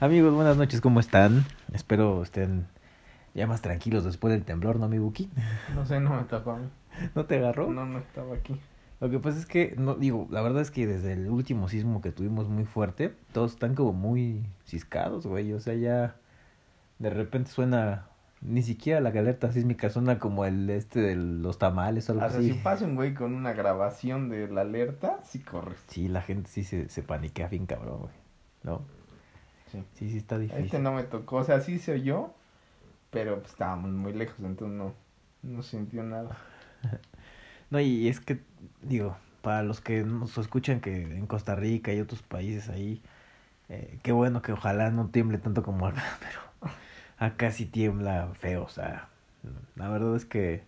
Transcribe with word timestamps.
Amigos, 0.00 0.34
buenas 0.34 0.56
noches, 0.56 0.80
¿cómo 0.80 1.00
están? 1.00 1.44
Espero 1.72 2.22
estén 2.22 2.66
ya 3.34 3.46
más 3.46 3.62
tranquilos 3.62 4.04
después 4.04 4.32
del 4.32 4.44
temblor, 4.44 4.78
¿no, 4.78 4.88
mi 4.88 4.98
Buki? 4.98 5.30
No 5.74 5.86
sé, 5.86 6.00
no 6.00 6.10
me 6.14 6.22
tocó 6.24 6.52
a 6.52 6.58
mí. 6.58 6.68
¿No 7.14 7.24
te 7.24 7.36
agarró? 7.38 7.70
No, 7.70 7.86
no 7.86 7.98
estaba 7.98 8.34
aquí. 8.34 8.60
Lo 9.00 9.10
que 9.10 9.18
pasa 9.18 9.38
es 9.38 9.46
que, 9.46 9.74
no 9.78 9.94
digo, 9.94 10.26
la 10.30 10.40
verdad 10.42 10.62
es 10.62 10.70
que 10.70 10.86
desde 10.86 11.12
el 11.12 11.28
último 11.28 11.68
sismo 11.68 12.00
que 12.00 12.12
tuvimos 12.12 12.48
muy 12.48 12.64
fuerte, 12.64 13.14
todos 13.32 13.52
están 13.52 13.74
como 13.74 13.92
muy 13.92 14.44
ciscados, 14.64 15.26
güey. 15.26 15.52
O 15.52 15.60
sea, 15.60 15.74
ya 15.74 16.16
de 16.98 17.10
repente 17.10 17.50
suena, 17.50 18.06
ni 18.40 18.62
siquiera 18.62 19.00
la 19.00 19.10
alerta 19.10 19.52
sísmica 19.52 19.90
suena 19.90 20.18
como 20.18 20.44
el 20.46 20.68
este 20.70 21.00
de 21.00 21.14
los 21.16 21.58
tamales 21.58 22.08
o 22.08 22.12
algo 22.12 22.24
O 22.24 22.28
sea, 22.30 22.38
así. 22.38 22.52
si 22.52 22.58
pasa 22.58 22.84
un 22.86 22.94
güey 22.96 23.12
con 23.14 23.34
una 23.34 23.52
grabación 23.52 24.30
de 24.30 24.48
la 24.48 24.62
alerta, 24.62 25.20
sí 25.24 25.40
corres. 25.40 25.78
Sí, 25.88 26.08
la 26.08 26.22
gente 26.22 26.48
sí 26.50 26.64
se, 26.64 26.88
se 26.88 27.02
paniquea 27.02 27.48
bien 27.48 27.66
cabrón, 27.66 27.98
güey. 28.00 28.12
¿No? 28.62 28.82
Sí. 29.70 29.84
Sí, 29.94 30.10
sí 30.10 30.16
está 30.18 30.38
difícil. 30.38 30.64
Este 30.64 30.78
no 30.78 30.92
me 30.92 31.02
tocó, 31.02 31.36
o 31.36 31.44
sea, 31.44 31.60
sí 31.60 31.78
se 31.78 31.92
oyó, 31.92 32.30
pero 33.10 33.38
pues, 33.40 33.52
estábamos 33.52 33.90
muy 33.90 34.12
lejos, 34.12 34.38
entonces 34.40 34.76
no, 34.76 34.94
no 35.42 35.62
sintió 35.62 36.02
nada. 36.02 36.36
No, 37.68 37.80
y 37.80 38.06
es 38.06 38.20
que, 38.20 38.38
digo, 38.82 39.16
para 39.42 39.64
los 39.64 39.80
que 39.80 40.04
nos 40.04 40.38
escuchan 40.38 40.80
que 40.80 41.02
en 41.02 41.26
Costa 41.26 41.56
Rica 41.56 41.92
y 41.92 42.00
otros 42.00 42.22
países 42.22 42.68
ahí, 42.68 43.02
eh, 43.68 43.98
qué 44.04 44.12
bueno 44.12 44.40
que 44.40 44.52
ojalá 44.52 44.90
no 44.90 45.08
tiemble 45.08 45.38
tanto 45.38 45.64
como 45.64 45.88
acá, 45.88 46.04
pero 46.20 46.72
acá 47.18 47.50
sí 47.50 47.66
tiembla 47.66 48.30
feo, 48.34 48.62
o 48.62 48.68
sea, 48.68 49.08
la 49.74 49.88
verdad 49.88 50.14
es 50.14 50.24
que 50.24 50.62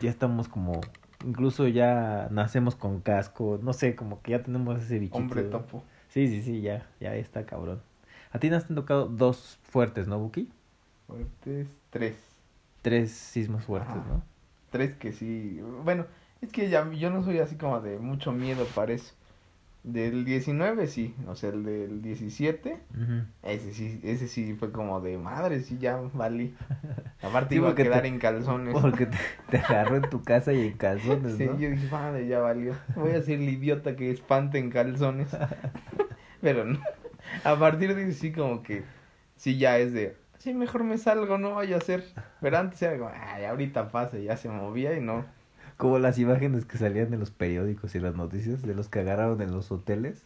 ya 0.00 0.08
estamos 0.08 0.48
como, 0.48 0.80
incluso 1.24 1.68
ya 1.68 2.28
nacemos 2.30 2.76
con 2.76 3.00
casco, 3.00 3.58
no 3.62 3.72
sé, 3.72 3.94
como 3.94 4.22
que 4.22 4.32
ya 4.32 4.42
tenemos 4.42 4.80
ese 4.80 4.98
bichito. 4.98 5.18
Hombre 5.18 5.42
topo. 5.42 5.84
Sí, 6.08 6.28
sí, 6.28 6.42
sí, 6.42 6.62
ya, 6.62 6.86
ya 6.98 7.14
está 7.14 7.44
cabrón. 7.44 7.82
A 8.32 8.38
ti 8.38 8.48
nos 8.50 8.68
han 8.68 8.76
tocado 8.76 9.06
dos 9.06 9.58
fuertes, 9.62 10.06
¿no, 10.06 10.18
Buki? 10.18 10.48
Fuertes, 11.06 11.68
tres. 11.90 12.14
Tres 12.82 13.10
sismos 13.12 13.64
fuertes, 13.64 13.90
Ajá. 13.96 14.04
¿no? 14.08 14.22
Tres 14.70 14.94
que 14.96 15.12
sí. 15.12 15.60
Bueno, 15.84 16.06
es 16.40 16.50
que 16.50 16.68
ya 16.70 16.88
yo 16.92 17.10
no 17.10 17.22
soy 17.24 17.38
así 17.38 17.56
como 17.56 17.80
de 17.80 17.98
mucho 17.98 18.32
miedo 18.32 18.64
para 18.74 18.92
eso. 18.92 19.14
Del 19.82 20.26
19 20.26 20.86
sí, 20.86 21.14
o 21.26 21.34
sea, 21.34 21.48
el 21.50 21.64
del 21.64 22.02
17, 22.02 22.78
Ujú. 22.92 23.22
ese 23.42 23.72
sí, 23.72 23.98
ese 24.04 24.28
sí 24.28 24.54
fue 24.54 24.70
como 24.72 25.00
de 25.00 25.16
madre, 25.16 25.60
sí 25.60 25.78
ya 25.78 25.96
valí. 26.12 26.54
Aparte 27.22 27.54
Sí, 27.54 27.56
iba 27.56 27.70
a 27.70 27.74
quedar 27.74 28.02
te- 28.02 28.08
en 28.08 28.18
calzones. 28.18 28.76
Porque 28.78 29.06
te, 29.06 29.16
te 29.50 29.56
agarró 29.58 29.96
en 29.96 30.10
tu 30.10 30.22
casa 30.22 30.52
y 30.52 30.66
en 30.68 30.72
calzones, 30.76 31.36
Sí, 31.38 31.46
¿no? 31.46 31.58
yo 31.58 31.70
dije, 31.70 31.88
madre, 31.90 32.26
ya 32.28 32.40
valió. 32.40 32.74
Voy 32.94 33.12
a 33.12 33.22
ser 33.22 33.40
el 33.40 33.48
idiota 33.48 33.96
que 33.96 34.10
espante 34.10 34.58
en 34.58 34.68
calzones. 34.70 35.28
Pero 36.42 36.64
no. 36.66 36.78
A 37.44 37.58
partir 37.58 37.94
de 37.94 38.12
sí 38.12 38.32
como 38.32 38.62
que 38.62 38.82
sí 39.36 39.58
ya 39.58 39.78
es 39.78 39.92
de, 39.92 40.16
sí, 40.38 40.54
mejor 40.54 40.84
me 40.84 40.98
salgo, 40.98 41.38
no 41.38 41.54
vaya 41.54 41.76
a 41.76 41.80
ser. 41.80 42.04
Pero 42.40 42.58
antes 42.58 42.80
era 42.82 42.98
como, 42.98 43.10
ay, 43.14 43.44
ahorita 43.44 43.90
pasa, 43.90 44.18
y 44.18 44.24
ya 44.24 44.36
se 44.36 44.48
movía 44.48 44.96
y 44.96 45.00
no. 45.00 45.24
Como 45.76 45.98
las 45.98 46.18
imágenes 46.18 46.64
que 46.66 46.76
salían 46.78 47.12
en 47.14 47.20
los 47.20 47.30
periódicos 47.30 47.94
y 47.94 48.00
las 48.00 48.14
noticias 48.14 48.62
de 48.62 48.74
los 48.74 48.88
que 48.88 49.00
agarraron 49.00 49.40
en 49.40 49.52
los 49.52 49.70
hoteles. 49.72 50.24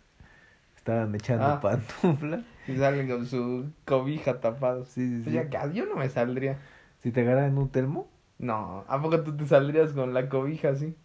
Estaban 0.77 1.15
echando 1.15 1.45
Ah. 1.45 1.61
pantufla. 1.61 2.43
Y 2.69 2.77
salen 2.77 3.09
con 3.09 3.27
su 3.27 3.67
cobija 3.85 4.41
tapados. 4.41 4.89
Sí, 4.89 5.07
sí, 5.19 5.25
sí. 5.25 5.33
ya 5.33 5.51
que 5.51 5.59
yo 5.75 5.87
no 5.87 5.97
me 5.97 6.09
saldría. 6.09 6.57
Si 7.03 7.11
te 7.11 7.21
agarran 7.21 7.45
en 7.53 7.59
un 7.59 7.69
telmo, 7.69 8.09
No, 8.39 8.85
¿a 8.89 9.01
poco 9.01 9.21
tú 9.23 9.37
te 9.37 9.47
saldrías 9.47 9.93
con 9.93 10.15
la 10.15 10.29
cobija 10.29 10.71
así? 10.71 10.97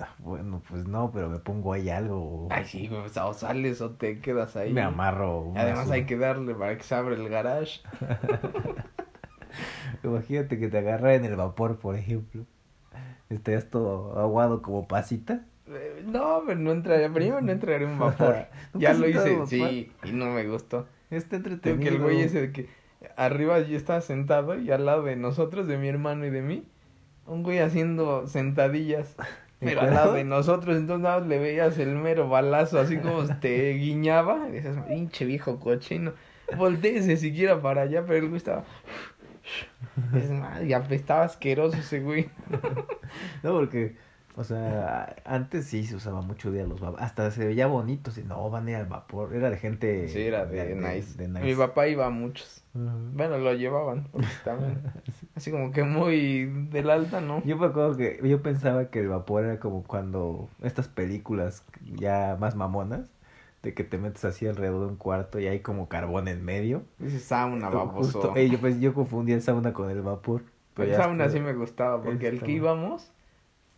Ah, 0.00 0.14
bueno, 0.18 0.62
pues 0.68 0.86
no, 0.86 1.10
pero 1.12 1.28
me 1.28 1.38
pongo 1.38 1.72
ahí 1.72 1.90
algo. 1.90 2.46
o 2.46 2.48
Ay, 2.50 2.64
sí, 2.64 2.88
pues, 2.88 3.16
o 3.16 3.34
sales 3.34 3.80
o 3.80 3.90
te 3.90 4.20
quedas 4.20 4.56
ahí. 4.56 4.72
Me 4.72 4.82
amarro. 4.82 5.52
Además 5.56 5.90
hay 5.90 6.06
que 6.06 6.16
darle 6.16 6.54
para 6.54 6.76
que 6.76 6.82
se 6.82 6.94
abra 6.94 7.14
el 7.14 7.28
garage. 7.28 7.80
Imagínate 10.04 10.58
que 10.58 10.68
te 10.68 10.78
agarra 10.78 11.14
en 11.14 11.24
el 11.24 11.36
vapor, 11.36 11.78
por 11.78 11.96
ejemplo. 11.96 12.44
Estarías 13.30 13.68
todo 13.68 14.18
aguado 14.18 14.62
como 14.62 14.86
pasita. 14.88 15.44
Eh, 15.66 16.02
No, 16.06 16.42
pero 16.46 16.58
no 16.58 16.72
entraría, 16.72 17.12
primero 17.12 17.40
no 17.40 17.52
entraría 17.52 17.86
en 17.86 17.92
un 17.94 17.98
vapor. 17.98 18.46
ya 18.74 18.94
¿Nunca 18.94 18.96
lo 19.06 19.08
hice, 19.08 19.46
sí, 19.46 19.92
y 20.04 20.12
no 20.12 20.26
me 20.26 20.46
gustó. 20.46 20.86
Está 21.10 21.36
entretenido. 21.36 21.82
que 21.82 21.88
el 21.88 22.02
güey 22.02 22.20
ese 22.20 22.40
de 22.40 22.52
que 22.52 22.68
arriba 23.16 23.60
yo 23.60 23.76
estaba 23.76 24.00
sentado 24.00 24.58
y 24.58 24.70
al 24.70 24.86
lado 24.86 25.02
de 25.02 25.16
nosotros, 25.16 25.66
de 25.66 25.78
mi 25.78 25.88
hermano 25.88 26.26
y 26.26 26.30
de 26.30 26.42
mí, 26.42 26.64
un 27.26 27.42
güey 27.42 27.58
haciendo 27.58 28.26
sentadillas. 28.26 29.16
Pero 29.60 29.80
al 29.80 29.94
lado 29.94 30.12
de 30.14 30.24
nosotros, 30.24 30.76
entonces 30.76 31.02
nada 31.02 31.18
más 31.20 31.28
le 31.28 31.38
veías 31.38 31.78
el 31.78 31.96
mero 31.96 32.28
balazo, 32.28 32.78
así 32.78 32.98
como 32.98 33.26
te 33.40 33.72
guiñaba. 33.72 34.48
Y 34.48 34.52
decías, 34.52 34.76
pinche 34.86 35.24
viejo 35.24 35.58
cochino, 35.58 36.12
volteese 36.56 37.16
siquiera 37.16 37.60
para 37.60 37.82
allá, 37.82 38.04
pero 38.04 38.18
el 38.18 38.28
güey 38.28 38.36
estaba. 38.36 38.64
Es 40.14 40.30
más, 40.30 40.62
y 40.64 40.72
apestaba 40.72 41.24
asqueroso 41.24 41.76
ese 41.76 42.00
güey. 42.00 42.30
No, 43.42 43.52
porque, 43.54 43.96
o 44.38 44.44
sea, 44.44 45.16
antes 45.24 45.66
sí 45.66 45.84
se 45.84 45.96
usaba 45.96 46.22
mucho 46.22 46.52
de 46.52 46.64
los 46.64 46.78
vapores. 46.80 47.04
Hasta 47.04 47.28
se 47.32 47.44
veía 47.44 47.66
bonito. 47.66 48.12
Si 48.12 48.22
no, 48.22 48.48
van 48.50 48.68
a 48.68 48.70
ir 48.70 48.76
al 48.76 48.86
vapor. 48.86 49.34
Era 49.34 49.50
de 49.50 49.56
gente. 49.56 50.06
Sí, 50.06 50.20
era 50.22 50.46
de, 50.46 50.76
nice. 50.76 51.18
de 51.18 51.26
Mi 51.26 51.40
nice. 51.40 51.56
papá 51.56 51.88
iba 51.88 52.06
a 52.06 52.10
muchos. 52.10 52.62
Bueno, 52.72 53.38
lo 53.38 53.52
llevaban, 53.54 54.06
también. 54.44 54.80
Así 55.34 55.50
como 55.50 55.72
que 55.72 55.82
muy 55.82 56.44
del 56.70 56.88
alta, 56.88 57.20
¿no? 57.20 57.42
Yo 57.44 57.56
me 57.56 57.66
acuerdo 57.66 57.96
que 57.96 58.20
yo 58.22 58.40
pensaba 58.40 58.90
que 58.90 59.00
el 59.00 59.08
vapor 59.08 59.44
era 59.44 59.58
como 59.58 59.82
cuando 59.82 60.48
estas 60.62 60.86
películas 60.86 61.64
ya 61.96 62.36
más 62.38 62.54
mamonas, 62.54 63.10
de 63.64 63.74
que 63.74 63.82
te 63.82 63.98
metes 63.98 64.24
así 64.24 64.46
alrededor 64.46 64.82
de 64.82 64.86
un 64.92 64.96
cuarto 64.96 65.40
y 65.40 65.48
hay 65.48 65.58
como 65.58 65.88
carbón 65.88 66.28
en 66.28 66.44
medio. 66.44 66.84
Dice 67.00 67.18
sauna, 67.18 67.72
Justo- 67.72 68.20
baboso. 68.28 68.36
Yo, 68.36 68.60
pues, 68.60 68.78
yo 68.78 68.94
confundía 68.94 69.34
el 69.34 69.42
sauna 69.42 69.72
con 69.72 69.90
el 69.90 70.00
vapor. 70.02 70.42
El 70.76 70.90
ya 70.90 70.96
sauna 70.98 71.28
sí 71.28 71.40
me 71.40 71.54
gustaba, 71.54 72.00
porque 72.00 72.28
el 72.28 72.40
que 72.40 72.52
íbamos 72.52 73.10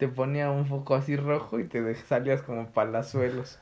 te 0.01 0.09
ponía 0.09 0.51
un 0.51 0.67
foco 0.67 0.95
así 0.95 1.15
rojo 1.15 1.61
y 1.61 1.65
te 1.65 1.95
salías 1.95 2.41
como 2.43 2.67
palazuelos. 2.73 3.59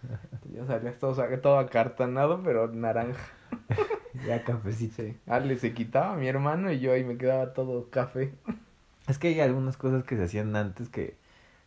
ya 0.54 0.64
salías 0.64 0.96
todo, 0.98 1.22
todo 1.40 1.58
acartonado, 1.58 2.40
pero 2.42 2.68
naranja. 2.68 3.20
Ya 4.26 4.42
cafecito. 4.42 5.02
Sí. 5.02 5.16
Ale 5.26 5.56
se 5.58 5.72
quitaba, 5.74 6.16
mi 6.16 6.26
hermano, 6.26 6.72
y 6.72 6.80
yo 6.80 6.92
ahí 6.92 7.04
me 7.04 7.16
quedaba 7.16 7.52
todo 7.52 7.88
café. 7.88 8.32
Es 9.06 9.16
que 9.18 9.28
hay 9.28 9.40
algunas 9.40 9.76
cosas 9.76 10.02
que 10.02 10.16
se 10.16 10.24
hacían 10.24 10.56
antes 10.56 10.88
que 10.88 11.16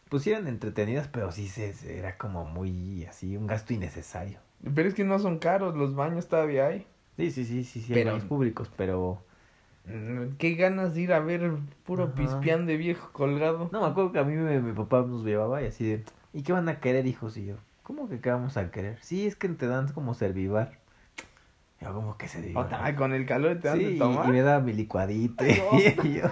pues 0.10 0.28
eran 0.28 0.48
entretenidas, 0.48 1.08
pero 1.08 1.32
sí 1.32 1.48
se, 1.48 1.74
era 1.98 2.18
como 2.18 2.44
muy 2.44 3.06
así, 3.06 3.38
un 3.38 3.48
gasto 3.48 3.74
innecesario. 3.74 4.40
Pero 4.76 4.90
es 4.90 4.96
que 4.96 5.06
no 5.06 5.18
son 5.20 5.40
caros, 5.40 5.76
los 5.78 5.96
baños 5.96 6.28
todavía 6.28 6.68
hay. 6.68 6.86
Sí, 7.16 7.32
sí, 7.32 7.46
sí, 7.46 7.64
sí, 7.64 7.82
sí, 7.82 7.94
Pero- 7.94 8.10
hay 8.10 8.16
baños 8.16 8.28
públicos, 8.28 8.70
pero 8.76 9.24
Qué 10.38 10.56
ganas 10.56 10.94
de 10.96 11.02
ir 11.02 11.14
a 11.14 11.20
ver 11.20 11.52
puro 11.86 12.06
Ajá. 12.06 12.16
pispián 12.16 12.66
de 12.66 12.78
viejo 12.78 13.10
colgado. 13.12 13.70
no 13.72 13.82
me 13.82 13.88
acuerdo 13.88 14.12
que 14.12 14.20
a 14.20 14.24
mí 14.24 14.34
me- 14.36 14.60
mi 14.62 14.74
papá 14.74 15.04
nos 15.08 15.24
llevaba 15.24 15.62
y 15.62 15.68
así 15.68 15.86
de, 15.90 16.04
¿y 16.34 16.44
qué 16.44 16.54
van 16.54 16.70
a 16.70 16.80
querer, 16.80 17.06
hijos? 17.08 17.38
Y 17.38 17.46
yo, 17.46 17.56
¿cómo 17.84 18.08
que 18.10 18.20
qué 18.20 18.30
vamos 18.32 18.58
a 18.58 18.72
querer? 18.72 18.98
Sí, 19.02 19.26
es 19.28 19.36
que 19.36 19.50
te 19.50 19.68
dan 19.68 19.88
como 19.94 20.14
servivar. 20.14 20.74
Yo, 21.82 21.94
como 21.94 22.16
que? 22.18 22.28
Otra, 22.56 22.86
ay, 22.86 22.94
con 22.96 23.12
el 23.14 23.26
calor 23.26 23.60
te 23.60 23.68
dan 23.68 23.78
Sí, 23.80 23.94
de 23.94 23.98
tomar. 23.98 24.30
y 24.30 24.32
me 24.32 24.42
daba 24.42 24.60
mi 24.62 24.74
licuadito. 24.74 25.44
No. 25.46 25.80
y 26.04 26.14
yo, 26.20 26.26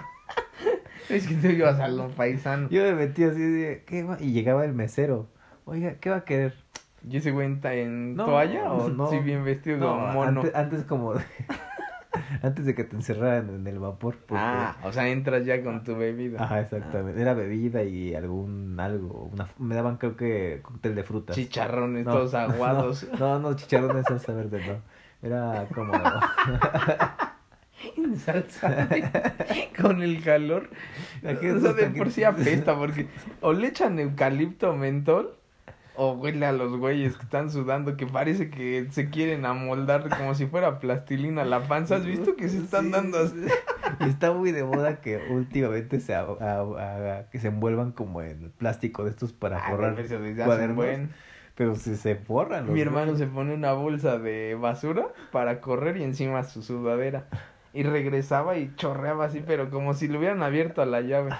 Es 1.09 1.27
que 1.27 1.33
tú 1.35 1.47
ibas 1.47 1.79
a 1.79 1.87
los 1.87 2.11
paisanos. 2.13 2.69
yo 2.69 2.83
me 2.83 2.93
metí 2.93 3.23
así 3.23 3.39
de, 3.41 3.83
¿qué 3.87 4.03
va? 4.03 4.17
Y 4.21 4.31
llegaba 4.31 4.63
el 4.65 4.73
mesero. 4.73 5.27
Oiga, 5.65 5.95
¿qué 5.95 6.09
va 6.11 6.17
a 6.17 6.23
querer? 6.25 6.53
¿Y 7.09 7.17
ese 7.17 7.31
güey 7.31 7.51
está 7.53 7.73
en 7.73 8.15
No, 8.15 8.25
toalla 8.25 8.71
o 8.73 8.89
no. 8.89 9.09
sí 9.09 9.17
bien 9.19 9.43
vestido 9.43 9.79
como 9.79 10.07
mono? 10.07 10.41
antes, 10.41 10.53
antes 10.55 10.83
como 10.83 11.13
de- 11.15 11.23
antes 12.43 12.65
de 12.65 12.75
que 12.75 12.83
te 12.83 12.95
encerraran 12.95 13.49
en 13.49 13.67
el 13.67 13.79
vapor. 13.79 14.15
porque- 14.25 14.41
Ah, 14.43 14.75
o 14.83 14.91
sea, 14.91 15.07
entras 15.09 15.45
ya 15.45 15.63
con 15.63 15.83
tu 15.83 15.95
bebida. 15.95 16.43
Ajá, 16.43 16.61
exactamente. 16.61 17.21
Era 17.21 17.33
bebida 17.33 17.83
y 17.83 18.15
algún 18.15 18.77
algo. 18.79 19.29
Una, 19.33 19.47
me 19.57 19.75
daban 19.75 19.97
creo 19.97 20.15
que 20.15 20.59
cóctel 20.61 20.95
de 20.95 21.03
frutas. 21.03 21.35
Chicharrones 21.35 22.05
No, 22.05 22.13
todos 22.13 22.33
aguados. 22.35 23.07
No, 23.19 23.39
no, 23.39 23.55
chicharrones 23.55 24.05
salsa 24.07 24.33
verde, 24.33 24.61
no. 24.67 25.27
Era 25.27 25.67
como... 25.73 25.93
Con 29.81 30.01
el 30.01 30.21
calor. 30.23 30.69
Aquí 31.25 31.47
O 31.47 31.59
sea, 31.59 31.71
estos 31.71 31.75
de 31.77 31.87
por 31.89 32.11
sí 32.11 32.23
apesta 32.23 32.77
porque 32.77 33.07
o 33.41 33.53
le 33.53 33.67
echan 33.67 33.97
eucalipto 33.99 34.75
mentol 34.75 35.37
o 36.01 36.13
huele 36.13 36.45
a 36.45 36.53
los 36.53 36.77
güeyes 36.77 37.17
que 37.17 37.23
están 37.23 37.51
sudando 37.51 37.97
que 37.97 38.07
parece 38.07 38.49
que 38.49 38.87
se 38.91 39.09
quieren 39.09 39.45
amoldar 39.45 40.07
como 40.17 40.33
si 40.33 40.45
fuera 40.47 40.79
plastilina 40.79 41.43
la 41.43 41.61
panza. 41.67 41.97
¿Has 41.97 42.05
visto 42.05 42.37
que 42.37 42.47
se 42.47 42.59
están 42.59 42.85
Sí, 42.85 42.91
dando 42.91 43.17
así? 43.19 43.35
Está 44.07 44.31
muy 44.31 44.53
de 44.53 44.63
moda 44.63 45.01
que 45.01 45.17
últimamente 45.29 45.99
se, 45.99 46.15
a- 46.15 46.21
a- 46.21 47.17
a- 47.19 47.29
que 47.29 47.37
se 47.39 47.49
envuelvan 47.49 47.91
como 47.91 48.21
en 48.21 48.51
plástico 48.57 49.03
de 49.03 49.09
estos 49.09 49.33
para 49.33 49.57
Ah, 49.57 49.69
forrar 49.71 49.95
cuadernos. 50.45 50.75
buen. 50.77 51.09
Pero 51.55 51.75
si 51.75 51.95
se 51.97 52.15
forran 52.15 52.67
los 52.67 52.73
Mi 52.73 52.79
hermano 52.79 53.11
güeyes. 53.11 53.19
se 53.19 53.27
pone 53.27 53.53
una 53.53 53.73
bolsa 53.73 54.17
de 54.17 54.55
basura 54.55 55.07
para 55.33 55.59
correr 55.59 55.97
y 55.97 56.03
encima 56.03 56.43
su 56.43 56.61
sudadera. 56.61 57.25
Y 57.73 57.83
regresaba 57.83 58.57
y 58.57 58.73
chorreaba 58.77 59.25
así, 59.25 59.43
pero 59.45 59.69
como 59.69 59.93
si 59.93 60.07
le 60.07 60.17
hubieran 60.17 60.41
abierto 60.43 60.81
a 60.81 60.85
la 60.85 61.01
llave. 61.01 61.31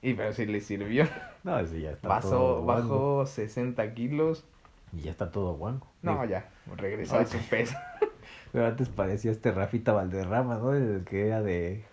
Y 0.00 0.14
pero 0.14 0.32
sí 0.32 0.46
le 0.46 0.60
sirvió. 0.62 1.06
No, 1.44 1.58
ese 1.58 1.80
ya 1.80 1.90
está 1.90 2.20
todo 2.20 2.64
bajó 2.64 3.26
60 3.26 3.94
kilos. 3.94 4.44
Y 4.92 5.02
ya 5.02 5.10
está 5.10 5.30
todo 5.30 5.54
guango. 5.54 5.86
No, 6.02 6.24
ya, 6.24 6.50
regresó 6.76 7.18
a 7.18 7.26
su 7.26 7.38
peso. 7.48 7.76
Pero 8.52 8.66
antes 8.66 8.88
parecía 8.90 9.30
este 9.30 9.50
Rafita 9.50 9.92
Valderrama, 9.92 10.58
¿no? 10.58 10.74
El 10.74 11.04
que 11.04 11.26
era 11.26 11.42
de... 11.42 11.84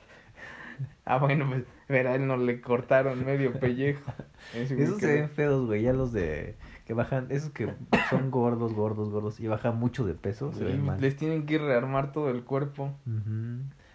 Ah, 1.05 1.17
bueno, 1.17 1.47
pues, 1.47 1.63
verá, 1.87 2.15
él 2.15 2.27
no 2.27 2.37
le 2.37 2.61
cortaron 2.61 3.25
medio 3.25 3.57
pellejo. 3.59 4.11
Esos 4.53 4.99
se 4.99 5.13
ven 5.13 5.29
feos, 5.29 5.65
güey, 5.65 5.83
ya 5.83 5.93
los 5.93 6.11
de... 6.11 6.55
Que 6.85 6.93
bajan, 6.95 7.27
esos 7.29 7.51
que 7.51 7.71
son 8.09 8.31
gordos, 8.31 8.73
gordos, 8.73 9.09
gordos 9.09 9.39
y 9.39 9.47
bajan 9.47 9.77
mucho 9.77 10.07
de 10.07 10.15
peso, 10.15 10.51
se 10.53 10.63
ven 10.63 10.83
mal. 10.83 10.99
Les 10.99 11.15
tienen 11.15 11.45
que 11.45 11.59
rearmar 11.59 12.11
todo 12.11 12.31
el 12.31 12.43
cuerpo. 12.43 12.91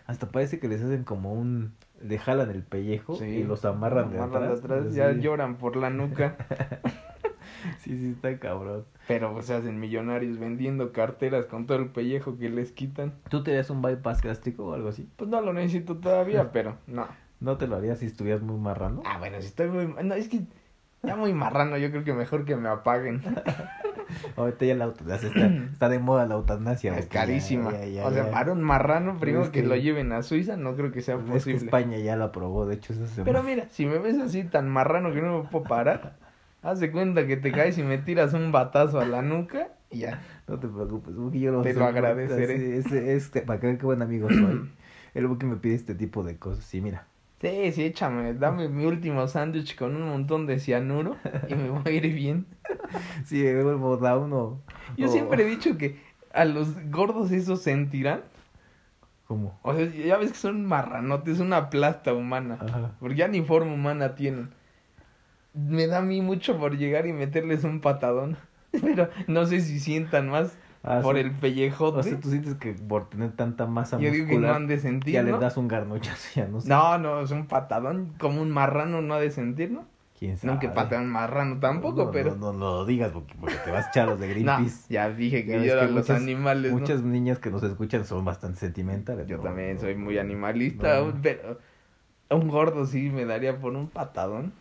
Hasta 0.06 0.30
parece 0.30 0.60
que 0.60 0.68
les 0.68 0.80
hacen 0.80 1.02
como 1.02 1.32
un... 1.32 1.74
Le 2.02 2.18
jalan 2.18 2.50
el 2.50 2.62
pellejo 2.62 3.22
y 3.24 3.44
los 3.44 3.64
amarran, 3.64 4.10
de 4.10 4.20
atrás. 4.20 4.62
De 4.62 4.74
atrás 4.74 4.94
ya 4.94 5.12
lloran 5.12 5.56
por 5.56 5.76
la 5.76 5.90
nuca. 5.90 6.36
sí, 7.78 7.96
sí, 7.98 8.10
está 8.10 8.38
cabrón. 8.38 8.84
Pero 9.06 9.32
pues, 9.32 9.46
se 9.46 9.54
hacen 9.54 9.78
millonarios 9.78 10.38
vendiendo 10.38 10.92
carteras 10.92 11.46
con 11.46 11.66
todo 11.66 11.78
el 11.78 11.88
pellejo 11.88 12.36
que 12.36 12.50
les 12.50 12.72
quitan. 12.72 13.14
¿Tú 13.28 13.42
te 13.42 13.52
harías 13.52 13.70
un 13.70 13.82
bypass 13.82 14.22
gástrico 14.22 14.66
o 14.66 14.74
algo 14.74 14.88
así? 14.88 15.08
Pues 15.16 15.30
no 15.30 15.40
lo 15.40 15.52
necesito 15.52 15.96
todavía, 15.96 16.50
pero 16.52 16.76
no. 16.86 17.06
¿No 17.40 17.56
te 17.56 17.66
lo 17.66 17.76
harías 17.76 17.98
si 17.98 18.06
estuvieras 18.06 18.42
muy 18.42 18.58
marrano? 18.58 19.02
Ah, 19.04 19.18
bueno, 19.18 19.40
si 19.40 19.48
estoy 19.48 19.68
muy... 19.68 19.86
No, 20.04 20.14
es 20.14 20.28
que 20.28 20.42
ya 21.02 21.16
muy 21.16 21.34
marrano, 21.34 21.76
yo 21.76 21.90
creo 21.90 22.04
que 22.04 22.14
mejor 22.14 22.44
que 22.44 22.56
me 22.56 22.68
apaguen. 22.68 23.22
Ahorita 24.36 24.64
ya 24.64 24.74
la 24.74 24.84
eutanasia 24.86 25.28
está, 25.28 25.46
está 25.72 25.88
de 25.88 25.98
moda 25.98 26.26
la 26.26 26.34
eutanasia. 26.34 26.96
Es 26.98 27.06
carísima. 27.06 27.70
o 27.70 28.12
sea, 28.12 28.30
para 28.30 28.52
un 28.52 28.62
marrano, 28.62 29.18
primero 29.18 29.50
que, 29.50 29.62
lo 29.62 29.76
lleven 29.76 30.12
a 30.12 30.22
Suiza, 30.22 30.56
no 30.56 30.74
creo 30.76 30.92
que 30.92 31.02
sea 31.02 31.16
posible. 31.16 31.38
Es 31.38 31.44
que 31.44 31.52
España 31.52 31.98
ya 31.98 32.16
lo 32.16 32.24
aprobó, 32.24 32.66
de 32.66 32.76
hecho 32.76 32.92
eso 32.92 33.06
se 33.06 33.22
Pero 33.22 33.42
mira, 33.42 33.66
si 33.70 33.86
me 33.86 33.98
ves 33.98 34.18
así 34.18 34.44
tan 34.44 34.68
marrano 34.68 35.12
que 35.12 35.20
no 35.20 35.42
me 35.42 35.48
puedo 35.48 35.64
parar, 35.64 36.16
haz 36.62 36.80
de 36.80 36.90
cuenta 36.90 37.26
que 37.26 37.36
te 37.36 37.52
caes 37.52 37.78
y 37.78 37.82
me 37.82 37.98
tiras 37.98 38.34
un 38.34 38.52
batazo 38.52 39.00
a 39.00 39.04
la 39.04 39.22
nuca 39.22 39.68
y 39.90 40.00
ya. 40.00 40.20
No 40.46 40.58
te 40.58 40.68
preocupes, 40.68 41.14
Buki, 41.14 41.40
yo 41.40 41.52
lo 41.52 41.62
Te 41.62 41.72
lo 41.72 41.86
agradeceré. 41.86 42.76
Este, 42.76 43.16
este, 43.16 43.40
para 43.40 43.58
que 43.58 43.66
vean 43.66 43.78
qué 43.78 43.86
buen 43.86 44.02
amigo 44.02 44.28
soy. 44.28 44.70
El 45.14 45.26
Buki 45.26 45.46
me 45.46 45.56
pide 45.56 45.74
este 45.74 45.94
tipo 45.94 46.22
de 46.22 46.36
cosas. 46.36 46.64
Sí, 46.64 46.82
mira. 46.82 47.06
Sí, 47.44 47.72
sí, 47.72 47.84
échame, 47.84 48.32
dame 48.32 48.70
mi 48.70 48.86
último 48.86 49.28
sándwich 49.28 49.76
con 49.76 49.94
un 49.96 50.08
montón 50.08 50.46
de 50.46 50.58
cianuro 50.58 51.18
y 51.46 51.54
me 51.54 51.68
voy 51.68 51.82
a 51.84 51.90
ir 51.90 52.14
bien. 52.14 52.46
Sí, 53.26 53.42
me 53.42 53.62
vuelvo 53.62 53.98
da 53.98 54.16
uno. 54.16 54.62
Yo 54.96 55.08
siempre 55.08 55.42
he 55.42 55.46
dicho 55.46 55.76
que 55.76 56.00
a 56.32 56.46
los 56.46 56.68
gordos 56.90 57.32
esos 57.32 57.60
sentirán. 57.60 58.22
¿Cómo? 59.26 59.58
O 59.62 59.74
sea, 59.74 59.86
ya 59.86 60.16
ves 60.16 60.32
que 60.32 60.38
son 60.38 60.64
marranotes, 60.64 61.40
una 61.40 61.68
plasta 61.68 62.14
humana. 62.14 62.58
Ajá. 62.60 62.92
Porque 63.00 63.16
ya 63.16 63.28
ni 63.28 63.42
forma 63.42 63.74
humana 63.74 64.14
tienen. 64.14 64.50
Me 65.52 65.86
da 65.86 65.98
a 65.98 66.02
mí 66.02 66.22
mucho 66.22 66.58
por 66.58 66.78
llegar 66.78 67.06
y 67.06 67.12
meterles 67.12 67.64
un 67.64 67.80
patadón. 67.80 68.38
Pero 68.72 69.10
no 69.26 69.44
sé 69.44 69.60
si 69.60 69.80
sientan 69.80 70.30
más 70.30 70.56
Ah, 70.86 71.00
por 71.02 71.16
el 71.16 71.32
pellejote. 71.32 71.98
O 71.98 72.02
sea, 72.02 72.20
tú 72.20 72.28
sientes 72.28 72.56
que 72.56 72.74
por 72.74 73.08
tener 73.08 73.32
tanta 73.32 73.66
masa 73.66 73.98
Yo 73.98 74.10
digo 74.10 74.26
que 74.26 74.38
no 74.38 74.52
han 74.52 74.66
de 74.66 74.78
sentir, 74.78 75.14
Ya 75.14 75.22
le 75.22 75.32
das 75.32 75.56
un 75.56 75.66
garnochazo, 75.66 76.28
ya 76.34 76.46
no 76.46 76.60
sé. 76.60 76.68
No, 76.68 76.98
no, 76.98 77.22
es 77.22 77.30
un 77.30 77.46
patadón 77.46 78.12
como 78.18 78.42
un 78.42 78.50
marrano 78.50 79.00
no 79.00 79.14
ha 79.14 79.20
de 79.20 79.30
sentir, 79.30 79.70
¿no? 79.70 79.86
¿Quién 80.18 80.36
sabe? 80.36 80.52
No 80.52 80.60
que 80.60 80.68
patean 80.68 81.08
marrano 81.08 81.58
tampoco, 81.58 82.10
pero... 82.10 82.36
No, 82.36 82.52
no, 82.52 82.58
lo 82.58 82.84
digas 82.84 83.12
porque, 83.12 83.34
porque 83.40 83.56
te 83.64 83.70
vas 83.70 83.86
a 83.86 83.88
echar 83.88 84.08
los 84.08 84.20
de 84.20 84.28
Greenpeace. 84.34 84.92
ya 84.92 85.08
dije 85.08 85.46
que 85.46 85.64
yo 85.64 85.82
los 85.86 86.10
animales, 86.10 86.70
Muchas 86.70 87.02
niñas 87.02 87.38
que 87.38 87.50
nos 87.50 87.62
escuchan 87.62 88.04
son 88.04 88.22
bastante 88.24 88.60
sentimentales. 88.60 89.26
Yo 89.26 89.40
también 89.40 89.80
soy 89.80 89.94
muy 89.94 90.18
animalista, 90.18 91.02
pero... 91.22 91.58
Un 92.30 92.48
gordo 92.48 92.84
sí 92.84 93.10
me 93.10 93.24
daría 93.24 93.58
por 93.58 93.74
un 93.74 93.88
patadón. 93.88 94.52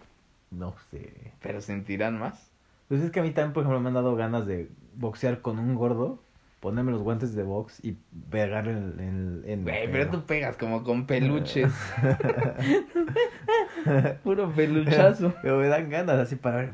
No 0.51 0.75
sé. 0.91 1.33
Pero 1.41 1.59
sentirán 1.59 2.19
más. 2.19 2.51
Pues 2.87 3.01
es 3.01 3.11
que 3.11 3.19
a 3.19 3.23
mí 3.23 3.31
también, 3.31 3.53
por 3.53 3.63
ejemplo, 3.63 3.79
me 3.79 3.87
han 3.87 3.95
dado 3.95 4.15
ganas 4.15 4.45
de 4.45 4.69
boxear 4.95 5.41
con 5.41 5.59
un 5.59 5.75
gordo, 5.75 6.23
ponerme 6.59 6.91
los 6.91 7.01
guantes 7.01 7.35
de 7.35 7.43
box 7.43 7.79
y 7.83 7.97
pegarle 8.29 8.71
en... 8.71 9.43
en, 9.45 9.65
pero 9.65 10.09
tú 10.09 10.25
pegas 10.25 10.55
como 10.55 10.83
con 10.83 11.05
peluches. 11.05 11.73
Puro 14.23 14.53
peluchazo. 14.53 15.33
Pero 15.41 15.57
me 15.57 15.67
dan 15.67 15.89
ganas 15.89 16.19
así 16.19 16.37
para 16.37 16.57
ver... 16.57 16.71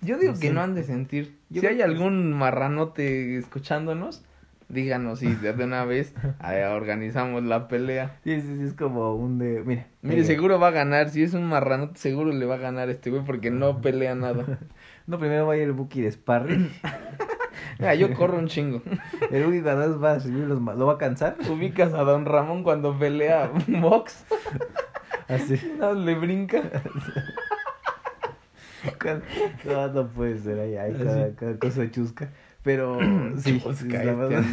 Yo 0.00 0.18
digo 0.18 0.34
que 0.40 0.52
no 0.52 0.60
han 0.60 0.74
de 0.74 0.84
sentir. 0.84 1.36
si 1.50 1.66
hay 1.66 1.80
algún 1.80 2.32
marranote 2.32 3.36
escuchándonos, 3.36 4.24
díganos 4.68 5.22
y 5.22 5.32
de 5.34 5.52
una 5.52 5.84
vez 5.84 6.14
organizamos 6.72 7.44
la 7.44 7.68
pelea. 7.68 8.16
Sí, 8.24 8.40
sí, 8.40 8.56
sí, 8.58 8.64
es 8.64 8.74
como 8.74 9.14
un 9.14 9.38
de... 9.38 9.62
Mire, 9.64 9.86
Mire, 10.02 10.24
seguro 10.24 10.58
va 10.58 10.68
a 10.68 10.72
ganar. 10.72 11.10
Si 11.10 11.22
es 11.22 11.34
un 11.34 11.46
marranote, 11.46 11.98
seguro 11.98 12.32
le 12.32 12.46
va 12.46 12.56
a 12.56 12.58
ganar 12.58 12.90
este 12.90 13.10
güey 13.10 13.24
porque 13.24 13.50
no 13.50 13.80
pelea 13.80 14.14
nada. 14.14 14.58
No, 15.06 15.18
primero 15.18 15.46
va 15.46 15.54
a 15.54 15.56
ir 15.56 15.64
el 15.64 15.72
Buki 15.72 16.02
de 16.02 16.12
sparring. 16.12 16.70
Mira, 17.78 17.94
yo 17.96 18.12
corro 18.14 18.38
un 18.38 18.48
chingo. 18.48 18.82
El 19.30 19.44
Buki 19.44 19.60
cuando 19.60 20.00
va 20.00 20.12
a 20.12 20.20
subir 20.20 20.44
los 20.44 20.60
¿lo 20.60 20.86
va 20.86 20.94
a 20.94 20.98
cansar? 20.98 21.36
Ubicas 21.50 21.92
a 21.94 22.02
Don 22.02 22.24
Ramón 22.24 22.62
cuando 22.62 22.98
pelea 22.98 23.50
box. 23.66 24.24
Así. 25.28 25.60
No, 25.78 25.94
le 25.94 26.14
brinca. 26.14 26.62
No, 29.64 29.88
no 29.88 30.08
puede 30.08 30.38
ser 30.38 30.58
ahí, 30.58 30.76
hay 30.76 30.94
cada, 31.34 31.58
cosa 31.58 31.90
chusca. 31.90 32.30
Pero 32.62 32.98
sí, 33.38 33.62
sí 33.74 33.88
la 33.88 34.14
verdad. 34.14 34.44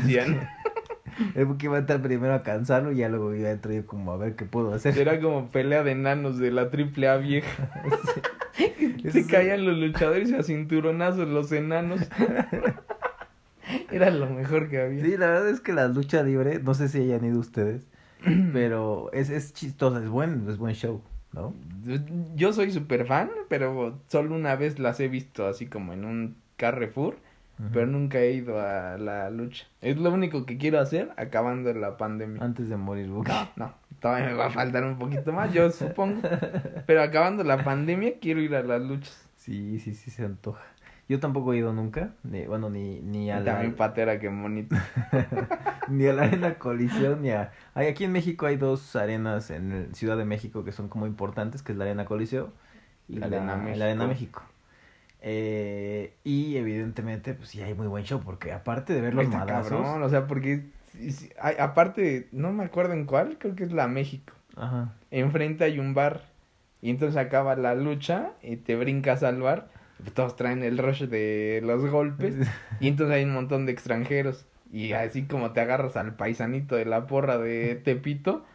El 1.36 1.46
Buki 1.46 1.68
va 1.68 1.78
a 1.78 1.80
estar 1.82 2.02
primero 2.02 2.34
a 2.34 2.44
cansarlo 2.44 2.92
y 2.92 2.98
ya 2.98 3.10
luego 3.10 3.36
iba 3.36 3.50
a 3.50 3.52
entrar 3.52 3.84
como 3.86 4.14
a 4.14 4.18
ver 4.18 4.36
qué 4.36 4.46
puedo 4.46 4.74
hacer. 4.74 4.98
Era 4.98 5.20
como 5.20 5.50
pelea 5.50 5.84
de 5.84 5.92
enanos 5.92 6.38
de 6.38 6.52
la 6.52 6.70
triple 6.70 7.10
A 7.10 7.18
vieja. 7.18 7.70
Se 9.12 9.26
caían 9.28 9.66
los 9.66 9.78
luchadores 9.78 10.34
a 10.34 10.44
cinturonazos 10.44 11.28
los 11.28 11.52
enanos. 11.52 12.02
Era 13.92 14.10
lo 14.10 14.30
mejor 14.30 14.70
que 14.70 14.82
había. 14.82 15.04
Sí, 15.04 15.18
la 15.18 15.28
verdad 15.28 15.50
es 15.50 15.62
que 15.62 15.74
la 15.74 15.88
lucha 15.88 16.24
libre, 16.24 16.60
no 16.60 16.74
sé 16.74 16.90
si 16.90 17.00
hayan 17.00 17.26
ido 17.26 17.40
ustedes, 17.40 17.88
pero 18.54 19.12
es, 19.14 19.30
es 19.30 19.54
chistosa, 19.54 20.04
es 20.04 20.10
buen, 20.10 20.48
es 20.50 20.58
buen 20.58 20.76
show, 20.76 21.02
¿no? 21.34 21.54
Yo 22.36 22.54
soy 22.54 22.72
súper 22.72 23.06
fan, 23.06 23.30
pero 23.48 24.00
solo 24.08 24.36
una 24.36 24.56
vez 24.56 24.80
las 24.80 25.00
he 25.00 25.08
visto 25.08 25.48
así 25.48 25.68
como 25.68 25.94
en 25.94 26.06
un 26.06 26.36
Carrefour 26.58 27.18
pero 27.74 27.86
nunca 27.88 28.20
he 28.20 28.32
ido 28.32 28.60
a 28.62 28.98
la 28.98 29.30
lucha. 29.30 29.66
Es 29.82 29.98
lo 29.98 30.12
único 30.12 30.46
que 30.46 30.58
quiero 30.58 30.80
hacer 30.80 31.12
acabando 31.18 31.74
la 31.74 31.98
pandemia. 31.98 32.42
Antes 32.42 32.70
de 32.70 32.78
morir, 32.78 33.08
No, 33.08 33.24
no, 33.58 33.74
todavía 34.00 34.28
me 34.28 34.34
va 34.34 34.48
a 34.48 34.50
faltar 34.50 34.84
un 34.84 34.98
poquito 34.98 35.32
más, 35.32 35.54
yo 35.54 35.70
supongo. 35.72 36.22
Pero 36.86 37.02
acabando 37.02 37.44
la 37.44 37.64
pandemia 37.64 38.20
quiero 38.20 38.42
ir 38.42 38.56
a 38.56 38.64
las 38.64 38.82
luchas. 38.82 39.28
Sí, 39.36 39.80
sí, 39.80 39.94
sí 39.94 40.12
se 40.12 40.26
antoja. 40.26 40.64
Yo 41.08 41.20
tampoco 41.20 41.54
he 41.54 41.58
ido 41.58 41.74
nunca, 41.74 42.12
ni, 42.24 42.46
bueno, 42.46 42.70
ni, 42.70 43.00
ni 43.00 43.32
a 43.32 43.40
la... 43.40 43.54
También 43.54 43.74
patera, 43.74 44.20
qué 44.20 44.30
bonito. 44.30 44.76
ni 45.88 46.06
a 46.06 46.14
la 46.14 46.24
Arena 46.24 46.54
Colisión, 46.60 47.24
ni 47.24 47.32
a... 47.32 47.52
aquí 47.74 48.04
en 48.04 48.12
México 48.12 48.46
hay 48.46 48.58
dos 48.58 48.96
arenas 48.96 49.50
en 49.50 49.90
Ciudad 49.96 50.18
de 50.18 50.26
México 50.26 50.64
que 50.64 50.72
son 50.72 50.88
como 50.88 51.08
importantes, 51.08 51.64
que 51.64 51.72
es 51.72 51.78
la 51.80 51.86
Arena 51.86 52.06
Coliseo 52.06 52.54
y 53.08 53.16
la, 53.16 53.26
Arena, 53.26 53.58
la 53.76 53.86
Arena 53.86 54.06
México. 54.06 54.44
Eh, 55.22 56.14
y 56.24 56.56
evidentemente, 56.58 57.34
pues 57.34 57.50
sí 57.50 57.62
hay 57.62 57.74
muy 57.74 57.88
buen 57.88 58.04
show, 58.04 58.22
porque 58.24 58.52
aparte 58.52 58.94
de 58.94 59.02
ver 59.02 59.14
los 59.16 59.28
madrazos. 59.28 59.86
o 59.88 60.10
sea, 60.10 60.28
porque 60.28 60.70
aparte, 61.60 62.28
no 62.32 62.52
me 62.52 62.64
acuerdo 62.64 62.94
en 62.94 63.06
cuál, 63.06 63.38
creo 63.38 63.56
que 63.56 63.64
es 63.64 63.72
la 63.72 63.88
México. 63.88 64.34
Ajá. 64.56 64.96
Enfrente 65.12 65.64
hay 65.64 65.80
un 65.80 65.94
bar. 65.94 66.22
Y 66.82 66.90
entonces 66.90 67.18
acaba 67.18 67.56
la 67.56 67.76
lucha 67.76 68.32
y 68.42 68.58
te 68.58 68.76
brincas 68.76 69.24
al 69.24 69.42
bar. 69.42 69.70
Todos 70.14 70.36
traen 70.36 70.64
el 70.64 70.78
rush 70.78 71.04
de 71.04 71.62
los 71.64 71.86
golpes. 71.90 72.36
y 72.80 72.88
entonces 72.88 73.16
hay 73.16 73.24
un 73.24 73.34
montón 73.34 73.66
de 73.66 73.72
extranjeros. 73.72 74.46
Y 74.72 74.94
así 74.94 75.24
como 75.24 75.52
te 75.52 75.62
agarras 75.62 75.98
al 75.98 76.16
paisanito 76.16 76.76
de 76.76 76.86
la 76.86 77.08
porra 77.08 77.38
de 77.38 77.76
Tepito, 77.76 78.46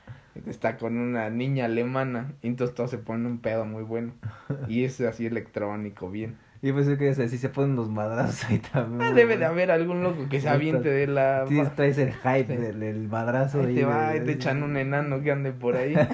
está 0.47 0.77
con 0.77 0.97
una 0.97 1.29
niña 1.29 1.67
alemana. 1.67 2.33
Y 2.41 2.49
entonces 2.49 2.75
todo 2.75 2.89
se 2.89 2.99
pone 2.99 3.27
un 3.27 3.39
pedo 3.41 3.65
muy 3.65 3.83
bueno. 3.83 4.15
Y 4.69 4.85
es 4.85 5.01
así 5.01 5.27
electrónico, 5.27 6.11
bien. 6.11 6.39
Y 6.65 6.73
pues 6.73 6.89
que 6.97 7.29
si 7.29 7.37
se 7.37 7.51
ponen 7.51 7.77
los 7.77 7.91
madrazos 7.91 8.49
ahí 8.49 8.59
también. 8.59 9.03
Ah, 9.03 9.13
debe 9.13 9.37
de 9.37 9.45
haber 9.45 9.71
algún 9.71 10.03
loco 10.03 10.31
que 10.31 10.41
se 10.41 10.49
aviente 10.49 10.89
de 10.89 11.07
la... 11.07 11.45
Sí, 11.47 11.63
traes 11.77 11.99
el 11.99 12.15
hype 12.15 12.57
del, 12.57 13.07
madrazo. 13.07 13.61
Ahí 13.61 13.75
te 13.75 13.85
va, 13.85 14.13
te 14.13 14.33
echan 14.33 14.63
un 14.63 14.79
enano 14.79 15.21
que 15.21 15.31
ande 15.31 15.53
por 15.53 15.77
ahí. 15.77 15.95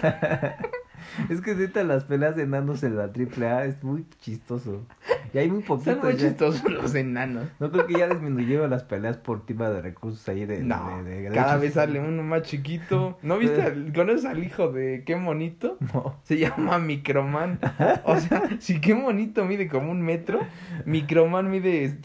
Es 1.29 1.41
que 1.41 1.55
neta 1.55 1.83
las 1.83 2.05
peleas 2.05 2.37
de 2.37 2.43
enanos 2.43 2.83
en 2.83 2.97
la 2.97 3.13
triple 3.13 3.49
A 3.49 3.65
es 3.65 3.83
muy 3.83 4.07
chistoso. 4.21 4.87
Y 5.33 5.39
hay 5.39 5.51
muy 5.51 5.63
poquitos. 5.63 5.95
Son 5.95 6.05
muy 6.05 6.17
chistosos 6.17 6.71
los 6.71 6.95
enanos. 6.95 7.49
No 7.59 7.71
creo 7.71 7.87
que 7.87 7.95
ya 7.95 8.09
disminuyeron 8.09 8.71
las 8.71 8.83
peleas 8.85 9.17
por 9.17 9.47
tema 9.47 9.71
de 9.71 9.81
recursos 9.83 10.29
ahí 10.29 10.45
de. 10.45 10.63
No, 10.63 11.03
cada 11.33 11.57
vez 11.57 11.75
sale 11.75 12.01
uno 12.01 12.23
más 12.23 12.43
chiquito. 12.43 13.19
¿No 13.23 13.39
viste? 13.39 13.75
¿Conoces 13.95 14.25
al 14.25 14.43
hijo 14.43 14.73
de 14.73 15.05
qué 15.05 15.17
monito? 15.17 15.77
No. 15.93 16.17
Se 16.25 16.39
llama 16.39 16.79
Microman. 16.79 17.59
O 18.05 18.19
sea, 18.19 18.43
si 18.59 18.81
qué 18.81 18.95
monito 18.95 19.45
mide 19.45 19.69
como 19.69 19.91
un 19.91 20.03
metro, 20.03 20.41
Microman 20.85 21.51
mide 21.51 21.97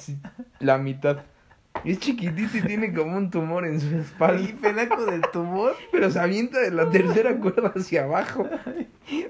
la 0.59 0.77
mitad. 0.77 1.23
Es 1.83 1.99
chiquitito 1.99 2.57
y 2.57 2.61
tiene 2.61 2.93
como 2.93 3.17
un 3.17 3.29
tumor 3.29 3.65
en 3.65 3.79
su 3.79 3.95
espalda. 3.97 4.41
Y 4.41 4.53
pedaco 4.53 5.05
del 5.05 5.21
tumor. 5.31 5.75
Pero 5.91 6.09
se 6.09 6.19
avienta 6.19 6.59
de 6.59 6.71
la 6.71 6.89
tercera 6.89 7.35
cuerda 7.37 7.73
hacia 7.75 8.03
abajo. 8.03 8.47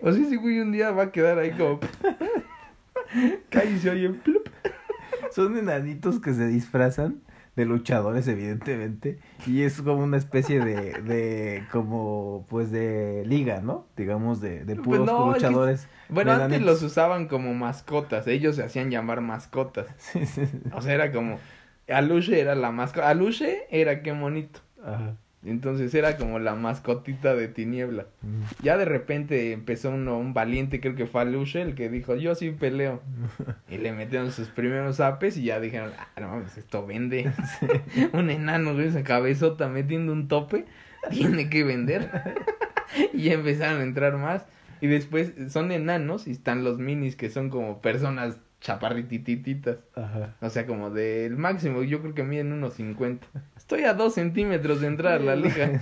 O 0.02 0.12
sea, 0.12 0.24
ese 0.24 0.36
güey 0.38 0.60
un 0.60 0.72
día 0.72 0.92
va 0.92 1.04
a 1.04 1.12
quedar 1.12 1.40
ahí 1.40 1.52
como. 1.52 1.80
Cae 3.50 3.72
y 3.72 3.80
se 3.80 3.90
oye. 3.90 4.12
Son 5.32 5.58
enanitos 5.58 6.20
que 6.20 6.34
se 6.34 6.48
disfrazan 6.48 7.22
de 7.56 7.66
luchadores, 7.66 8.28
evidentemente. 8.28 9.20
Y 9.48 9.62
es 9.64 9.82
como 9.82 10.04
una 10.04 10.18
especie 10.18 10.60
de, 10.60 11.02
de 11.02 11.64
como, 11.72 12.46
pues, 12.50 12.70
de 12.72 13.24
liga, 13.26 13.62
¿no? 13.62 13.88
Digamos, 13.96 14.42
de, 14.42 14.66
de 14.66 14.76
Pues 14.76 14.86
puros 14.86 15.06
no, 15.08 15.32
es 15.36 15.42
que- 15.42 15.48
luchadores. 15.48 15.88
Bueno, 16.10 16.32
antes 16.34 16.50
nanitos. 16.50 16.66
los 16.82 16.84
usaban 16.84 17.28
como 17.28 17.54
mascotas, 17.54 18.28
ellos 18.28 18.58
se 18.58 18.64
hacían 18.64 18.92
llamar 18.92 19.22
mascotas. 19.22 19.88
Sí, 19.98 20.26
sí, 20.26 20.46
sí. 20.46 20.58
O 20.74 20.82
sea, 20.82 20.94
era 20.94 21.12
como, 21.12 21.40
Aluche 21.88 22.40
era 22.40 22.56
la 22.56 22.72
mascota, 22.72 23.10
Aluche 23.10 23.64
era 23.70 24.02
qué 24.04 24.12
bonito. 24.12 24.60
Ajá. 24.84 25.16
Entonces 25.46 25.94
era 25.94 26.18
como 26.18 26.40
la 26.40 26.56
mascotita 26.56 27.36
de 27.36 27.48
Tiniebla. 27.48 28.08
Mm. 28.22 28.64
Ya 28.64 28.78
de 28.78 28.86
repente 28.86 29.52
empezó 29.52 29.92
uno, 29.92 30.18
un 30.18 30.34
valiente, 30.34 30.82
creo 30.82 30.96
que 30.96 31.06
fue 31.06 31.22
Aluche, 31.22 31.62
el 31.62 31.76
que 31.76 31.90
dijo, 31.90 32.16
yo 32.16 32.36
sí 32.36 32.52
peleo. 32.52 33.02
Y 33.70 33.78
le 33.78 33.92
metieron 33.92 34.32
sus 34.32 34.48
primeros 34.48 35.00
apes 35.00 35.38
y 35.38 35.46
ya 35.46 35.60
dijeron, 35.60 35.92
ah, 35.98 36.20
no 36.20 36.30
mames, 36.30 36.58
esto 36.58 36.86
vende. 36.86 37.32
un 38.14 38.30
enano 38.30 38.74
con 38.74 38.82
esa 38.82 39.04
cabezota 39.04 39.68
metiendo 39.68 40.14
un 40.14 40.28
tope, 40.28 40.66
tiene 41.10 41.50
que 41.50 41.64
vender. 41.64 42.10
y 43.14 43.24
ya 43.24 43.34
empezaron 43.34 43.82
a 43.82 43.84
entrar 43.84 44.18
más. 44.18 44.46
Y 44.82 44.88
después 44.88 45.34
son 45.50 45.72
enanos 45.72 46.28
y 46.28 46.32
están 46.32 46.64
los 46.64 46.80
minis 46.80 47.16
que 47.16 47.30
son 47.30 47.50
como 47.50 47.82
personas 47.82 48.38
chaparritititas. 48.66 49.78
Ajá. 49.96 50.34
O 50.42 50.50
sea, 50.50 50.66
como 50.66 50.90
del 50.90 51.38
máximo, 51.38 51.84
yo 51.84 52.02
creo 52.02 52.16
que 52.16 52.24
miden 52.24 52.52
unos 52.52 52.74
50. 52.74 53.28
Estoy 53.56 53.84
a 53.84 53.94
dos 53.94 54.16
centímetros 54.16 54.82
de 54.82 54.88
entrar 54.88 55.22
a 55.22 55.24
la 55.24 55.36
liga. 55.36 55.82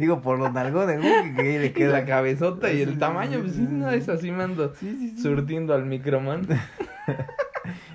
Digo, 0.00 0.20
por 0.20 0.38
los 0.38 0.52
nalgones. 0.52 1.00
Que, 1.36 1.60
le 1.60 1.72
queda 1.72 1.92
la 1.92 2.04
cabezota 2.04 2.72
y 2.72 2.82
el 2.82 2.98
tamaño, 2.98 3.40
pues 3.40 3.52
sí, 3.54 3.62
no 3.62 3.88
es 3.90 4.08
así, 4.08 4.32
mando 4.32 4.74
Sí, 4.74 4.96
sí, 4.98 5.10
sí. 5.10 5.22
surtiendo 5.22 5.74
al 5.74 5.86
microman. 5.86 6.46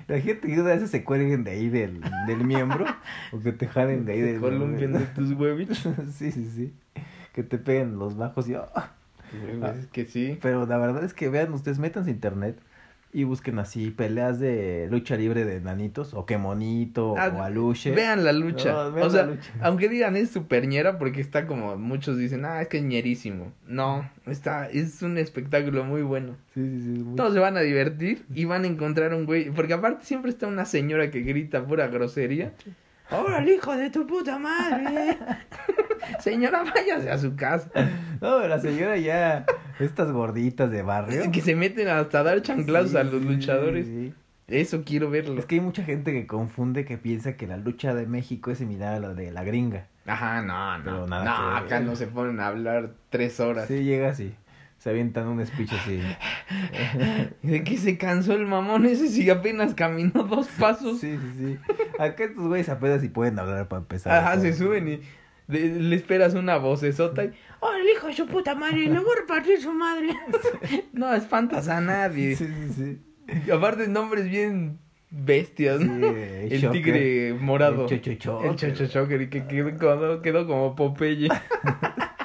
La 0.08 0.18
gente 0.20 0.48
que 0.48 0.54
a 0.54 0.62
veces 0.62 0.90
se 0.90 1.04
cuelguen 1.04 1.44
de 1.44 1.50
ahí 1.50 1.68
del, 1.68 2.00
del 2.26 2.42
miembro 2.42 2.86
o 3.30 3.40
que 3.40 3.52
te 3.52 3.66
jalen 3.68 4.06
de 4.06 4.14
ahí 4.14 4.20
del 4.22 4.40
Columpian 4.40 4.94
de 4.94 5.00
tus 5.00 5.32
huevitos. 5.32 5.86
Sí, 6.14 6.32
sí, 6.32 6.50
sí. 6.50 6.72
Que 7.34 7.42
te 7.42 7.58
peguen 7.58 7.98
los 7.98 8.16
bajos 8.16 8.48
y 8.48 8.54
¡ah! 8.54 8.94
Pues 9.60 9.76
es 9.76 9.86
que 9.88 10.06
sí. 10.06 10.38
Pero 10.40 10.64
la 10.64 10.78
verdad 10.78 11.04
es 11.04 11.12
que 11.12 11.28
vean, 11.28 11.52
ustedes 11.52 11.78
métanse 11.78 12.08
a 12.08 12.14
internet 12.14 12.58
y 13.12 13.24
busquen 13.24 13.58
así 13.58 13.90
peleas 13.90 14.38
de 14.38 14.86
lucha 14.90 15.16
libre 15.16 15.44
de 15.46 15.60
nanitos 15.60 16.12
o 16.14 16.26
que 16.26 16.36
monito 16.36 17.14
Ah, 17.18 17.32
o 17.34 17.42
aluche. 17.42 17.90
Vean 17.92 18.22
la 18.24 18.32
lucha. 18.32 18.72
No, 18.72 18.92
vean 18.92 19.06
o 19.06 19.10
sea, 19.10 19.22
la 19.24 19.32
lucha. 19.32 19.50
aunque 19.62 19.88
digan 19.88 20.14
es 20.16 20.30
super 20.30 20.66
ñera 20.68 20.98
porque 20.98 21.20
está 21.22 21.46
como 21.46 21.76
muchos 21.78 22.18
dicen, 22.18 22.44
ah, 22.44 22.60
es 22.60 22.68
que 22.68 22.78
es 22.78 22.84
ñerísimo. 22.84 23.52
No, 23.66 24.08
está, 24.26 24.68
es 24.68 25.00
un 25.02 25.16
espectáculo 25.18 25.84
muy 25.84 26.02
bueno. 26.02 26.36
Sí, 26.54 26.62
sí, 26.68 26.82
sí. 26.82 27.02
muy- 27.02 27.16
Todos 27.16 27.32
se 27.32 27.38
van 27.38 27.56
a 27.56 27.60
divertir 27.60 28.24
y 28.34 28.44
van 28.44 28.64
a 28.64 28.66
encontrar 28.68 29.14
un 29.14 29.24
güey. 29.24 29.50
Porque 29.50 29.72
aparte 29.72 30.04
siempre 30.04 30.30
está 30.30 30.46
una 30.46 30.66
señora 30.66 31.10
que 31.10 31.20
grita 31.22 31.64
pura 31.66 31.86
grosería. 31.88 32.52
¡Órale, 33.10 33.54
hijo 33.54 33.74
de 33.74 33.88
tu 33.88 34.06
puta 34.06 34.38
madre! 34.38 35.16
señora, 36.20 36.64
váyase 36.64 37.10
a 37.10 37.18
su 37.18 37.36
casa. 37.36 37.70
No, 38.20 38.46
la 38.46 38.58
señora 38.60 38.96
ya, 38.96 39.46
estas 39.78 40.12
gorditas 40.12 40.70
de 40.70 40.82
barrio. 40.82 41.30
Que 41.30 41.40
se 41.40 41.54
meten 41.54 41.88
hasta 41.88 42.22
dar 42.22 42.42
chanclazos 42.42 42.94
a 42.94 43.04
los 43.04 43.22
luchadores. 43.22 43.86
sí. 43.86 44.14
Eso 44.48 44.82
quiero 44.82 45.10
verlo. 45.10 45.38
Es 45.38 45.44
que 45.44 45.56
hay 45.56 45.60
mucha 45.60 45.84
gente 45.84 46.10
que 46.12 46.26
confunde 46.26 46.86
que 46.86 46.96
piensa 46.96 47.36
que 47.36 47.46
la 47.46 47.58
lucha 47.58 47.94
de 47.94 48.06
México 48.06 48.50
es 48.50 48.56
similar 48.56 48.94
a 48.94 48.98
la 48.98 49.12
de 49.12 49.30
la 49.30 49.44
gringa. 49.44 49.88
Ajá, 50.06 50.40
no, 50.40 50.78
no. 50.78 50.84
Pero 50.84 51.06
nada 51.06 51.24
no, 51.24 51.60
que 51.60 51.66
acá 51.66 51.80
no 51.80 51.94
se 51.96 52.06
ponen 52.06 52.40
a 52.40 52.46
hablar 52.46 52.94
tres 53.10 53.40
horas. 53.40 53.68
Sí, 53.68 53.84
llega 53.84 54.08
así. 54.08 54.34
Se 54.78 54.88
avientan 54.88 55.26
un 55.26 55.44
speech 55.44 55.72
así. 55.74 56.00
¿De 57.42 57.62
qué 57.62 57.76
se 57.76 57.98
cansó 57.98 58.32
el 58.32 58.46
mamón 58.46 58.86
ese 58.86 59.08
si 59.08 59.28
apenas 59.28 59.74
caminó 59.74 60.22
dos 60.22 60.48
pasos? 60.58 61.00
Sí, 61.00 61.18
sí, 61.18 61.32
sí. 61.36 61.58
Acá 61.98 62.24
estos 62.24 62.46
güeyes 62.46 62.70
apenas 62.70 63.02
si 63.02 63.08
pueden 63.10 63.38
hablar 63.38 63.68
para 63.68 63.80
empezar. 63.80 64.16
Ajá, 64.16 64.40
se 64.40 64.54
suben 64.54 64.88
y 64.88 65.00
de- 65.48 65.68
le 65.80 65.96
esperas 65.96 66.34
una 66.34 66.56
vocesota 66.58 67.24
y... 67.24 67.32
¡Oh, 67.60 67.72
el 67.72 67.88
hijo 67.88 68.06
de 68.06 68.14
su 68.14 68.26
puta 68.26 68.54
madre! 68.54 68.86
¡Le 68.86 68.98
voy 69.00 69.10
a 69.16 69.20
repartir 69.20 69.60
su 69.60 69.72
madre! 69.72 70.10
no 70.92 71.12
espantas 71.12 71.68
a 71.68 71.80
nadie. 71.80 72.36
Sí, 72.36 72.46
sí, 72.46 72.98
sí. 73.34 73.50
Aparte 73.52 73.88
nombres 73.88 74.28
bien 74.30 74.78
bestias, 75.10 75.80
Sí, 75.80 75.86
¿no? 75.86 76.08
el 76.08 76.52
el 76.52 76.60
Shocker, 76.60 76.70
tigre 76.70 77.34
morado. 77.34 77.82
El 77.88 77.88
chochochoker. 78.00 78.50
El 78.50 78.56
chochochoker 78.56 79.22
y 79.22 79.28
que 79.30 79.46
quedó, 79.46 80.22
quedó 80.22 80.46
como 80.46 80.76
Popeye. 80.76 81.28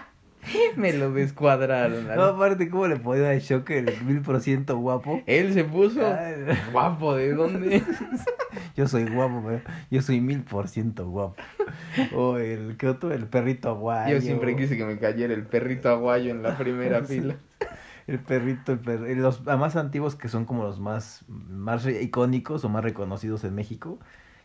Me 0.75 0.93
lo 0.93 1.12
descuadraron. 1.12 2.07
No, 2.07 2.23
aparte, 2.23 2.69
¿cómo 2.69 2.88
le 2.88 2.97
podía 2.97 3.23
dar 3.23 3.38
Shocker 3.38 3.89
el 3.89 4.03
mil 4.03 4.21
por 4.21 4.39
ciento 4.41 4.77
guapo? 4.77 5.21
Él 5.25 5.53
se 5.53 5.63
puso 5.63 6.05
Ay, 6.05 6.35
guapo, 6.71 7.15
¿de 7.15 7.33
dónde? 7.33 7.83
Yo 8.75 8.88
soy 8.88 9.07
guapo, 9.07 9.43
pero 9.45 9.62
yo 9.91 10.01
soy 10.01 10.19
mil 10.19 10.43
por 10.43 10.67
ciento 10.67 11.07
guapo. 11.07 11.35
O 12.15 12.38
el 12.38 12.75
que 12.77 12.88
otro, 12.88 13.12
el 13.12 13.27
perrito 13.27 13.69
aguayo. 13.69 14.15
Yo 14.15 14.21
siempre 14.21 14.55
quise 14.55 14.77
que 14.77 14.85
me 14.85 14.97
cayera 14.97 15.33
el 15.33 15.45
perrito 15.45 15.89
aguayo 15.89 16.31
en 16.31 16.41
la 16.41 16.57
primera 16.57 17.03
fila. 17.03 17.35
El 18.07 18.19
perrito, 18.19 18.71
el 18.71 18.79
perro. 18.79 19.05
Los 19.15 19.45
más 19.45 19.75
antiguos 19.75 20.15
que 20.15 20.27
son 20.27 20.45
como 20.45 20.63
los 20.63 20.79
más, 20.79 21.23
más 21.27 21.85
icónicos 21.85 22.65
o 22.65 22.69
más 22.69 22.83
reconocidos 22.83 23.43
en 23.43 23.53
México, 23.55 24.00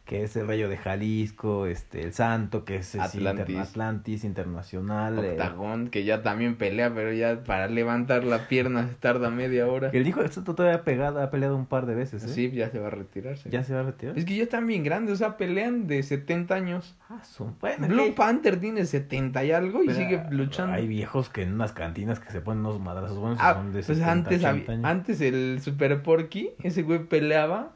que 0.09 0.23
es 0.25 0.35
el 0.37 0.49
Rayo 0.49 0.71
de 0.71 0.79
Jalisco, 0.79 1.67
este, 1.67 2.03
el 2.03 2.15
Santo, 2.15 2.65
que 2.65 2.77
es 2.77 2.95
Atlantis. 2.97 3.47
inter- 3.50 3.61
Atlantis 3.61 4.25
Internacional. 4.25 5.23
eh, 5.23 5.33
Octagón, 5.33 5.88
que 5.88 6.05
ya 6.05 6.23
también 6.23 6.57
pelea, 6.57 6.93
pero 6.95 7.12
ya 7.12 7.45
para 7.45 7.69
levantar 7.69 8.25
la 8.25 8.49
pierna 8.49 8.88
se 8.88 8.95
tarda 8.95 9.29
media 9.31 9.67
hora. 9.67 9.91
que 9.91 9.99
el 9.99 10.07
hijo 10.09 10.23
del 10.23 10.31
Santo 10.33 10.55
todavía 10.55 10.79
ha 10.81 10.83
pegado, 10.83 11.21
ha 11.23 11.31
peleado 11.31 11.57
un 11.57 11.67
par 11.67 11.85
de 11.85 11.95
veces, 11.95 12.25
¿eh? 12.25 12.29
Sí, 12.29 12.50
ya 12.50 12.71
se 12.71 12.79
va 12.79 12.87
a 12.87 12.91
retirarse. 12.91 13.50
¿Ya 13.50 13.62
se 13.65 13.75
va 13.75 13.81
a 13.81 13.83
retirar? 13.83 14.17
Es 14.19 14.25
que 14.25 14.35
ya 14.35 14.45
están 14.45 14.67
bien 14.67 14.83
grandes, 14.83 15.12
o 15.12 15.17
sea, 15.17 15.37
pelean 15.37 15.87
de 15.87 16.03
70 16.03 16.55
años. 16.55 16.97
Ah, 17.11 17.23
su- 17.23 17.53
bueno, 17.61 17.87
Blue 17.87 18.05
¿qué? 18.07 18.12
Panther 18.12 18.59
tiene 18.59 18.87
70 18.87 19.45
y 19.45 19.53
algo 19.53 19.83
y 19.83 19.88
Pero 19.88 19.99
sigue 19.99 20.23
luchando. 20.31 20.73
Hay 20.75 20.88
viejos 20.88 21.29
que 21.29 21.43
en 21.43 21.53
unas 21.53 21.73
cantinas 21.73 22.19
que 22.19 22.31
se 22.33 22.41
ponen 22.41 22.65
unos 22.65 22.81
madrazos 22.81 23.19
buenos 23.19 23.38
y 23.38 23.43
Ah, 23.45 23.53
son 23.53 23.67
de 23.73 23.83
pues 23.83 23.87
70, 23.99 24.11
antes, 24.11 24.38
80 24.38 24.49
había- 24.49 24.73
años. 24.73 24.85
antes 24.87 25.21
el 25.21 25.59
Super 25.61 26.03
Porky, 26.03 26.53
ese 26.62 26.83
güey 26.83 27.00
peleaba 27.05 27.75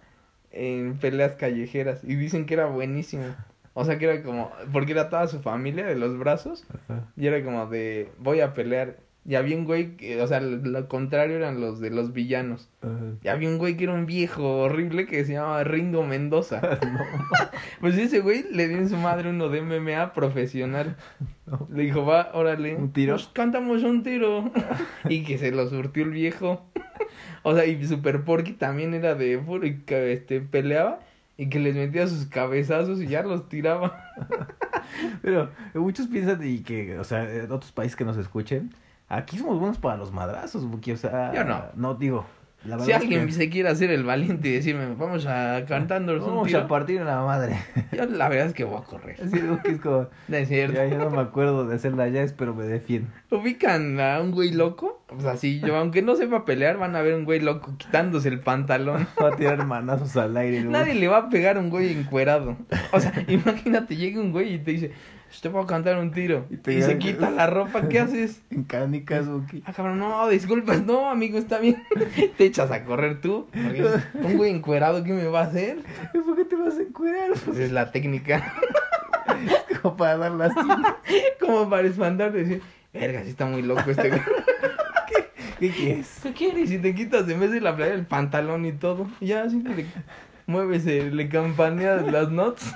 en 0.52 0.98
peleas 0.98 1.32
callejeras 1.32 2.04
y 2.04 2.14
dicen 2.14 2.46
que 2.46 2.54
era 2.54 2.66
buenísimo. 2.66 3.24
O 3.74 3.84
sea, 3.84 3.98
que 3.98 4.04
era 4.04 4.22
como, 4.22 4.50
porque 4.72 4.92
era 4.92 5.08
toda 5.08 5.26
su 5.28 5.40
familia 5.40 5.86
de 5.86 5.96
los 5.96 6.18
brazos 6.18 6.64
Ajá. 6.68 7.06
y 7.16 7.26
era 7.26 7.42
como 7.42 7.66
de, 7.66 8.10
voy 8.18 8.40
a 8.40 8.54
pelear. 8.54 8.96
Y 9.24 9.36
había 9.36 9.56
un 9.56 9.64
güey, 9.64 9.96
que, 9.96 10.20
o 10.20 10.26
sea, 10.26 10.40
lo, 10.40 10.88
contrario 10.88 11.36
eran 11.36 11.60
los 11.60 11.78
de 11.78 11.90
los 11.90 12.12
villanos. 12.12 12.68
Ajá. 12.82 13.14
Y 13.22 13.28
había 13.28 13.48
un 13.48 13.58
güey 13.58 13.76
que 13.76 13.84
era 13.84 13.92
un 13.92 14.04
viejo 14.04 14.62
horrible 14.62 15.06
que 15.06 15.24
se 15.24 15.34
llamaba 15.34 15.62
Ringo 15.62 16.04
Mendoza. 16.04 16.60
No, 16.82 17.00
Pues 17.80 17.96
ese 17.96 18.20
güey 18.20 18.44
le 18.50 18.66
dio 18.66 18.78
en 18.78 18.88
su 18.88 18.96
madre 18.96 19.30
uno 19.30 19.48
de 19.48 19.62
MMA 19.62 20.12
profesional. 20.12 20.96
no. 21.46 21.68
Le 21.72 21.84
dijo, 21.84 22.04
va, 22.04 22.30
órale. 22.34 22.74
¿Un 22.74 22.92
tiro? 22.92 23.12
Nos 23.12 23.28
cantamos 23.28 23.84
un 23.84 24.02
tiro. 24.02 24.50
y 25.08 25.22
que 25.22 25.38
se 25.38 25.52
lo 25.52 25.68
surtió 25.68 26.02
el 26.02 26.10
viejo. 26.10 26.66
o 27.44 27.54
sea, 27.54 27.64
y 27.64 27.84
Super 27.86 28.24
Porky 28.24 28.52
también 28.52 28.92
era 28.92 29.14
de 29.14 29.38
puro 29.38 29.66
y 29.66 29.78
que 29.82 30.12
este, 30.12 30.40
peleaba 30.40 30.98
y 31.36 31.48
que 31.48 31.60
les 31.60 31.76
metía 31.76 32.08
sus 32.08 32.26
cabezazos 32.26 33.00
y 33.00 33.06
ya 33.06 33.22
los 33.22 33.48
tiraba. 33.48 34.04
Pero 35.22 35.50
muchos 35.74 36.08
piensan 36.08 36.40
y 36.44 36.58
que, 36.60 36.98
o 36.98 37.04
sea, 37.04 37.22
en 37.22 37.50
otros 37.52 37.72
países 37.72 37.96
que 37.96 38.04
nos 38.04 38.16
escuchen, 38.16 38.72
aquí 39.12 39.38
somos 39.38 39.58
buenos 39.58 39.78
para 39.78 39.96
los 39.96 40.12
madrazos, 40.12 40.66
porque, 40.70 40.92
o 40.92 40.96
sea, 40.96 41.32
Yo 41.34 41.44
no. 41.44 41.62
No 41.74 41.94
digo, 41.94 42.24
la 42.64 42.78
si 42.78 42.92
alguien 42.92 43.26
que 43.26 43.32
se 43.32 43.50
quiere 43.50 43.68
hacer 43.68 43.90
el 43.90 44.04
valiente 44.04 44.48
y 44.48 44.52
decirme, 44.52 44.94
vamos 44.94 45.26
a 45.26 45.64
cantándonos 45.66 46.22
un 46.22 46.36
vamos 46.36 46.54
a 46.54 46.68
partir 46.68 47.00
en 47.00 47.06
la 47.06 47.20
madre. 47.22 47.56
Yo 47.92 48.06
la 48.06 48.28
verdad 48.28 48.46
es 48.46 48.54
que 48.54 48.62
voy 48.62 48.80
a 48.80 48.84
correr. 48.84 49.16
Que 49.16 49.72
es 49.72 49.80
como, 49.80 50.08
No 50.28 50.36
es 50.36 50.48
cierto. 50.48 50.76
ya, 50.76 50.86
ya 50.86 50.98
no 50.98 51.10
me 51.10 51.20
acuerdo 51.20 51.66
de 51.66 51.74
hacer 51.74 51.94
la 51.94 52.08
llaves, 52.08 52.32
pero 52.32 52.54
me 52.54 52.64
defiendo. 52.64 53.08
¿Ubican 53.30 53.98
a 53.98 54.20
un 54.20 54.30
güey 54.30 54.52
loco? 54.52 55.02
Pues 55.08 55.24
así, 55.24 55.60
yo, 55.60 55.76
aunque 55.76 56.02
no 56.02 56.14
sepa 56.14 56.44
pelear, 56.44 56.78
van 56.78 56.94
a 56.94 57.02
ver 57.02 57.14
un 57.14 57.24
güey 57.24 57.40
loco 57.40 57.74
quitándose 57.76 58.28
el 58.28 58.38
pantalón. 58.40 59.08
Va 59.22 59.28
a 59.28 59.36
tirar 59.36 59.66
manazos 59.66 60.16
al 60.16 60.36
aire. 60.36 60.62
Nadie 60.62 60.94
le 60.94 61.08
va 61.08 61.18
a 61.18 61.28
pegar 61.28 61.56
a 61.56 61.60
un 61.60 61.68
güey 61.68 61.92
encuerado. 61.92 62.56
O 62.92 63.00
sea, 63.00 63.12
imagínate, 63.26 63.96
llega 63.96 64.20
un 64.20 64.30
güey 64.30 64.54
y 64.54 64.58
te 64.60 64.70
dice, 64.70 64.92
te 65.40 65.48
a 65.48 65.66
cantar 65.66 65.98
un 65.98 66.10
tiro. 66.10 66.46
Y 66.50 66.70
Y, 66.70 66.82
se 66.82 66.98
quita 66.98 67.30
la 67.30 67.46
ropa, 67.46 67.88
¿qué 67.88 68.00
haces? 68.00 68.42
En 68.50 68.64
canicas, 68.64 69.28
Buki. 69.28 69.62
Ah, 69.64 69.72
cabrón, 69.72 69.98
no, 69.98 70.28
disculpas, 70.28 70.84
no, 70.84 71.08
amigo, 71.08 71.38
está 71.38 71.58
bien. 71.58 71.82
Te 72.36 72.44
echas 72.44 72.70
a 72.70 72.84
correr 72.84 73.20
tú. 73.20 73.48
porque 73.52 73.84
un 74.14 74.36
güey 74.36 74.50
encuerado, 74.50 75.02
¿qué 75.02 75.12
me 75.12 75.24
va 75.24 75.40
a 75.40 75.44
hacer? 75.44 75.78
¿Por 76.12 76.36
qué 76.36 76.44
te 76.44 76.56
vas 76.56 76.76
a 76.76 76.82
encuerar? 76.82 77.30
Pues 77.44 77.58
es 77.58 77.72
la 77.72 77.90
técnica. 77.90 78.52
Como 79.80 79.96
para 79.96 80.16
dar 80.18 80.32
lástima. 80.32 80.98
Como 81.40 81.68
para 81.68 81.88
espantar, 81.88 82.32
decir, 82.32 82.62
verga, 82.92 83.22
sí 83.22 83.30
está 83.30 83.46
muy 83.46 83.62
loco 83.62 83.90
este 83.90 84.10
güey. 84.10 84.20
¿Qué 85.58 85.70
quieres? 85.70 86.18
¿Qué 86.22 86.32
quieres? 86.32 86.68
Si 86.68 86.78
te 86.78 86.94
quitas 86.94 87.28
en 87.28 87.38
vez 87.38 87.52
de 87.52 87.60
la 87.60 87.74
playa 87.76 87.94
el 87.94 88.04
pantalón 88.04 88.66
y 88.66 88.72
todo, 88.72 89.06
ya 89.20 89.44
así 89.44 89.62
le 89.62 89.86
mueves, 90.46 90.86
eh, 90.86 91.10
le 91.10 91.28
campaneas 91.28 92.10
las 92.10 92.30
notes. 92.30 92.74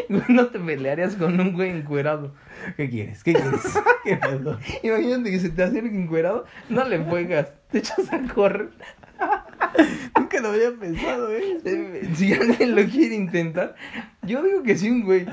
No 0.28 0.46
te 0.46 0.58
pelearías 0.58 1.16
con 1.16 1.38
un 1.40 1.52
güey 1.52 1.70
encuerado. 1.70 2.34
¿Qué 2.76 2.88
quieres? 2.88 3.22
¿Qué 3.24 3.34
quieres? 3.34 3.60
Imagínate 4.82 5.30
que 5.30 5.38
se 5.38 5.50
te 5.50 5.62
acerque 5.62 5.96
encuerado, 5.96 6.44
no 6.68 6.84
le 6.84 6.98
juegas, 6.98 7.52
te 7.70 7.78
echas 7.78 8.12
a 8.12 8.20
correr. 8.32 8.70
Nunca 10.18 10.40
lo 10.40 10.48
había 10.48 10.72
pensado, 10.72 11.30
¿eh? 11.30 11.58
Eh, 11.64 12.10
Si 12.14 12.32
alguien 12.32 12.74
lo 12.74 12.84
quiere 12.84 13.14
intentar, 13.14 13.76
yo 14.22 14.42
digo 14.42 14.62
que 14.62 14.76
si 14.76 14.90
un 14.90 15.04
güey 15.04 15.26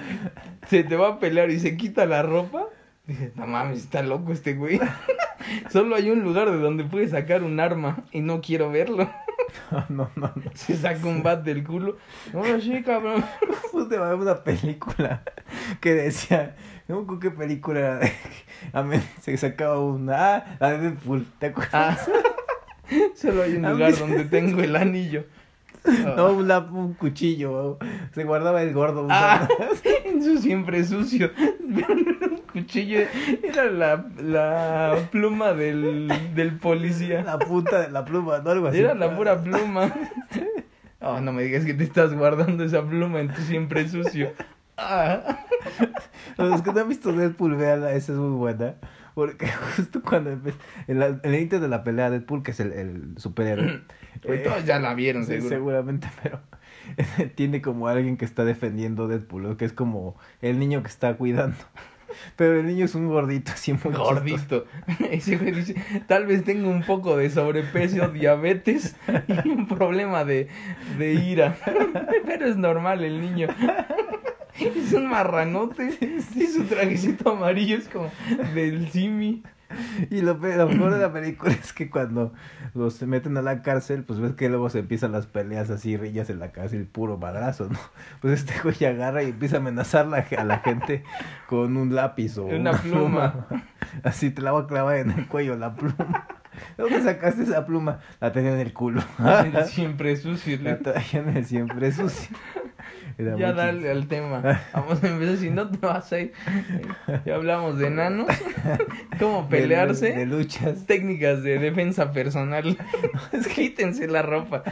se 0.67 0.83
te 0.83 0.95
va 0.95 1.09
a 1.09 1.19
pelear 1.19 1.49
y 1.49 1.59
se 1.59 1.75
quita 1.75 2.05
la 2.05 2.21
ropa, 2.21 2.65
dije, 3.07 3.31
no 3.35 3.47
mames, 3.47 3.79
está 3.79 4.03
loco 4.03 4.31
este 4.31 4.53
güey. 4.53 4.79
Solo 5.71 5.95
hay 5.95 6.11
un 6.11 6.21
lugar 6.21 6.51
de 6.51 6.57
donde 6.57 6.83
puede 6.83 7.07
sacar 7.07 7.43
un 7.43 7.59
arma 7.59 8.03
y 8.11 8.21
no 8.21 8.41
quiero 8.41 8.69
verlo. 8.69 9.09
No, 9.71 9.85
no, 9.89 10.09
no. 10.15 10.31
no. 10.35 10.51
Se 10.55 10.75
saca 10.77 11.05
un 11.07 11.21
bat 11.23 11.43
del 11.43 11.63
culo. 11.63 11.97
No, 12.33 12.43
sí, 12.59 12.81
cabrón. 12.83 13.23
Puse 13.71 13.95
a 13.97 13.99
ver 14.01 14.15
una 14.15 14.43
película 14.43 15.21
que 15.79 15.93
decía, 15.93 16.55
no 16.88 17.05
con 17.05 17.19
qué 17.19 17.31
película 17.31 17.79
era 17.79 17.97
de- 17.99 18.11
a 18.73 18.83
mí 18.83 18.97
se 19.21 19.38
sacaba 19.38 19.79
una, 19.79 20.35
ah, 20.35 20.45
la 20.59 20.71
de 20.71 20.77
Deadpool, 20.89 21.25
¿te 21.39 21.47
acuerdas? 21.47 21.73
Ah, 21.73 21.97
solo 23.15 23.43
hay 23.43 23.55
un 23.55 23.65
A 23.65 23.71
lugar 23.71 23.93
se- 23.93 23.99
donde 23.99 24.25
tengo 24.25 24.61
el 24.61 24.75
anillo. 24.75 25.25
No, 26.15 26.33
un, 26.33 26.47
lap- 26.47 26.71
un 26.73 26.93
cuchillo, 26.93 27.79
se 28.13 28.23
guardaba 28.25 28.61
el 28.61 28.73
gordo. 28.73 29.07
Ah, 29.09 29.47
eso 30.05 30.38
siempre 30.39 30.79
es 30.79 30.89
sucio. 30.89 31.31
Cuchillo 32.61 32.99
era 33.43 33.65
la, 33.65 34.05
la 34.21 34.95
pluma 35.11 35.53
del, 35.53 36.11
del 36.35 36.57
policía. 36.57 37.23
La 37.23 37.39
punta 37.39 37.81
de 37.81 37.91
la 37.91 38.05
pluma, 38.05 38.39
¿no? 38.39 38.49
Algo 38.51 38.67
así. 38.67 38.79
Era 38.79 38.93
la 38.95 39.15
pura 39.15 39.41
pluma. 39.41 39.93
Oh, 41.01 41.21
no 41.21 41.31
me 41.31 41.43
digas 41.43 41.63
que 41.63 41.73
te 41.73 41.85
estás 41.85 42.13
guardando 42.13 42.61
esa 42.65 42.85
pluma 42.85 43.21
en 43.21 43.29
tu 43.33 43.39
siempre 43.43 43.87
sucio. 43.87 44.33
Ah. 44.75 45.45
Los 46.37 46.61
que 46.61 46.73
no 46.73 46.81
han 46.81 46.89
visto 46.89 47.13
Deadpool, 47.13 47.55
véanla, 47.55 47.93
esa 47.93 48.11
es 48.11 48.17
muy 48.17 48.35
buena. 48.37 48.75
Porque 49.15 49.47
justo 49.77 50.01
cuando 50.01 50.31
empe- 50.33 50.53
en, 50.89 50.99
la, 50.99 51.05
en 51.07 51.21
el 51.23 51.35
inicio 51.35 51.61
de 51.61 51.69
la 51.69 51.85
pelea, 51.85 52.09
Deadpool, 52.09 52.43
que 52.43 52.51
es 52.51 52.59
el, 52.59 52.73
el 52.73 53.13
superhéroe. 53.17 53.81
Pues 54.21 54.41
eh, 54.41 54.43
todos 54.43 54.65
ya 54.65 54.79
la 54.79 54.93
vieron, 54.93 55.23
Sí, 55.23 55.31
seguro. 55.35 55.49
seguramente, 55.49 56.09
pero 56.21 56.41
tiene 57.35 57.61
como 57.61 57.87
alguien 57.87 58.17
que 58.17 58.25
está 58.25 58.43
defendiendo 58.43 59.07
Deadpool, 59.07 59.55
que 59.55 59.63
es 59.63 59.71
como 59.71 60.17
el 60.41 60.59
niño 60.59 60.81
que 60.83 60.89
está 60.89 61.13
cuidando. 61.15 61.55
Pero 62.35 62.59
el 62.59 62.67
niño 62.67 62.85
es 62.85 62.95
un 62.95 63.07
gordito 63.07 63.51
así 63.51 63.73
muy. 63.73 63.93
Gordito. 63.93 64.65
Ese 65.11 65.37
güey 65.37 65.51
dice, 65.51 65.75
tal 66.07 66.25
vez 66.25 66.43
tengo 66.43 66.69
un 66.69 66.83
poco 66.83 67.17
de 67.17 67.29
sobrepeso, 67.29 68.07
diabetes 68.09 68.95
y 69.27 69.49
un 69.49 69.67
problema 69.67 70.25
de, 70.25 70.47
de 70.97 71.13
ira. 71.13 71.57
Pero 72.25 72.47
es 72.47 72.57
normal 72.57 73.03
el 73.03 73.21
niño. 73.21 73.47
Es 74.59 74.91
un 74.91 75.07
marranote. 75.07 75.97
Y 76.35 76.47
su 76.47 76.65
trajecito 76.65 77.31
amarillo 77.31 77.77
es 77.77 77.87
como 77.87 78.11
del 78.53 78.89
simi. 78.91 79.41
Y 80.09 80.21
lo, 80.21 80.33
lo 80.35 80.67
mejor 80.69 80.93
de 80.93 80.99
la 80.99 81.11
película 81.13 81.51
es 81.51 81.73
que 81.73 81.89
cuando 81.89 82.33
los 82.73 83.01
meten 83.03 83.38
a 83.38 83.41
la 83.41 83.61
cárcel, 83.61 84.03
pues 84.03 84.19
ves 84.19 84.33
que 84.33 84.49
luego 84.49 84.69
se 84.69 84.79
empiezan 84.79 85.11
las 85.11 85.27
peleas 85.27 85.69
así, 85.69 85.97
rillas 85.97 86.29
en 86.29 86.39
la 86.39 86.51
cárcel, 86.51 86.85
puro 86.88 87.17
madrazo, 87.17 87.67
¿no? 87.69 87.79
Pues 88.21 88.39
este 88.41 88.53
güey 88.63 88.83
agarra 88.85 89.23
y 89.23 89.29
empieza 89.29 89.57
a 89.57 89.59
amenazar 89.59 90.07
la- 90.07 90.25
a 90.38 90.43
la 90.43 90.59
gente 90.59 91.03
con 91.47 91.77
un 91.77 91.93
lápiz 91.95 92.38
o 92.38 92.45
Una 92.45 92.73
pluma. 92.73 93.47
Así 94.03 94.29
te 94.31 94.41
la 94.41 94.51
voy 94.51 94.63
a 94.63 94.67
clavar 94.67 94.97
en 94.97 95.11
el 95.11 95.27
cuello 95.27 95.55
la 95.55 95.73
pluma. 95.75 96.27
¿De 96.77 96.83
¿Dónde 96.83 97.01
sacaste 97.01 97.43
esa 97.43 97.65
pluma? 97.65 97.99
La 98.19 98.31
tenía 98.31 98.51
en 98.53 98.59
el 98.59 98.73
culo. 98.73 99.01
Siempre 99.67 100.15
sucio. 100.17 100.57
La 100.61 100.77
traía 100.79 101.21
en 101.21 101.29
el 101.38 101.45
siempre 101.45 101.91
sucio. 101.91 102.35
Era 103.19 103.35
Ya 103.35 103.51
dale 103.53 103.91
al 103.91 104.07
tema. 104.07 104.41
Vamos 104.73 105.03
a 105.03 105.07
empezar, 105.07 105.35
si 105.38 105.49
no 105.51 105.69
te 105.69 105.77
vas 105.85 106.11
a 106.13 106.19
ir. 106.21 106.33
Ya 107.25 107.35
hablamos 107.35 107.77
de 107.77 107.88
enanos, 107.88 108.27
cómo 109.19 109.49
pelearse, 109.49 110.11
De, 110.11 110.17
de 110.19 110.25
luchas. 110.25 110.85
técnicas 110.85 111.43
de 111.43 111.59
defensa 111.59 112.11
personal. 112.13 112.77
Quítense 113.53 114.07
la 114.07 114.21
ropa. 114.21 114.63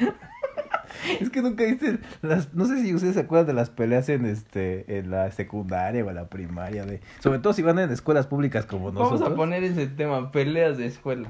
Es 1.20 1.30
que 1.30 1.42
nunca 1.42 1.64
viste 1.66 2.00
las, 2.22 2.54
no 2.54 2.66
sé 2.66 2.82
si 2.82 2.94
ustedes 2.96 3.16
se 3.16 3.20
acuerdan 3.22 3.48
de 3.48 3.54
las 3.54 3.70
peleas 3.70 4.08
en 4.10 4.26
este, 4.26 4.98
en 4.98 5.12
la 5.12 5.30
secundaria 5.32 6.04
o 6.04 6.10
en 6.10 6.16
la 6.16 6.28
primaria, 6.28 6.86
de, 6.86 7.02
sobre 7.20 7.40
todo 7.40 7.54
si 7.54 7.62
van 7.62 7.78
en 7.80 7.92
escuelas 7.92 8.28
públicas 8.28 8.66
como 8.66 8.92
nosotros. 8.92 9.20
Vamos 9.20 9.34
a 9.34 9.36
poner 9.36 9.64
ese 9.64 9.88
tema, 9.88 10.32
peleas 10.32 10.78
de 10.78 10.86
escuela. 10.88 11.30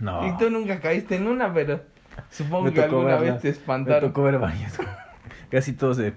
No. 0.00 0.26
Y 0.26 0.36
tú 0.36 0.50
nunca 0.50 0.80
caíste 0.80 1.16
en 1.16 1.28
una, 1.28 1.52
pero 1.54 1.80
supongo 2.30 2.64
Me 2.64 2.72
que 2.72 2.82
alguna 2.82 3.16
vez 3.16 3.40
te 3.40 3.48
Me 3.48 3.52
espantaron. 3.54 4.10
tocó 4.10 4.24
ver 4.24 4.38
varias. 4.38 4.76
Casi 5.50 5.72
todos 5.72 5.96
de, 5.96 6.12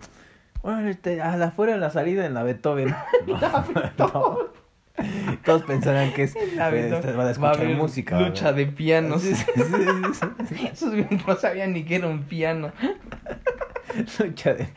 bueno, 0.64 0.88
este, 0.90 1.22
a 1.22 1.36
la 1.38 1.48
afuera 1.48 1.74
de 1.74 1.80
la 1.80 1.90
salida 1.90 2.26
en 2.26 2.34
la 2.34 2.44
Beethoven. 2.44 2.94
No, 3.28 3.64
no. 3.98 4.38
Todos 5.46 5.64
pensarán 5.64 6.12
que 6.14 6.24
es, 6.24 6.36
La 6.56 6.68
eh, 6.70 6.72
Beethoven. 6.74 6.94
este, 6.96 7.12
van 7.14 7.20
a 7.20 7.24
Va 7.40 7.50
a 7.50 7.54
escuchar 7.54 7.76
música. 7.78 8.20
Lucha 8.20 8.52
¿verdad? 8.52 8.56
de 8.58 8.66
pianos. 8.68 9.22
Sí, 9.22 9.34
sí. 9.34 9.46
Esos 10.72 10.94
no 11.26 11.36
sabían 11.38 11.72
ni 11.74 11.86
que 11.86 11.96
era 11.96 12.08
un 12.08 12.24
piano. 12.24 12.74
Lucha 14.20 14.54
de 14.56 14.68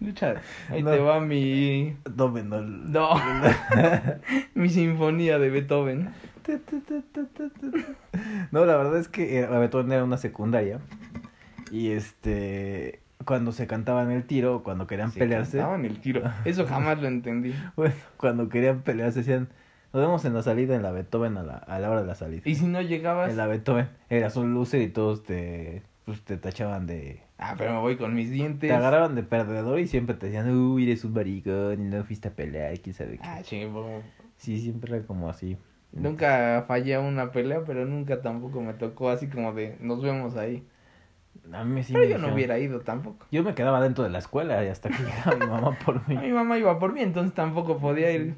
Lucha. 0.00 0.36
Ahí 0.70 0.82
No. 0.82 0.90
te 0.92 0.98
va 1.00 1.18
mi. 1.20 1.96
do 2.04 2.28
menor. 2.30 2.62
No. 2.62 3.10
mi 4.54 4.68
sinfonía 4.70 5.40
de 5.40 5.50
Beethoven. 5.50 6.14
No, 8.52 8.64
la 8.64 8.76
verdad 8.76 8.98
es 8.98 9.08
que 9.08 9.42
la 9.42 9.58
Beethoven 9.58 9.90
era 9.92 10.04
una 10.04 10.18
secundaria. 10.18 10.78
Y 11.70 11.90
este. 11.90 13.00
Cuando 13.24 13.52
se 13.52 13.66
cantaban 13.66 14.10
el 14.10 14.24
tiro, 14.26 14.62
cuando 14.62 14.86
querían 14.86 15.10
Se 15.12 15.18
pelearse. 15.18 15.58
cantaban 15.58 15.84
el 15.84 16.00
tiro. 16.00 16.22
Eso 16.44 16.66
jamás 16.66 17.00
lo 17.00 17.08
entendí. 17.08 17.54
Bueno, 17.76 17.94
cuando 18.16 18.48
querían 18.48 18.82
pelearse 18.82 19.20
decían. 19.20 19.48
Nos 19.92 20.02
vemos 20.02 20.24
en 20.24 20.34
la 20.34 20.42
salida, 20.42 20.74
en 20.74 20.82
la 20.82 20.90
Beethoven, 20.90 21.36
a 21.36 21.44
la, 21.44 21.54
a 21.56 21.78
la 21.78 21.88
hora 21.88 22.00
de 22.00 22.06
la 22.08 22.16
salida. 22.16 22.42
Y 22.44 22.56
si 22.56 22.66
no 22.66 22.82
llegabas. 22.82 23.30
En 23.30 23.36
la 23.36 23.46
Beethoven. 23.46 23.88
Eras 24.10 24.36
un 24.36 24.52
loser 24.52 24.82
y 24.82 24.88
todos 24.88 25.22
te. 25.22 25.82
Pues 26.04 26.20
te 26.22 26.36
tachaban 26.36 26.86
de. 26.86 27.22
Ah, 27.38 27.54
pero 27.56 27.74
me 27.74 27.78
voy 27.78 27.96
con 27.96 28.12
mis 28.14 28.30
dientes. 28.30 28.68
Te 28.68 28.74
agarraban 28.74 29.14
de 29.14 29.22
perdedor 29.22 29.78
y 29.78 29.86
siempre 29.86 30.16
te 30.16 30.26
decían, 30.26 30.50
uy, 30.50 30.84
eres 30.84 31.04
un 31.04 31.12
maricón 31.14 31.80
y 31.80 31.84
no 31.84 32.02
fuiste 32.04 32.28
a 32.28 32.32
pelear, 32.32 32.78
quién 32.80 32.94
sabe 32.94 33.18
qué. 33.18 33.22
Ah, 33.22 33.40
po. 33.72 34.02
Sí, 34.36 34.60
siempre 34.60 34.96
era 34.96 35.06
como 35.06 35.30
así. 35.30 35.56
Nunca 35.92 36.64
fallé 36.66 36.96
a 36.96 37.00
una 37.00 37.30
pelea, 37.30 37.62
pero 37.64 37.86
nunca 37.86 38.20
tampoco 38.20 38.60
me 38.60 38.74
tocó 38.74 39.10
así 39.10 39.28
como 39.28 39.52
de 39.52 39.76
nos 39.80 40.02
vemos 40.02 40.36
ahí. 40.36 40.66
A 41.52 41.64
mí 41.64 41.82
sí 41.82 41.92
Pero 41.92 42.04
me 42.04 42.10
yo 42.10 42.18
no 42.18 42.34
hubiera 42.34 42.58
ido 42.58 42.80
tampoco. 42.80 43.26
Yo 43.30 43.42
me 43.42 43.54
quedaba 43.54 43.80
dentro 43.80 44.04
de 44.04 44.10
la 44.10 44.18
escuela 44.18 44.64
y 44.64 44.68
hasta 44.68 44.88
que 44.88 45.02
llegaba 45.02 45.36
mi 45.36 45.46
mamá 45.46 45.78
por 45.84 46.08
mí. 46.08 46.16
Mi 46.16 46.32
mamá 46.32 46.58
iba 46.58 46.78
por 46.78 46.92
mí, 46.92 47.00
entonces 47.00 47.34
tampoco 47.34 47.78
podía 47.78 48.10
ir. 48.12 48.34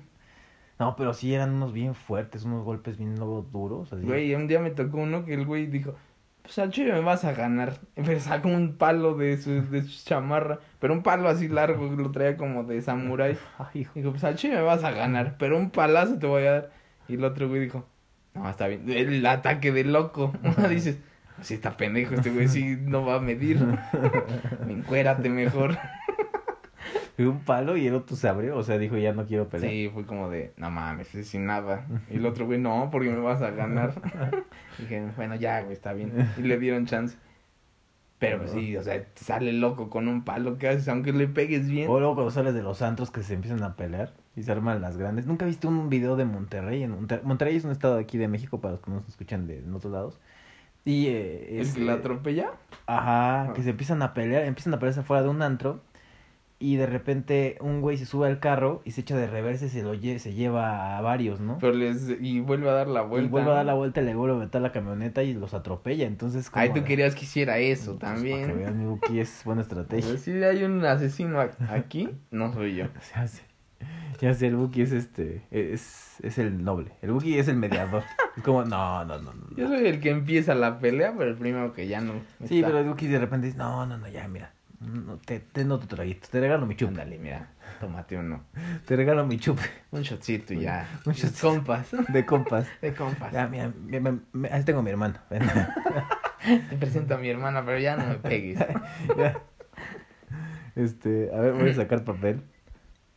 No, 0.78 0.94
pero 0.96 1.14
sí 1.14 1.34
eran 1.34 1.54
unos 1.54 1.72
bien 1.72 1.94
fuertes, 1.94 2.44
unos 2.44 2.64
golpes 2.64 2.98
bien 2.98 3.14
duros. 3.16 3.92
Así. 3.92 4.04
Güey, 4.04 4.34
un 4.34 4.46
día 4.46 4.60
me 4.60 4.70
tocó 4.70 4.98
uno 4.98 5.24
que 5.24 5.34
el 5.34 5.46
güey 5.46 5.66
dijo, 5.66 5.94
pues 6.42 6.58
al 6.58 6.70
chile 6.70 6.92
me 6.92 7.00
vas 7.00 7.24
a 7.24 7.32
ganar. 7.32 7.78
Pero 7.94 8.20
sacó 8.20 8.48
un 8.48 8.76
palo 8.76 9.14
de 9.14 9.38
su, 9.38 9.62
de 9.70 9.82
su 9.82 10.04
chamarra, 10.04 10.60
pero 10.78 10.92
un 10.92 11.02
palo 11.02 11.28
así 11.28 11.48
largo, 11.48 11.86
lo 11.86 12.10
traía 12.10 12.36
como 12.36 12.64
de 12.64 12.82
samurái. 12.82 13.38
Dijo, 13.94 14.10
pues 14.10 14.24
al 14.24 14.36
chile 14.36 14.56
me 14.56 14.62
vas 14.62 14.84
a 14.84 14.90
ganar, 14.90 15.36
pero 15.38 15.56
un 15.56 15.70
palazo 15.70 16.18
te 16.18 16.26
voy 16.26 16.44
a 16.44 16.52
dar. 16.52 16.70
Y 17.08 17.14
el 17.14 17.24
otro 17.24 17.48
güey 17.48 17.60
dijo, 17.62 17.86
no, 18.34 18.48
está 18.48 18.68
bien. 18.68 18.88
El 18.88 19.24
ataque 19.24 19.72
de 19.72 19.84
loco. 19.84 20.32
Dices, 20.68 20.98
sí 21.42 21.54
está 21.54 21.76
pendejo 21.76 22.14
este 22.14 22.30
güey, 22.30 22.48
sí 22.48 22.76
no 22.80 23.04
va 23.04 23.16
a 23.16 23.20
medir. 23.20 23.58
Encuérate 24.68 25.28
mejor. 25.28 25.76
Y 27.18 27.22
un 27.22 27.40
palo 27.40 27.76
y 27.78 27.86
el 27.86 27.94
otro 27.94 28.14
se 28.14 28.28
abrió, 28.28 28.58
o 28.58 28.62
sea, 28.62 28.76
dijo, 28.76 28.96
ya 28.98 29.12
no 29.14 29.24
quiero 29.24 29.48
pelear. 29.48 29.72
Sí, 29.72 29.90
fue 29.92 30.04
como 30.04 30.28
de, 30.28 30.52
no 30.58 30.70
mames, 30.70 31.14
es 31.14 31.28
sin 31.28 31.46
nada. 31.46 31.86
Y 32.10 32.16
el 32.16 32.26
otro 32.26 32.44
güey, 32.44 32.58
no, 32.58 32.90
porque 32.92 33.08
me 33.08 33.18
vas 33.20 33.40
a 33.40 33.50
ganar. 33.52 33.94
Dije, 34.78 35.06
bueno, 35.16 35.34
ya, 35.34 35.62
güey, 35.62 35.72
está 35.72 35.94
bien. 35.94 36.12
Y 36.36 36.42
le 36.42 36.58
dieron 36.58 36.84
chance. 36.84 37.16
Pero 38.18 38.38
pues 38.38 38.50
sí, 38.52 38.76
o 38.76 38.82
sea, 38.82 39.02
te 39.02 39.24
sale 39.24 39.52
loco 39.52 39.88
con 39.90 40.08
un 40.08 40.24
palo 40.24 40.56
que 40.58 40.68
haces, 40.68 40.88
aunque 40.88 41.12
le 41.12 41.26
pegues 41.26 41.68
bien. 41.68 41.88
O 41.90 41.98
luego 41.98 42.14
cuando 42.14 42.30
sales 42.30 42.54
de 42.54 42.62
los 42.62 42.80
antros 42.82 43.10
que 43.10 43.22
se 43.22 43.34
empiezan 43.34 43.62
a 43.62 43.76
pelear 43.76 44.12
y 44.36 44.42
se 44.42 44.52
arman 44.52 44.80
las 44.82 44.96
grandes. 44.98 45.26
¿Nunca 45.26 45.44
viste 45.46 45.66
un 45.66 45.88
video 45.90 46.16
de 46.16 46.24
Monterrey? 46.26 46.82
En 46.82 46.92
Monter- 46.92 47.22
Monterrey 47.24 47.56
es 47.56 47.64
un 47.64 47.72
estado 47.72 47.96
de 47.96 48.02
aquí 48.02 48.16
de 48.18 48.28
México 48.28 48.60
para 48.60 48.72
los 48.72 48.80
que 48.82 48.90
no 48.90 48.96
nos 48.98 49.08
escuchan 49.08 49.46
de 49.46 49.58
en 49.58 49.74
otros 49.74 49.92
lados. 49.92 50.18
Y 50.86 51.08
eh, 51.08 51.56
¿El 51.56 51.60
es, 51.60 51.74
que 51.74 51.80
la 51.84 51.92
eh, 51.92 51.96
atropella? 51.96 52.52
Ajá, 52.86 53.52
que 53.52 53.60
Ah. 53.60 53.64
se 53.64 53.70
empiezan 53.70 54.00
a 54.02 54.14
pelear, 54.14 54.44
empiezan 54.44 54.72
a 54.72 54.78
pelearse 54.78 55.02
fuera 55.02 55.22
de 55.22 55.28
un 55.28 55.42
antro 55.42 55.80
y 56.58 56.76
de 56.76 56.86
repente 56.86 57.58
un 57.60 57.82
güey 57.82 57.98
se 57.98 58.06
sube 58.06 58.26
al 58.28 58.40
carro 58.40 58.80
y 58.86 58.92
se 58.92 59.02
echa 59.02 59.14
de 59.14 59.26
reversa 59.26 59.66
y 59.66 59.68
se 59.68 59.82
lo 59.82 59.94
lle- 59.94 60.16
se 60.18 60.32
lleva 60.32 60.96
a 60.96 61.00
varios, 61.02 61.38
¿no? 61.38 61.58
Pero 61.58 61.74
les, 61.74 62.08
y 62.18 62.40
vuelve 62.40 62.70
a 62.70 62.72
dar 62.72 62.86
la 62.88 63.02
vuelta. 63.02 63.26
y 63.26 63.30
vuelve 63.30 63.50
a 63.50 63.54
dar 63.54 63.66
la 63.66 63.74
vuelta 63.74 64.00
y 64.00 64.04
le 64.06 64.14
vuelve 64.14 64.36
a 64.36 64.38
meter 64.38 64.62
la 64.62 64.72
camioneta 64.72 65.22
y 65.22 65.34
los 65.34 65.52
atropella, 65.52 66.06
entonces 66.06 66.48
como 66.48 66.62
Ay, 66.62 66.70
tú 66.72 66.82
querías 66.84 67.14
que 67.14 67.24
hiciera 67.24 67.58
eso 67.58 67.98
pues, 67.98 68.00
Para 68.12 68.22
que 68.22 68.30
también. 68.30 68.58
vean, 68.58 68.98
mi 69.10 69.18
es 69.20 69.42
buena 69.44 69.60
estrategia. 69.62 70.06
Pero 70.06 70.18
si 70.18 70.30
hay 70.42 70.62
un 70.64 70.82
asesino 70.84 71.40
aquí, 71.68 72.08
no 72.30 72.50
soy 72.54 72.76
yo. 72.76 72.86
Ya 73.14 73.26
sé, 73.26 73.42
ya 74.20 74.34
sé, 74.34 74.46
el 74.48 74.56
Buki 74.56 74.82
es 74.82 74.92
este, 74.92 75.42
es, 75.50 76.16
es 76.22 76.38
el 76.38 76.64
noble, 76.64 76.92
el 77.02 77.12
Buki 77.12 77.38
es 77.38 77.48
el 77.48 77.56
mediador. 77.56 78.02
es 78.36 78.42
como, 78.42 78.64
no, 78.64 79.04
no, 79.04 79.18
no, 79.18 79.32
no. 79.34 79.56
Yo 79.56 79.68
soy 79.68 79.86
el 79.86 80.00
que 80.00 80.10
empieza 80.10 80.54
la 80.54 80.78
pelea, 80.78 81.14
pero 81.16 81.30
el 81.30 81.36
primero 81.36 81.72
que 81.72 81.86
ya 81.86 82.00
no. 82.00 82.14
Sí, 82.46 82.62
pero 82.62 82.78
el 82.78 82.86
Buki 82.88 83.06
de 83.06 83.18
repente 83.18 83.46
dice, 83.46 83.58
no, 83.58 83.86
no, 83.86 83.98
no, 83.98 84.08
ya, 84.08 84.26
mira, 84.28 84.52
no, 84.80 85.16
te, 85.18 85.40
te 85.40 85.64
no 85.64 85.78
tu 85.78 85.86
traguito, 85.86 86.28
te 86.30 86.40
regalo 86.40 86.66
mi 86.66 86.76
chup, 86.76 86.88
Ándale, 86.88 87.18
mira, 87.18 87.48
tómate 87.80 88.16
uno. 88.16 88.42
te 88.86 88.96
regalo 88.96 89.26
mi 89.26 89.38
chup 89.38 89.58
Un 89.90 90.02
shotcito 90.02 90.54
y 90.54 90.60
ya. 90.60 90.88
Un 91.04 91.12
shotcito. 91.12 91.48
Compas. 91.48 91.88
de 92.08 92.24
compas. 92.26 92.66
De 92.80 92.94
compas. 92.94 93.32
Ya, 93.32 93.46
mira, 93.48 93.70
me- 93.86 94.00
me- 94.00 94.18
me- 94.32 94.48
ahí 94.50 94.62
tengo 94.64 94.80
a 94.80 94.82
mi 94.82 94.90
hermano. 94.90 95.14
Ven. 95.30 95.42
Te 96.70 96.76
presento 96.76 97.14
a 97.14 97.18
mi 97.18 97.28
hermana, 97.28 97.64
pero 97.64 97.78
ya 97.78 97.96
no 97.96 98.06
me 98.06 98.14
pegues. 98.16 98.58
Ya. 99.16 99.40
Este, 100.74 101.30
a 101.34 101.40
ver, 101.40 101.52
voy 101.54 101.70
a 101.70 101.74
sacar 101.74 102.04
papel. 102.04 102.42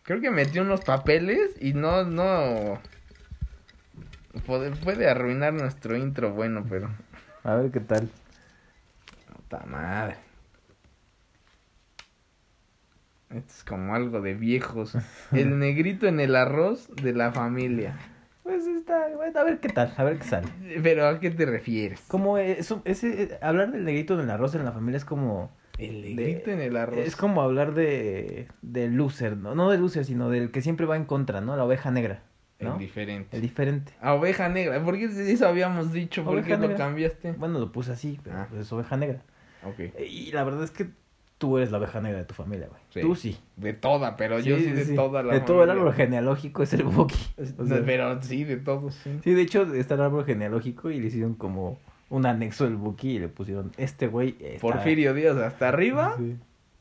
Creo 0.10 0.22
que 0.22 0.32
metió 0.32 0.64
unos 0.64 0.82
papeles 0.82 1.56
y 1.62 1.74
no, 1.76 2.04
no. 2.04 2.80
Puede, 4.48 4.72
puede 4.72 5.08
arruinar 5.08 5.54
nuestro 5.54 5.96
intro 5.96 6.34
bueno, 6.34 6.66
pero. 6.68 6.90
A 7.44 7.54
ver 7.54 7.70
qué 7.70 7.80
tal. 7.80 8.10
Puta 9.36 9.64
madre. 9.68 10.16
Esto 13.30 13.54
es 13.56 13.64
como 13.64 13.94
algo 13.94 14.20
de 14.22 14.34
viejos. 14.34 14.98
El 15.32 15.60
negrito 15.60 16.08
en 16.08 16.20
el 16.20 16.36
arroz 16.36 16.90
de 16.96 17.14
la 17.14 17.32
familia. 17.32 17.96
Pues 18.42 18.66
está, 18.66 19.10
bueno, 19.16 19.40
a 19.40 19.44
ver 19.44 19.60
qué 19.60 19.70
tal, 19.70 19.94
a 19.96 20.04
ver 20.04 20.18
qué 20.18 20.24
sale. 20.24 20.48
Pero 20.82 21.08
¿a 21.08 21.20
qué 21.20 21.30
te 21.30 21.46
refieres? 21.46 22.02
Como 22.08 22.40
eso, 22.40 22.82
ese, 22.86 23.22
eh, 23.22 23.40
hablar 23.44 23.72
del 23.72 23.86
negrito 23.86 24.16
en 24.16 24.22
el 24.22 24.32
arroz 24.32 24.56
en 24.56 24.66
la 24.66 24.72
familia 24.72 24.98
es 24.98 25.06
como... 25.06 25.52
El 25.80 26.02
de- 26.04 26.16
negrito 26.16 26.52
en 26.52 26.60
el 26.62 26.76
arroz. 26.78 27.00
Es 27.00 27.16
como 27.16 27.42
hablar 27.42 27.74
de, 27.74 28.48
de 28.62 28.88
loser, 28.90 29.38
¿no? 29.38 29.56
No 29.56 29.70
de 29.70 29.78
loser, 29.78 30.06
sino 30.06 30.30
del 30.30 30.52
que 30.52 30.62
siempre 30.62 30.86
va 30.86 30.96
en 30.98 31.06
contra, 31.06 31.42
¿no? 31.42 31.56
La 31.58 31.64
oveja 31.66 31.90
negra, 31.92 32.22
El 32.60 32.78
diferente. 32.78 33.36
El 33.38 33.42
diferente. 33.42 33.94
A 34.02 34.14
oveja 34.14 34.50
negra. 34.50 34.84
¿Por 34.84 34.98
qué 34.98 35.06
eso 35.06 35.48
habíamos 35.48 35.92
dicho? 35.94 36.24
¿Por 36.24 36.34
Oveja 36.36 36.60
qué 36.60 36.68
lo 36.68 36.76
cambiaste? 36.76 37.32
Bueno, 37.34 37.60
lo 37.60 37.72
puse 37.72 37.92
así, 37.94 38.20
pero 38.24 38.38
Ah. 38.38 38.48
pues 38.50 38.62
es 38.62 38.72
oveja 38.74 38.98
negra. 38.98 39.22
Ok. 39.64 39.94
Y 40.08 40.32
la 40.32 40.44
verdad 40.44 40.64
es 40.64 40.72
que 40.72 40.88
tú 41.38 41.58
eres 41.58 41.72
la 41.72 41.78
oveja 41.78 42.02
negra 42.02 42.18
de 42.20 42.26
tu 42.26 42.34
familia, 42.34 42.68
güey. 42.68 42.82
Sí. 42.90 43.00
Tú 43.00 43.16
sí. 43.16 43.38
De 43.56 43.72
toda, 43.72 44.18
pero 44.18 44.40
yo 44.40 44.58
sí 44.58 44.66
de 44.72 44.86
toda 44.94 45.24
la 45.24 45.34
De 45.34 45.40
todo 45.40 45.64
el 45.64 45.70
árbol 45.70 45.94
genealógico 45.94 46.64
es 46.64 46.74
el. 46.74 46.82
O 46.86 47.08
sea, 47.66 47.82
Pero 47.86 48.22
sí, 48.22 48.44
de 48.44 48.58
todos, 48.58 48.96
sí. 48.96 49.20
Sí, 49.24 49.34
de 49.34 49.42
hecho 49.42 49.62
está 49.74 49.94
el 49.96 50.02
árbol 50.02 50.26
genealógico 50.26 50.92
y 50.92 51.00
le 51.00 51.08
hicieron 51.08 51.36
como 51.36 51.80
un 52.10 52.26
anexo 52.26 52.64
del 52.66 52.76
Buki 52.76 53.12
y 53.12 53.20
le 53.20 53.28
pusieron 53.30 53.72
este 53.78 54.08
güey. 54.08 54.36
está- 54.40 54.62
Porfirio 54.62 55.14
Díaz 55.14 55.38
hasta 55.38 55.70
arriba 55.70 56.16
Sí. 56.18 56.38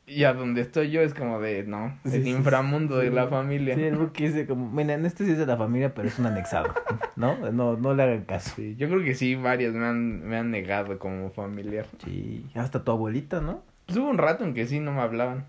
y 0.07 0.25
a 0.25 0.33
donde 0.33 0.63
estoy 0.63 0.91
yo 0.91 1.03
es 1.03 1.13
como 1.15 1.39
de, 1.41 1.65
no, 1.65 1.99
Sí, 2.07 2.17
el 2.17 2.25
sí, 2.25 2.31
inframundo 2.31 2.97
de 2.97 3.11
la 3.11 3.29
familia. 3.29 3.75
Sí, 3.75 3.83
el 3.83 3.97
Buki 3.97 4.29
dice 4.29 4.47
como, 4.47 4.71
mira, 4.71 4.95
en 4.95 5.05
este 5.05 5.25
sí 5.27 5.33
es 5.33 5.39
de 5.39 5.45
la 5.47 5.57
familia, 5.57 5.93
pero 5.95 6.09
es 6.09 6.19
un 6.19 6.27
anexado, 6.27 6.73
¿no? 7.17 7.37
No, 7.53 7.77
no 7.77 7.95
le 7.95 8.03
hagan 8.03 8.25
caso. 8.25 8.55
Sí, 8.57 8.75
yo 8.77 8.89
creo 8.89 9.03
que 9.05 9.15
sí, 9.15 9.35
varios 9.35 9.75
me 9.75 9.85
han, 9.87 10.27
me 10.27 10.37
han 10.39 10.51
negado 10.51 10.99
como 10.99 11.31
familiar. 11.31 11.85
Sí, 12.05 12.47
hasta 12.55 12.83
tu 12.85 12.91
abuelita, 12.93 13.41
¿no? 13.41 13.63
Pues 13.87 13.99
hubo 13.99 14.09
un 14.09 14.19
rato 14.19 14.45
en 14.45 14.55
que 14.55 14.67
sí 14.67 14.81
no 14.81 14.93
me 14.93 15.01
hablaban. 15.03 15.45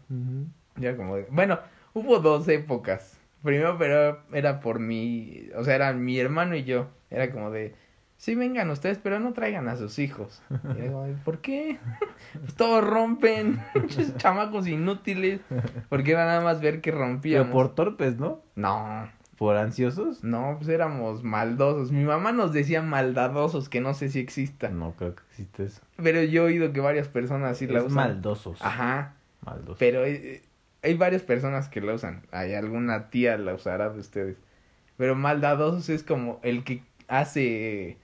Ya 0.77 0.95
como 0.95 1.15
de... 1.17 1.25
Bueno, 1.29 1.59
hubo 1.93 2.19
dos 2.19 2.47
épocas. 2.47 3.17
Primero, 3.43 3.77
pero 3.77 4.19
era 4.33 4.59
por 4.61 4.79
mi... 4.79 5.47
O 5.55 5.63
sea, 5.63 5.75
era 5.75 5.91
mi 5.93 6.19
hermano 6.19 6.55
y 6.55 6.63
yo. 6.63 6.87
Era 7.09 7.31
como 7.31 7.51
de... 7.51 7.73
Sí, 8.19 8.36
vengan 8.36 8.69
ustedes, 8.69 8.97
pero 9.01 9.17
no 9.21 9.32
traigan 9.32 9.69
a 9.69 9.77
sus 9.77 9.97
hijos. 9.97 10.41
Y 10.77 10.82
de, 10.82 11.15
¿por 11.23 11.39
qué? 11.39 11.79
Pues 12.34 12.53
todos 12.53 12.84
rompen. 12.86 13.62
Chamacos 14.17 14.67
inútiles. 14.67 15.39
Porque 15.88 16.12
era 16.12 16.25
nada 16.25 16.41
más 16.41 16.60
ver 16.60 16.82
que 16.82 16.91
rompíamos. 16.91 17.47
Pero 17.47 17.53
por 17.53 17.75
torpes, 17.75 18.17
¿no? 18.17 18.41
No, 18.55 19.10
Por 19.38 19.55
ansiosos. 19.55 20.21
no, 20.21 20.55
pues 20.58 20.67
éramos 20.67 21.23
maldosos. 21.23 21.93
Mi 21.93 22.03
mamá 22.03 22.34
nos 22.34 22.51
decía 22.51 22.82
maldadosos, 22.82 23.69
que 23.69 23.79
no 23.79 23.93
sé 23.93 24.10
si 24.10 24.19
exista. 24.19 24.67
No 24.67 24.91
creo 24.97 25.15
que 25.15 25.23
existe 25.29 25.63
eso. 25.63 25.82
Pero 25.95 26.21
yo 26.23 26.41
he 26.41 26.45
oído 26.47 26.73
que 26.73 26.82
varias 26.82 27.08
personas 27.08 27.58
sí 27.58 27.67
la 27.67 27.79
es 27.79 27.86
usan. 27.86 27.95
maldosos. 27.95 28.62
Ajá. 28.62 29.13
Maldosos. 29.45 29.77
Pero 29.79 30.03
eh, 30.05 30.41
hay 30.84 30.93
varias 30.95 31.21
personas 31.21 31.69
que 31.69 31.79
la 31.79 31.93
usan. 31.93 32.23
Hay 32.32 32.53
alguna 32.53 33.10
tía 33.12 33.38
la 33.38 33.53
usará 33.53 33.89
de 33.89 33.99
ustedes. 34.01 34.36
Pero 34.97 35.15
maldadosos 35.15 35.88
es 35.88 36.03
como 36.03 36.41
el 36.43 36.65
que 36.65 36.84
hace 37.08 37.97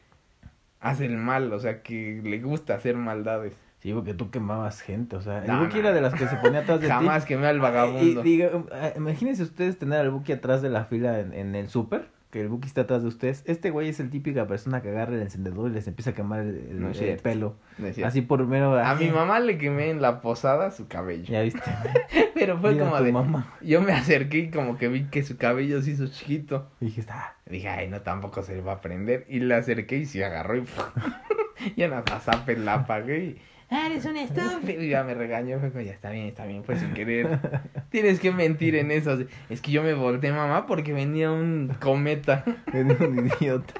hace 0.89 1.05
el 1.05 1.17
mal, 1.17 1.51
o 1.53 1.59
sea, 1.59 1.81
que 1.81 2.21
le 2.23 2.39
gusta 2.39 2.75
hacer 2.75 2.95
maldades. 2.95 3.53
Sí, 3.79 3.93
porque 3.93 4.13
tú 4.15 4.31
quemabas 4.31 4.81
gente, 4.81 5.15
o 5.15 5.21
sea, 5.21 5.39
el 5.43 5.47
No, 5.47 5.59
Buki 5.59 5.75
no. 5.75 5.79
era 5.81 5.93
de 5.93 6.01
las 6.01 6.13
que 6.15 6.27
se 6.27 6.35
ponía 6.37 6.61
atrás 6.61 6.79
de 6.81 6.87
ti. 6.87 6.91
Jamás 6.91 7.25
quemé 7.25 7.45
al 7.47 7.57
Y 7.57 7.59
vagabundo. 7.59 8.21
diga, 8.23 8.49
eh, 8.73 8.93
imagínense 8.97 9.43
ustedes 9.43 9.77
tener 9.77 9.99
al 9.99 10.09
Buki 10.09 10.31
atrás 10.31 10.61
de 10.63 10.69
la 10.69 10.85
fila 10.85 11.19
en, 11.19 11.33
en 11.33 11.53
el 11.55 11.69
súper, 11.69 12.07
que 12.35 12.41
el 12.41 12.49
Buki 12.49 12.67
está 12.67 12.81
atrás 12.81 13.01
de 13.01 13.07
ustedes. 13.07 13.43
Este 13.45 13.69
güey 13.69 13.87
es 13.87 14.01
el 14.01 14.09
típica 14.09 14.45
persona 14.45 14.81
que 14.81 14.89
agarra 14.89 15.15
el 15.15 15.21
encendedor 15.21 15.71
y 15.71 15.73
les 15.73 15.87
empieza 15.87 16.09
a 16.09 16.13
quemar 16.13 16.41
el, 16.41 16.67
el- 16.69 16.81
No 16.81 16.91
pelo. 17.23 17.55
Así 18.03 18.21
por 18.21 18.45
mero... 18.45 18.77
A 18.77 18.93
mi 18.95 19.09
mamá 19.09 19.39
le 19.39 19.57
quemé 19.57 19.89
en 19.89 20.01
la 20.01 20.19
posada 20.19 20.71
su 20.71 20.89
cabello. 20.89 21.23
Ya 21.31 21.41
viste. 21.43 21.61
Pero 22.35 22.57
fue 22.59 22.73
Mira 22.73 22.83
como 22.89 23.01
de 23.01 23.11
mamá. 23.13 23.53
yo 23.61 23.81
me 23.81 23.93
acerqué 23.93 24.39
y 24.39 24.49
como 24.51 24.77
que 24.77 24.89
vi 24.89 25.05
que 25.05 25.23
su 25.23 25.37
cabello 25.37 25.81
se 25.81 25.91
hizo 25.91 26.07
chiquito. 26.07 26.67
Y 26.81 26.87
dijiste, 26.87 27.13
ah, 27.13 27.35
Dije, 27.45 27.69
ay, 27.69 27.87
no, 27.87 28.01
tampoco 28.01 28.43
se 28.43 28.53
le 28.53 28.61
va 28.61 28.73
a 28.73 28.81
prender. 28.81 29.25
Y 29.29 29.39
le 29.39 29.55
acerqué 29.55 29.95
y 29.99 30.05
se 30.05 30.25
agarró 30.25 30.57
y 30.57 30.65
ya 31.77 31.87
nada 31.87 32.19
zape 32.19 32.57
la 32.57 32.73
apagué 32.73 33.23
y... 33.23 33.41
"Ah, 33.69 33.87
eres 33.87 34.05
un 34.05 34.17
estúpido. 34.17 34.81
Y 34.81 34.89
ya 34.89 35.03
me 35.03 35.13
regañó. 35.13 35.59
Fue 35.59 35.71
como, 35.71 35.83
ya 35.83 35.91
está 35.91 36.11
bien, 36.11 36.25
está 36.27 36.45
bien, 36.45 36.63
pues 36.63 36.79
sin 36.79 36.93
querer. 36.93 37.39
Tienes 37.89 38.19
que 38.19 38.31
mentir 38.31 38.75
en 38.75 38.91
eso. 38.91 39.17
Es 39.49 39.61
que 39.61 39.71
yo 39.71 39.83
me 39.83 39.93
volteé, 39.93 40.31
mamá, 40.31 40.65
porque 40.67 40.93
venía 40.93 41.31
un 41.31 41.71
cometa. 41.79 42.43
eres 42.73 42.99
un 42.99 43.27
idiota. 43.27 43.73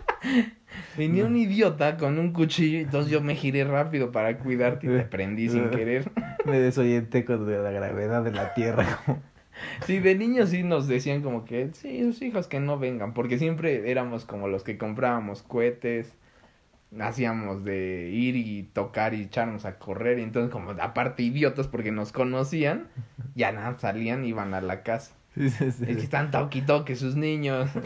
Venía 0.98 1.26
un 1.26 1.36
idiota 1.38 1.98
con 1.98 2.20
un 2.20 2.34
cuchillo. 2.34 2.80
Entonces 2.80 3.12
yo 3.12 3.22
me 3.22 3.36
giré 3.36 3.64
rápido 3.64 4.12
para 4.12 4.38
cuidarte 4.40 4.88
y 4.88 4.90
te 4.90 5.04
prendí 5.04 5.50
sin 5.50 5.70
querer. 5.70 6.12
Me 6.46 6.60
desorienté 6.60 7.24
con 7.26 7.50
la 7.64 7.72
gravedad 7.72 8.24
de 8.24 8.32
la 8.32 8.54
tierra. 8.54 9.00
como- 9.06 9.22
Sí, 9.86 10.00
de 10.00 10.16
niños 10.16 10.50
sí 10.50 10.64
nos 10.64 10.86
decían 10.88 11.22
como 11.22 11.46
que, 11.46 11.70
sí, 11.72 12.02
sus 12.04 12.22
hijos 12.22 12.48
que 12.48 12.60
no 12.60 12.78
vengan, 12.78 13.14
porque 13.14 13.38
siempre 13.38 13.90
éramos 13.90 14.26
como 14.26 14.50
los 14.50 14.64
que 14.66 14.78
comprábamos 14.78 15.44
cohetes, 15.44 16.14
hacíamos 17.00 17.64
de 17.64 18.10
ir 18.12 18.36
y 18.36 18.64
tocar 18.64 19.14
y 19.14 19.22
echarnos 19.24 19.66
a 19.66 19.78
correr, 19.78 20.20
y 20.20 20.24
entonces 20.24 20.52
como 20.52 20.72
aparte 20.72 21.24
idiotas 21.24 21.68
porque 21.68 21.92
nos 21.92 22.12
conocían, 22.12 22.88
ya 23.36 23.52
nada, 23.52 23.78
salían 23.80 24.26
y 24.26 24.30
iban 24.30 24.54
a 24.54 24.62
la 24.62 24.84
casa. 24.84 25.14
Sí, 25.36 25.50
sí, 25.50 25.70
sí. 25.72 25.86
Es 25.88 25.98
que 25.98 26.04
están 26.04 26.32
toque 26.32 26.62
toque 26.62 26.96
sus 26.96 27.16
niños. 27.16 27.70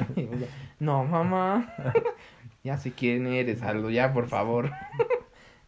No, 0.79 1.03
mamá, 1.03 1.73
ya 2.63 2.77
sé 2.77 2.93
quién 2.93 3.27
eres, 3.27 3.61
Aldo, 3.63 3.89
ya 3.89 4.13
por 4.13 4.27
favor. 4.27 4.71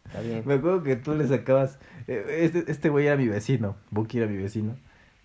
Está 0.06 0.20
bien. 0.22 0.42
Me 0.46 0.54
acuerdo 0.54 0.82
que 0.82 0.96
tú 0.96 1.14
le 1.14 1.26
sacabas. 1.26 1.78
eh, 2.08 2.24
Este, 2.40 2.64
este 2.72 2.88
güey 2.88 3.06
era 3.08 3.16
mi 3.16 3.28
vecino. 3.28 3.76
Buki 3.90 4.16
era 4.18 4.26
mi 4.26 4.38
vecino. 4.38 4.74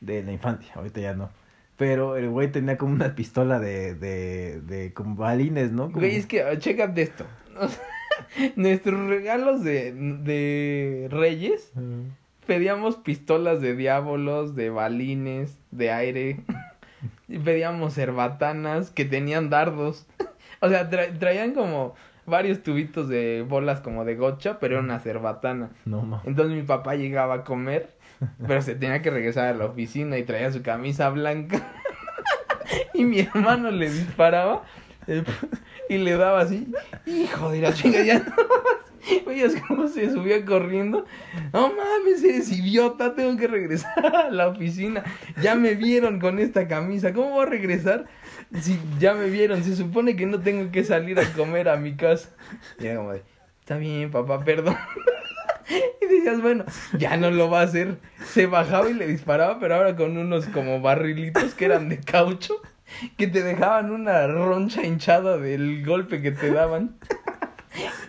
De 0.01 0.23
la 0.23 0.33
infancia. 0.33 0.73
Ahorita 0.75 0.99
ya 0.99 1.13
no. 1.13 1.29
Pero 1.77 2.17
el 2.17 2.29
güey 2.29 2.51
tenía 2.51 2.77
como 2.77 2.93
una 2.93 3.15
pistola 3.15 3.59
de. 3.59 3.95
de. 3.95 4.59
de. 4.61 4.93
como 4.93 5.15
balines, 5.15 5.71
¿no? 5.71 5.85
Como- 5.85 5.99
Güey, 5.99 6.17
es 6.17 6.25
que, 6.25 6.43
ah, 6.43 6.57
chécate 6.59 7.01
esto. 7.03 7.25
Nuestros 8.55 9.07
regalos 9.07 9.63
de, 9.63 9.93
de 9.93 11.07
Reyes 11.11 11.71
pedíamos 12.45 12.95
pistolas 12.95 13.61
de 13.61 13.75
diábolos, 13.75 14.55
de 14.55 14.69
balines, 14.69 15.57
de 15.71 15.91
aire. 15.91 16.39
Y 17.29 17.37
pedíamos 17.39 17.93
cerbatanas 17.93 18.89
que 18.89 19.05
tenían 19.05 19.49
dardos. 19.49 20.05
O 20.59 20.69
sea, 20.69 20.89
tra- 20.89 21.15
traían 21.19 21.53
como 21.53 21.93
varios 22.25 22.63
tubitos 22.63 23.07
de 23.07 23.45
bolas 23.47 23.79
como 23.81 24.05
de 24.05 24.15
gocha, 24.15 24.57
pero 24.59 24.73
era 24.75 24.83
una 24.83 24.97
cerbatana. 24.99 25.69
No. 25.85 26.19
Entonces 26.25 26.55
mi 26.55 26.63
papá 26.63 26.95
llegaba 26.95 27.35
a 27.35 27.43
comer, 27.43 27.91
pero 28.47 28.63
se 28.63 28.73
tenía 28.73 29.03
que 29.03 29.11
regresar 29.11 29.49
a 29.49 29.53
la 29.53 29.65
oficina 29.65 30.17
y 30.17 30.23
traía 30.23 30.51
su 30.51 30.63
camisa 30.63 31.09
blanca. 31.11 31.61
y 32.95 33.03
mi 33.05 33.19
hermano 33.19 33.69
le 33.69 33.87
disparaba 33.91 34.63
y 35.89 35.97
le 35.97 36.17
daba 36.17 36.41
así. 36.41 36.67
Hijo 37.05 37.51
de 37.51 37.61
la 37.61 37.73
chinga, 37.73 38.03
ya 38.03 38.19
no. 38.19 38.33
Veías 39.25 39.53
cómo 39.67 39.87
se 39.87 40.11
subía 40.11 40.43
corriendo. 40.45 41.05
No 41.53 41.69
mames, 41.69 42.23
eres 42.23 42.51
idiota, 42.51 43.15
tengo 43.15 43.37
que 43.37 43.47
regresar 43.47 44.05
a 44.15 44.29
la 44.29 44.47
oficina. 44.47 45.03
Ya 45.41 45.55
me 45.55 45.75
vieron 45.75 46.19
con 46.19 46.39
esta 46.39 46.67
camisa, 46.67 47.13
¿cómo 47.13 47.31
voy 47.31 47.45
a 47.45 47.49
regresar? 47.49 48.05
Si 48.59 48.79
ya 48.99 49.13
me 49.13 49.29
vieron, 49.29 49.63
se 49.63 49.75
supone 49.75 50.15
que 50.15 50.25
no 50.25 50.39
tengo 50.39 50.71
que 50.71 50.83
salir 50.83 51.19
a 51.19 51.33
comer 51.33 51.69
a 51.69 51.77
mi 51.77 51.95
casa. 51.95 52.29
Y 52.79 52.87
era 52.87 52.97
como 52.97 53.13
de, 53.13 53.23
está 53.59 53.77
bien, 53.77 54.11
papá, 54.11 54.43
perdón. 54.43 54.75
Y 55.69 56.05
decías, 56.05 56.41
bueno, 56.41 56.63
ya 56.97 57.17
no 57.17 57.29
lo 57.29 57.49
va 57.49 57.59
a 57.59 57.63
hacer. 57.63 57.97
Se 58.25 58.45
bajaba 58.45 58.89
y 58.89 58.93
le 58.93 59.05
disparaba, 59.05 59.59
pero 59.59 59.75
ahora 59.75 59.97
con 59.97 60.15
unos 60.15 60.45
como 60.45 60.79
barrilitos 60.79 61.53
que 61.55 61.65
eran 61.65 61.89
de 61.89 61.99
caucho, 61.99 62.61
que 63.17 63.27
te 63.27 63.43
dejaban 63.43 63.91
una 63.91 64.27
roncha 64.27 64.83
hinchada 64.83 65.37
del 65.37 65.85
golpe 65.85 66.21
que 66.21 66.31
te 66.31 66.51
daban. 66.51 66.95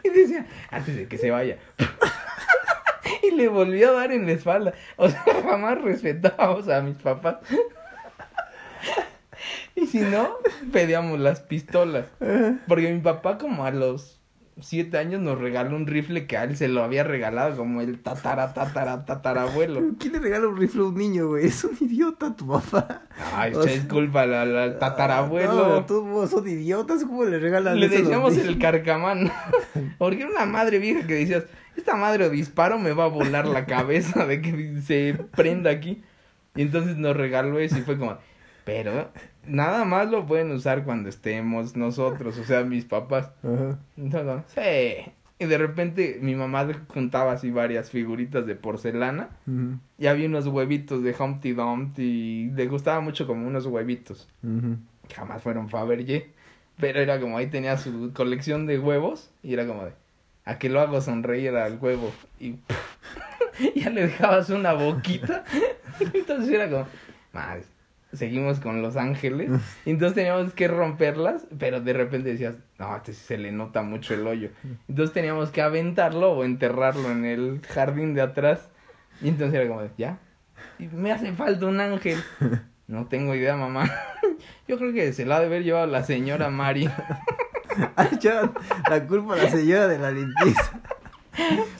Y 0.03 0.09
decía, 0.09 0.47
antes 0.71 0.97
de 0.97 1.09
que 1.09 1.19
se 1.19 1.31
vaya. 1.31 1.59
Y 3.23 3.33
le 3.33 3.49
volvió 3.49 3.91
a 3.91 4.01
dar 4.01 4.13
en 4.13 4.27
la 4.27 4.33
espalda. 4.33 4.73
O 4.97 5.09
sea, 5.09 5.23
jamás 5.43 5.83
respetábamos 5.83 6.69
a 6.69 6.81
mis 6.81 6.97
papás. 6.97 7.37
Y 9.75 9.87
si 9.87 10.01
no, 10.01 10.37
pedíamos 10.73 11.19
las 11.21 11.41
pistolas. 11.41 12.07
Porque 12.67 12.93
mi 12.93 13.01
papá 13.01 13.37
como 13.37 13.67
a 13.67 13.71
los 13.71 14.18
siete 14.61 14.99
años 14.99 15.21
nos 15.21 15.39
regaló 15.39 15.77
un 15.77 15.87
rifle 15.87 16.27
que 16.27 16.37
a 16.37 16.45
él 16.45 16.57
se 16.57 16.69
lo 16.69 16.83
había 16.83 17.05
regalado 17.05 17.57
como 17.57 17.81
el 17.81 18.01
tatara, 18.01 18.53
tatara, 18.55 19.05
tatarabuelo. 19.05 19.81
¿Quién 19.99 20.15
le 20.15 20.19
regala 20.21 20.49
un 20.49 20.57
rifle 20.57 20.83
a 20.83 20.85
un 20.85 20.95
niño, 20.97 21.29
güey? 21.29 21.47
Es 21.47 21.65
un 21.65 21.77
idiota 21.81 22.35
tu 22.35 22.47
papá. 22.47 23.03
Ay, 23.35 23.53
O 23.55 23.63
sea- 23.63 23.73
es 23.73 23.85
culpa 23.85 24.23
al, 24.23 24.35
al 24.57 24.79
tatarabuelo. 24.79 25.69
No, 25.69 25.85
todos 25.87 26.31
son 26.31 26.47
idiotas. 26.49 27.05
¿Cómo 27.05 27.25
le 27.25 27.39
regalan 27.39 27.79
Le 27.79 27.89
decíamos 27.89 28.37
el 28.37 28.59
carcamán. 28.59 29.31
Porque 29.99 30.23
era 30.23 30.31
una 30.31 30.47
madre 30.47 30.79
vieja 30.79 31.07
que 31.07 31.15
decías, 31.15 31.45
esta 31.77 31.97
madre 31.97 32.25
o 32.27 32.31
disparo 32.31 32.79
me 32.79 32.93
va 32.93 33.05
a 33.05 33.09
volar 33.09 33.47
la 33.47 33.67
cabeza 33.67 34.27
de 34.27 34.41
que 34.43 34.81
se 34.85 35.15
prenda 35.37 35.71
aquí. 35.71 36.03
Y 36.57 36.63
entonces 36.63 36.97
nos 36.97 37.17
regaló 37.17 37.59
eso 37.61 37.79
y 37.79 37.83
fue 37.83 37.97
como, 37.99 38.19
pero 38.69 39.09
nada 39.47 39.87
más 39.87 40.11
lo 40.11 40.27
pueden 40.27 40.51
usar 40.53 40.85
cuando 40.85 41.09
estemos 41.09 41.75
nosotros, 41.75 42.37
o 42.37 42.45
sea, 42.45 42.65
mis 42.65 42.85
papás. 42.85 43.31
Ajá. 43.43 43.79
Entonces, 43.97 44.45
sí. 44.55 45.11
Y 45.39 45.47
de 45.47 45.57
repente 45.57 46.19
mi 46.21 46.35
mamá 46.35 46.65
le 46.65 46.75
juntaba 46.89 47.33
así 47.33 47.51
varias 47.51 47.91
figuritas 47.91 48.45
de 48.45 48.57
porcelana 48.57 49.31
Ujú. 49.47 49.79
y 49.97 50.07
había 50.07 50.27
unos 50.27 50.47
huevitos 50.49 51.03
de 51.03 51.17
Humpty 51.19 51.53
Dumpty 51.53 52.03
y 52.03 52.51
le 52.51 52.67
gustaba 52.67 53.01
mucho 53.01 53.27
como 53.27 53.47
unos 53.47 53.65
huevitos. 53.65 54.29
Jamás 55.15 55.43
fueron 55.43 55.71
Fabergé, 55.71 56.33
pero 56.79 57.01
era 57.01 57.19
como 57.19 57.39
ahí 57.39 57.47
tenía 57.47 57.79
su 57.79 58.13
colección 58.13 58.67
de 58.67 58.79
huevos 58.79 59.31
y 59.43 59.55
era 59.55 59.67
como 59.67 59.87
de, 59.87 59.93
a 60.45 60.59
que 60.59 60.69
lo 60.69 60.81
hago 60.83 61.01
sonreír 61.01 61.55
al 61.57 61.79
huevo 61.79 62.13
y 62.39 62.57
ya 63.77 63.89
le 63.89 64.03
dejabas 64.09 64.51
una 64.51 64.75
boquita. 64.75 65.43
Entonces 66.13 66.51
era 66.51 66.69
como, 66.69 66.87
madre, 67.33 67.63
seguimos 68.13 68.61
con 68.61 68.83
Los 68.83 68.97
Ángeles. 68.97 69.51
Y 69.85 69.91
entonces 69.91 70.15
teníamos 70.15 70.53
que 70.53 70.69
romperlas, 70.69 71.47
pero 71.59 71.81
de 71.81 71.93
repente 71.93 72.31
decías, 72.31 72.57
no, 72.79 72.97
este 72.97 73.13
se 73.13 73.39
le 73.39 73.53
nota 73.53 73.83
mucho 73.83 74.15
el 74.15 74.27
hoyo. 74.27 74.51
Entonces 74.89 75.13
teníamos 75.13 75.51
que 75.51 75.63
aventarlo 75.63 76.33
o 76.33 76.45
enterrarlo 76.45 77.11
en 77.11 77.25
el 77.25 77.61
jardín 77.67 78.15
de 78.15 78.23
atrás. 78.23 78.71
Y 79.21 79.29
entonces 79.29 79.59
era 79.59 79.69
como, 79.69 79.83
de, 79.83 79.91
ya, 79.97 80.19
me 80.79 81.13
hace 81.13 81.33
falta 81.33 81.67
un 81.67 81.81
ángel. 81.81 82.23
No 82.89 83.05
tengo 83.05 83.35
idea, 83.35 83.55
mamá. 83.55 83.85
Yo 84.67 84.79
creo 84.79 84.95
que 84.95 85.13
se 85.13 85.27
la 85.27 85.37
ha 85.37 85.41
de 85.41 85.47
haber 85.47 85.63
llevado 85.63 85.87
la 85.87 86.05
señora 86.05 86.49
Mari. 86.49 86.89
Ah, 87.97 88.09
echaron 88.11 88.55
la 88.89 89.07
culpa 89.07 89.35
a 89.35 89.37
la 89.37 89.51
señora 89.51 89.89
de 89.89 89.99
la 89.99 90.11
limpieza. 90.11 90.81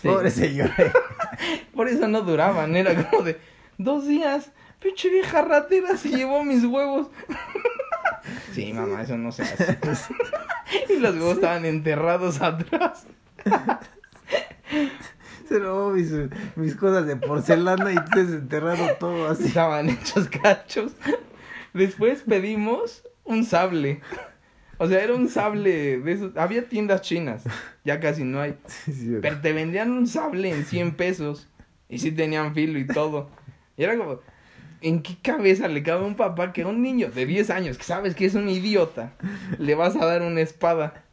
Sí. 0.03 0.07
Pobre 0.07 0.31
señora. 0.31 0.75
Por 1.75 1.89
eso 1.89 2.07
no 2.09 2.21
duraban, 2.21 2.77
era 2.77 3.09
como 3.09 3.23
de 3.23 3.41
dos 3.79 4.07
días. 4.07 4.53
Pinche 4.81 5.09
vieja 5.09 5.43
ratera 5.43 5.97
se 5.97 6.11
llevó 6.11 6.45
mis 6.45 6.65
huevos. 6.65 7.09
Sí, 8.53 8.73
mamá, 8.75 9.03
eso 9.03 9.17
no 9.17 9.33
se 9.33 9.43
hace. 9.43 9.79
Y 10.91 10.99
los 10.99 11.15
huevos 11.15 11.37
estaban 11.37 11.65
enterrados 11.65 12.43
atrás. 12.43 13.07
Se 15.49 15.59
robó 15.59 15.91
mis, 15.93 16.13
mis 16.57 16.75
cosas 16.75 17.07
de 17.07 17.17
porcelana 17.17 17.91
y 17.93 17.97
desenterrado 18.15 18.87
todo 19.01 19.31
así. 19.31 19.47
Estaban 19.47 19.89
hechos 19.89 20.29
cachos. 20.29 20.93
Después 21.73 22.23
pedimos 22.27 23.03
un 23.25 23.45
sable. 23.45 24.03
O 24.77 24.87
sea, 24.87 25.03
era 25.03 25.15
un 25.15 25.29
sable 25.29 25.99
de 26.01 26.13
esos. 26.13 26.37
Había 26.37 26.69
tiendas 26.69 27.01
chinas. 27.01 27.45
Ya 27.85 27.99
casi 27.99 28.25
no 28.25 28.41
hay. 28.41 28.59
Sí, 28.67 28.93
sí, 28.93 29.19
Pero 29.23 29.41
te 29.41 29.53
vendían 29.55 29.91
un 29.91 30.07
sable 30.07 30.51
en 30.51 30.67
100 30.67 30.97
pesos. 30.97 31.49
Y 31.89 31.99
sí 31.99 32.13
tenían 32.13 32.55
filo 32.55 32.79
y 32.79 32.87
todo. 32.87 33.31
Y 33.79 33.85
era 33.85 33.97
como, 33.97 34.21
¿en 34.81 35.03
qué 35.03 35.17
cabeza 35.21 35.69
le 35.69 35.83
cabe 35.83 36.05
a 36.05 36.07
un 36.07 36.15
papá 36.17 36.53
que 36.53 36.63
a 36.63 36.67
un 36.67 36.83
niño 36.83 37.11
de 37.11 37.27
10 37.27 37.51
años 37.51 37.79
que 37.79 37.85
sabes 37.85 38.15
que 38.15 38.25
es 38.27 38.35
un 38.35 38.49
idiota 38.49 39.13
le 39.59 39.75
vas 39.75 39.97
a 39.97 40.05
dar 40.05 40.23
una 40.23 40.41
espada? 40.41 41.05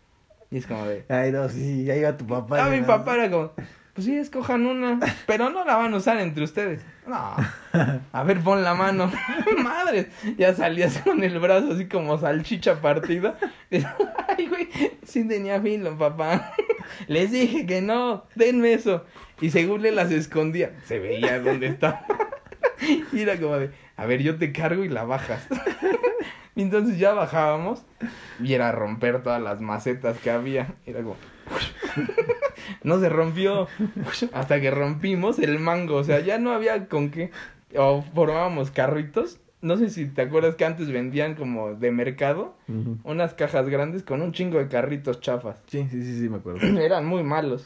Y 0.51 0.58
es 0.58 0.67
como 0.67 0.86
de, 0.86 1.06
Ay, 1.10 1.32
no, 1.32 1.49
sí, 1.49 1.84
ya 1.86 1.95
iba 1.95 2.15
tu 2.17 2.25
papá. 2.28 2.65
ah, 2.65 2.69
mi 2.69 2.82
papá 2.82 3.15
era 3.15 3.32
como, 3.32 3.51
pues 3.93 4.06
sí, 4.06 4.15
escojan 4.15 4.65
una, 4.65 4.99
pero 5.25 5.49
no 5.49 5.65
la 5.65 5.75
van 5.75 5.93
a 5.93 5.97
usar 5.97 6.19
entre 6.19 6.43
ustedes. 6.43 6.82
No, 7.08 7.36
a 8.13 8.23
ver, 8.23 8.39
pon 8.41 8.63
la 8.63 8.73
mano. 8.73 9.12
Madre, 9.63 10.10
ya 10.38 10.54
salías 10.54 10.97
con 10.99 11.23
el 11.23 11.39
brazo 11.39 11.73
así 11.73 11.88
como 11.88 12.17
salchicha 12.17 12.82
partida. 12.82 13.38
Ay, 13.71 14.47
güey, 14.47 14.69
sí 15.04 15.28
tenía 15.28 15.62
filo, 15.62 15.97
papá. 15.97 16.54
Les 17.08 17.32
dije 17.32 17.65
que 17.65 17.82
no, 17.82 18.25
denme 18.36 18.73
eso. 18.73 19.04
Y 19.41 19.49
según 19.49 19.82
le 19.82 19.91
las 19.91 20.12
escondía, 20.12 20.71
se 20.86 20.99
veía 20.99 21.39
dónde 21.39 21.67
estaba. 21.67 22.06
Y 23.12 23.21
era 23.21 23.38
como 23.39 23.58
de, 23.58 23.71
a 23.95 24.06
ver, 24.06 24.21
yo 24.21 24.38
te 24.38 24.51
cargo 24.51 24.84
y 24.84 24.89
la 24.89 25.04
bajas. 25.04 25.47
Y 26.58 26.62
entonces 26.62 26.97
ya 26.97 27.13
bajábamos 27.13 27.84
y 28.41 28.54
era 28.54 28.71
romper 28.71 29.21
todas 29.21 29.41
las 29.41 29.60
macetas 29.60 30.17
que 30.19 30.32
había. 30.32 30.75
Era 30.86 31.01
como... 31.01 31.17
No 32.84 32.99
se 32.99 33.10
rompió 33.10 33.67
hasta 34.32 34.62
que 34.62 34.71
rompimos 34.71 35.38
el 35.38 35.60
mango. 35.60 35.95
O 35.95 36.04
sea, 36.04 36.21
ya 36.21 36.39
no 36.39 36.51
había 36.51 36.88
con 36.88 37.12
qué. 37.12 37.32
O 37.78 38.01
formábamos 38.01 38.71
carritos. 38.71 39.39
No 39.62 39.78
sé 39.78 39.89
si 39.89 40.06
te 40.06 40.21
acuerdas 40.21 40.56
que 40.56 40.65
antes 40.65 40.91
vendían 40.91 41.36
como 41.36 41.73
de 41.73 41.91
mercado 41.91 42.56
unas 43.04 43.34
cajas 43.34 43.67
grandes 43.67 44.04
con 44.04 44.21
un 44.21 44.32
chingo 44.32 44.58
de 44.58 44.67
carritos 44.67 45.19
chafas. 45.19 45.62
Sí, 45.67 45.88
sí, 45.91 46.04
sí, 46.04 46.19
sí, 46.19 46.30
me 46.30 46.38
acuerdo. 46.38 46.65
Eran 46.80 47.06
muy 47.06 47.23
malos. 47.23 47.65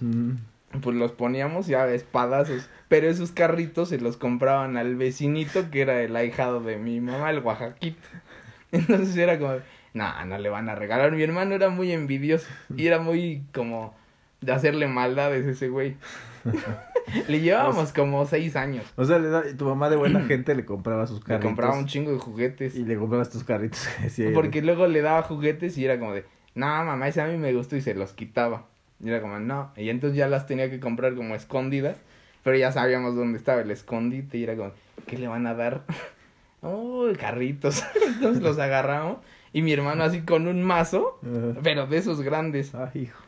Pues 0.81 0.95
los 0.95 1.11
poníamos 1.11 1.67
ya 1.67 1.83
a 1.83 1.93
espadazos. 1.93 2.69
Pero 2.87 3.07
esos 3.07 3.31
carritos 3.31 3.89
se 3.89 3.99
los 3.99 4.17
compraban 4.17 4.77
al 4.77 4.95
vecinito 4.95 5.69
que 5.69 5.81
era 5.81 6.01
el 6.01 6.15
ahijado 6.15 6.61
de 6.61 6.77
mi 6.77 6.99
mamá, 7.01 7.29
el 7.29 7.39
Oaxaquito. 7.39 8.07
Entonces 8.71 9.15
era 9.17 9.37
como, 9.39 9.53
no, 9.93 10.25
no 10.25 10.37
le 10.37 10.49
van 10.49 10.69
a 10.69 10.75
regalar. 10.75 11.11
Mi 11.11 11.23
hermano 11.23 11.55
era 11.55 11.69
muy 11.69 11.91
envidioso 11.91 12.47
y 12.75 12.87
era 12.87 12.99
muy 12.99 13.43
como 13.53 13.93
de 14.41 14.51
hacerle 14.51 14.87
maldades 14.87 15.45
a 15.45 15.51
ese 15.51 15.69
güey. 15.69 15.97
le 17.27 17.41
llevábamos 17.41 17.91
como 17.91 18.25
seis 18.25 18.55
años. 18.55 18.85
O 18.95 19.05
sea, 19.05 19.19
le 19.19 19.53
tu 19.53 19.65
mamá 19.65 19.89
de 19.89 19.95
buena 19.95 20.21
gente 20.27 20.55
le 20.55 20.65
compraba 20.65 21.07
sus 21.07 21.19
Le 21.19 21.25
carritos. 21.25 21.45
compraba 21.45 21.77
un 21.77 21.85
chingo 21.85 22.11
de 22.11 22.17
juguetes. 22.19 22.75
Y 22.75 22.85
le 22.85 22.95
comprabas 22.95 23.29
tus 23.29 23.43
carritos. 23.43 23.87
Porque 24.33 24.61
luego 24.61 24.87
le 24.87 25.01
daba 25.01 25.23
juguetes 25.23 25.77
y 25.77 25.85
era 25.85 25.99
como 25.99 26.13
de, 26.13 26.25
no, 26.55 26.67
mamá, 26.67 27.07
ese 27.07 27.21
a 27.21 27.27
mí 27.27 27.37
me 27.37 27.53
gustó 27.53 27.75
y 27.75 27.81
se 27.81 27.93
los 27.95 28.13
quitaba. 28.13 28.67
Y 29.03 29.09
era 29.09 29.21
como, 29.21 29.39
no. 29.39 29.71
Y 29.77 29.89
entonces 29.89 30.17
ya 30.17 30.27
las 30.27 30.47
tenía 30.47 30.69
que 30.69 30.79
comprar 30.79 31.15
como 31.15 31.35
escondidas. 31.35 31.97
Pero 32.43 32.57
ya 32.57 32.71
sabíamos 32.71 33.15
dónde 33.15 33.37
estaba 33.37 33.61
el 33.61 33.71
escondite 33.71 34.37
y 34.37 34.43
era 34.43 34.55
como, 34.55 34.71
¿qué 35.07 35.17
le 35.17 35.27
van 35.27 35.47
a 35.47 35.53
dar? 35.53 35.83
Oh, 36.61 37.07
carritos. 37.17 37.85
entonces 38.05 38.43
los 38.43 38.59
agarramos. 38.59 39.19
Y 39.53 39.61
mi 39.61 39.71
hermano 39.71 40.03
así 40.03 40.21
con 40.21 40.45
un 40.47 40.61
mazo, 40.61 41.19
pero 41.63 41.87
de 41.87 41.97
esos 41.97 42.21
grandes, 42.21 42.75
Ay, 42.75 43.03
hijo. 43.03 43.19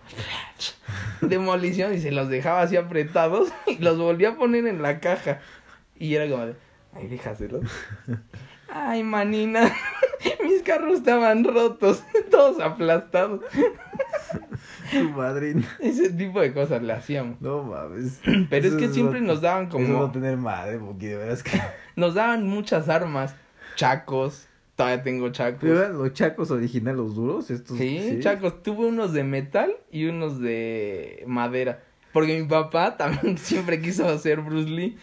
demolición 1.21 1.93
y 1.93 1.99
se 1.99 2.12
los 2.12 2.29
dejaba 2.29 2.62
así 2.62 2.75
apretados 2.75 3.53
y 3.67 3.77
los 3.77 3.97
volvía 3.97 4.31
a 4.31 4.36
poner 4.36 4.67
en 4.67 4.81
la 4.81 4.99
caja. 4.99 5.39
Y 5.97 6.13
era 6.13 6.29
como 6.29 6.47
de, 6.47 6.55
ay, 6.93 7.07
déjaselos. 7.07 7.63
Ay, 8.69 9.03
manina, 9.03 9.73
mis 10.43 10.62
carros 10.63 10.99
estaban 10.99 11.43
rotos, 11.43 12.03
todos 12.29 12.60
aplastados. 12.60 13.41
Tu 14.91 15.10
madrina. 15.10 15.67
Ese 15.80 16.10
tipo 16.12 16.41
de 16.41 16.54
cosas 16.54 16.82
le 16.84 16.93
hacíamos. 16.93 17.39
No 17.41 17.63
mames. 17.63 18.19
Pero 18.49 18.67
es 18.67 18.75
que 18.75 18.89
siempre 18.89 19.21
no- 19.21 19.27
nos 19.27 19.41
daban 19.41 19.67
Eso 19.67 19.80
no 19.80 19.93
como, 19.99 20.12
tener 20.12 20.38
madre, 20.38 20.77
porque 20.80 21.08
de 21.10 21.17
veras 21.17 21.43
que. 21.43 21.60
nos 21.95 22.13
daban 22.13 22.47
muchas 22.47 22.89
armas, 22.89 23.36
chacos, 23.75 24.47
todavía 24.75 25.01
tengo 25.04 25.30
chacos. 25.30 25.60
Pero 25.62 25.80
eran 25.80 25.97
los 25.97 26.13
chacos 26.13 26.51
originales, 26.51 26.97
los 26.97 27.15
duros, 27.15 27.49
estos. 27.49 27.77
Sí, 27.77 28.19
chacos, 28.21 28.62
tuve 28.63 28.86
unos 28.88 29.13
de 29.13 29.23
metal 29.23 29.73
y 29.91 30.06
unos 30.06 30.39
de 30.39 31.23
madera. 31.27 31.82
Porque 32.13 32.38
mi 32.39 32.45
papá 32.47 32.97
también 32.97 33.38
siempre 33.38 33.80
quiso 33.82 34.08
hacer 34.08 34.41
Bruce 34.41 34.69
Lee. 34.69 34.97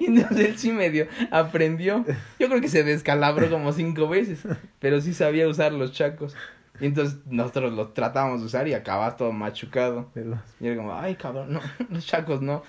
y 0.00 0.06
entonces 0.06 0.46
él 0.48 0.58
sí 0.58 0.72
medio 0.72 1.06
aprendió. 1.30 2.04
Yo 2.38 2.48
creo 2.48 2.60
que 2.60 2.68
se 2.68 2.82
descalabró 2.84 3.48
como 3.48 3.72
cinco 3.72 4.08
veces. 4.08 4.40
Pero 4.80 5.00
sí 5.00 5.14
sabía 5.14 5.48
usar 5.48 5.72
los 5.72 5.92
chacos. 5.92 6.34
Y 6.80 6.86
entonces 6.86 7.18
nosotros 7.26 7.72
los 7.72 7.94
tratábamos 7.94 8.40
de 8.40 8.46
usar 8.46 8.68
y 8.68 8.74
acababa 8.74 9.16
todo 9.16 9.32
machucado. 9.32 10.10
Los- 10.14 10.38
Y 10.60 10.66
era 10.66 10.76
como, 10.76 10.94
ay 10.94 11.14
cabrón, 11.16 11.52
no, 11.54 11.60
los 11.90 12.06
chacos 12.06 12.42
no. 12.42 12.62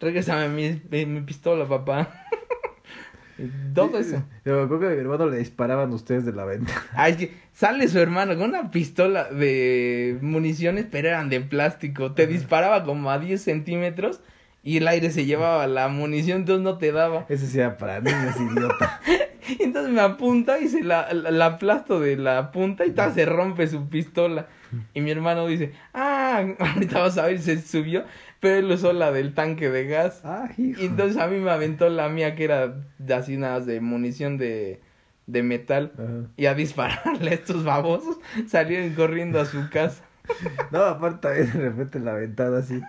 Regrésame 0.00 0.48
mi, 0.48 0.82
mi, 0.90 1.06
mi 1.06 1.20
pistola, 1.22 1.66
papá. 1.66 2.08
Todo 3.74 3.98
eso. 3.98 4.22
Yo 4.44 4.56
me 4.58 4.62
acuerdo 4.62 4.80
que 4.80 4.86
a 4.86 4.90
mi 4.90 5.00
hermano 5.00 5.26
le 5.26 5.38
disparaban 5.38 5.92
ustedes 5.92 6.24
de 6.24 6.32
la 6.32 6.44
ventana. 6.44 6.80
Ay, 6.94 7.12
es 7.12 7.18
que 7.18 7.34
sale 7.52 7.88
su 7.88 7.98
hermano 7.98 8.36
con 8.36 8.50
una 8.50 8.70
pistola 8.70 9.24
de 9.24 10.18
municiones, 10.22 10.86
pero 10.88 11.08
eran 11.08 11.28
de 11.30 11.40
plástico. 11.40 12.12
Te 12.12 12.28
disparaba 12.28 12.84
como 12.84 13.10
a 13.10 13.18
10 13.18 13.42
centímetros 13.42 14.20
y 14.64 14.78
el 14.78 14.88
aire 14.88 15.10
se 15.10 15.26
llevaba 15.26 15.66
la 15.66 15.88
munición, 15.88 16.38
entonces 16.40 16.64
no 16.64 16.78
te 16.78 16.90
daba. 16.90 17.26
Ese 17.28 17.46
sí 17.46 17.58
era 17.58 17.76
para 17.76 18.00
niños, 18.00 18.34
idiota. 18.40 19.00
Entonces 19.60 19.92
me 19.92 20.00
apunta 20.00 20.58
y 20.58 20.68
se 20.68 20.82
la, 20.82 21.12
la, 21.12 21.30
la 21.30 21.46
aplasto 21.46 22.00
de 22.00 22.16
la 22.16 22.50
punta 22.50 22.86
y 22.86 22.92
ta, 22.92 23.12
se 23.12 23.26
rompe 23.26 23.66
su 23.66 23.90
pistola. 23.90 24.46
Y 24.94 25.02
mi 25.02 25.10
hermano 25.10 25.46
dice, 25.46 25.72
ah, 25.92 26.42
ahorita 26.58 26.98
vas 26.98 27.18
a 27.18 27.26
ver, 27.26 27.38
se 27.40 27.60
subió, 27.60 28.04
pero 28.40 28.56
él 28.56 28.70
usó 28.70 28.94
la 28.94 29.12
del 29.12 29.34
tanque 29.34 29.68
de 29.68 29.86
gas. 29.86 30.22
Hijo. 30.56 30.80
Y 30.80 30.86
entonces 30.86 31.18
a 31.18 31.26
mí 31.26 31.38
me 31.38 31.50
aventó 31.50 31.90
la 31.90 32.08
mía 32.08 32.34
que 32.34 32.44
era 32.44 32.74
de 32.98 33.14
así 33.14 33.36
nada 33.36 33.60
de 33.60 33.82
munición 33.82 34.38
de, 34.38 34.80
de 35.26 35.42
metal. 35.42 36.30
Y 36.36 36.46
a 36.46 36.54
dispararle 36.54 37.30
a 37.30 37.34
estos 37.34 37.64
babosos 37.64 38.16
salieron 38.48 38.94
corriendo 38.94 39.40
a 39.40 39.44
su 39.44 39.68
casa. 39.70 40.04
No, 40.70 40.82
aparte 40.82 41.28
de 41.28 41.44
repente 41.46 41.98
en 41.98 42.04
la 42.04 42.14
ventana 42.14 42.58
así. 42.58 42.80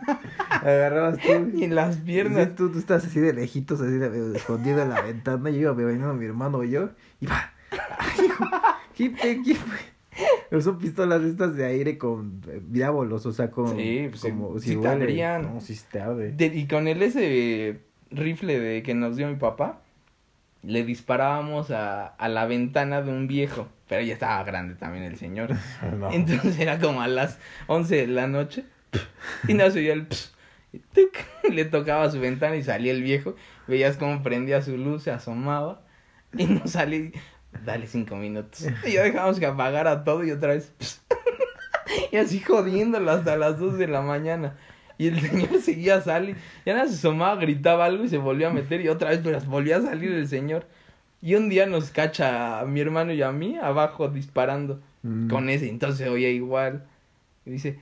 Agarrabas 0.49 1.17
tú. 1.19 1.51
Y 1.55 1.63
en 1.63 1.75
las 1.75 1.97
piernas. 1.97 2.47
Sí, 2.49 2.53
tú, 2.55 2.71
tú 2.71 2.79
estás 2.79 3.05
así 3.05 3.19
de 3.19 3.33
lejitos, 3.33 3.81
así 3.81 3.93
de, 3.97 4.35
escondido 4.37 4.81
en 4.81 4.89
la 4.89 5.01
ventana. 5.01 5.49
Y 5.49 5.57
iba 5.57 5.73
veniendo 5.73 6.13
mi 6.13 6.25
hermano 6.25 6.63
y 6.63 6.71
yo. 6.71 6.89
Y 7.19 7.27
va. 7.27 7.51
Ay, 7.97 8.25
hijo. 8.25 8.45
¿Qué, 8.95 9.13
qué 9.13 9.55
fue? 9.55 10.61
Son 10.61 10.77
pistolas 10.77 11.21
estas 11.23 11.55
de 11.55 11.65
aire 11.65 11.97
con 11.97 12.41
eh, 12.47 12.61
diábolos, 12.69 13.25
o 13.25 13.33
sea, 13.33 13.51
con... 13.51 13.75
Sí, 13.75 14.07
pues, 14.09 14.21
como 14.21 14.57
sí 14.59 14.71
te 14.71 14.77
huele. 14.77 14.89
abrían. 15.03 15.41
No, 15.41 15.59
sí 15.59 15.77
te. 15.91 15.99
De- 15.99 16.45
y 16.45 16.67
con 16.67 16.87
el 16.87 17.01
ese 17.01 17.81
rifle 18.11 18.59
de 18.59 18.81
que 18.83 18.93
nos 18.93 19.17
dio 19.17 19.27
mi 19.27 19.35
papá, 19.35 19.81
le 20.65 20.83
disparábamos 20.83 21.71
a, 21.71 22.07
a 22.07 22.27
la 22.27 22.45
ventana 22.45 23.01
de 23.01 23.11
un 23.11 23.27
viejo. 23.27 23.67
Pero 23.87 24.01
ya 24.01 24.13
estaba 24.13 24.43
grande 24.43 24.75
también 24.75 25.03
el 25.03 25.17
señor. 25.17 25.51
No. 25.97 26.11
Entonces 26.11 26.59
era 26.59 26.79
como 26.79 27.01
a 27.01 27.07
las 27.07 27.39
11 27.67 27.95
de 27.95 28.07
la 28.07 28.27
noche. 28.27 28.65
Y 29.47 29.53
no 29.53 29.69
se 29.69 29.79
oía 29.79 29.93
el 29.93 30.07
y 30.73 30.79
tuc, 30.79 31.15
Le 31.49 31.65
tocaba 31.65 32.11
su 32.11 32.19
ventana 32.19 32.55
y 32.55 32.63
salía 32.63 32.91
el 32.91 33.01
viejo. 33.01 33.35
Veías 33.67 33.97
cómo 33.97 34.21
prendía 34.23 34.61
su 34.61 34.77
luz, 34.77 35.03
se 35.03 35.11
asomaba. 35.11 35.81
Y 36.37 36.45
no 36.45 36.67
salía. 36.67 37.11
Dale 37.63 37.87
cinco 37.87 38.17
minutos. 38.17 38.65
Y 38.85 38.93
ya 38.93 39.03
dejamos 39.03 39.39
que 39.39 39.45
apagara 39.45 40.03
todo 40.03 40.23
y 40.23 40.31
otra 40.31 40.49
vez. 40.49 40.73
Y 42.11 42.17
así 42.17 42.39
jodiéndolo 42.39 43.11
hasta 43.11 43.37
las 43.37 43.59
2 43.59 43.77
de 43.77 43.87
la 43.87 44.01
mañana. 44.01 44.57
Y 44.97 45.07
el 45.07 45.19
señor 45.19 45.59
seguía 45.61 46.01
saliendo. 46.01 46.39
Ya 46.65 46.73
nada 46.75 46.87
se 46.87 46.95
asomaba, 46.95 47.35
gritaba 47.35 47.85
algo 47.85 48.03
y 48.03 48.09
se 48.09 48.17
volvió 48.17 48.47
a 48.47 48.53
meter. 48.53 48.81
Y 48.81 48.87
otra 48.89 49.09
vez 49.09 49.19
pero 49.23 49.39
volvía 49.41 49.77
a 49.77 49.81
salir 49.81 50.11
el 50.11 50.27
señor. 50.27 50.65
Y 51.21 51.35
un 51.35 51.49
día 51.49 51.65
nos 51.65 51.89
cacha 51.91 52.59
a 52.59 52.65
mi 52.65 52.79
hermano 52.81 53.11
y 53.13 53.21
a 53.21 53.31
mí 53.31 53.57
abajo 53.57 54.07
disparando 54.09 54.81
Mm. 55.03 55.27
con 55.29 55.49
ese, 55.49 55.69
entonces 55.69 56.07
oía 56.07 56.29
igual. 56.31 56.83
Y 57.45 57.51
dice, 57.51 57.77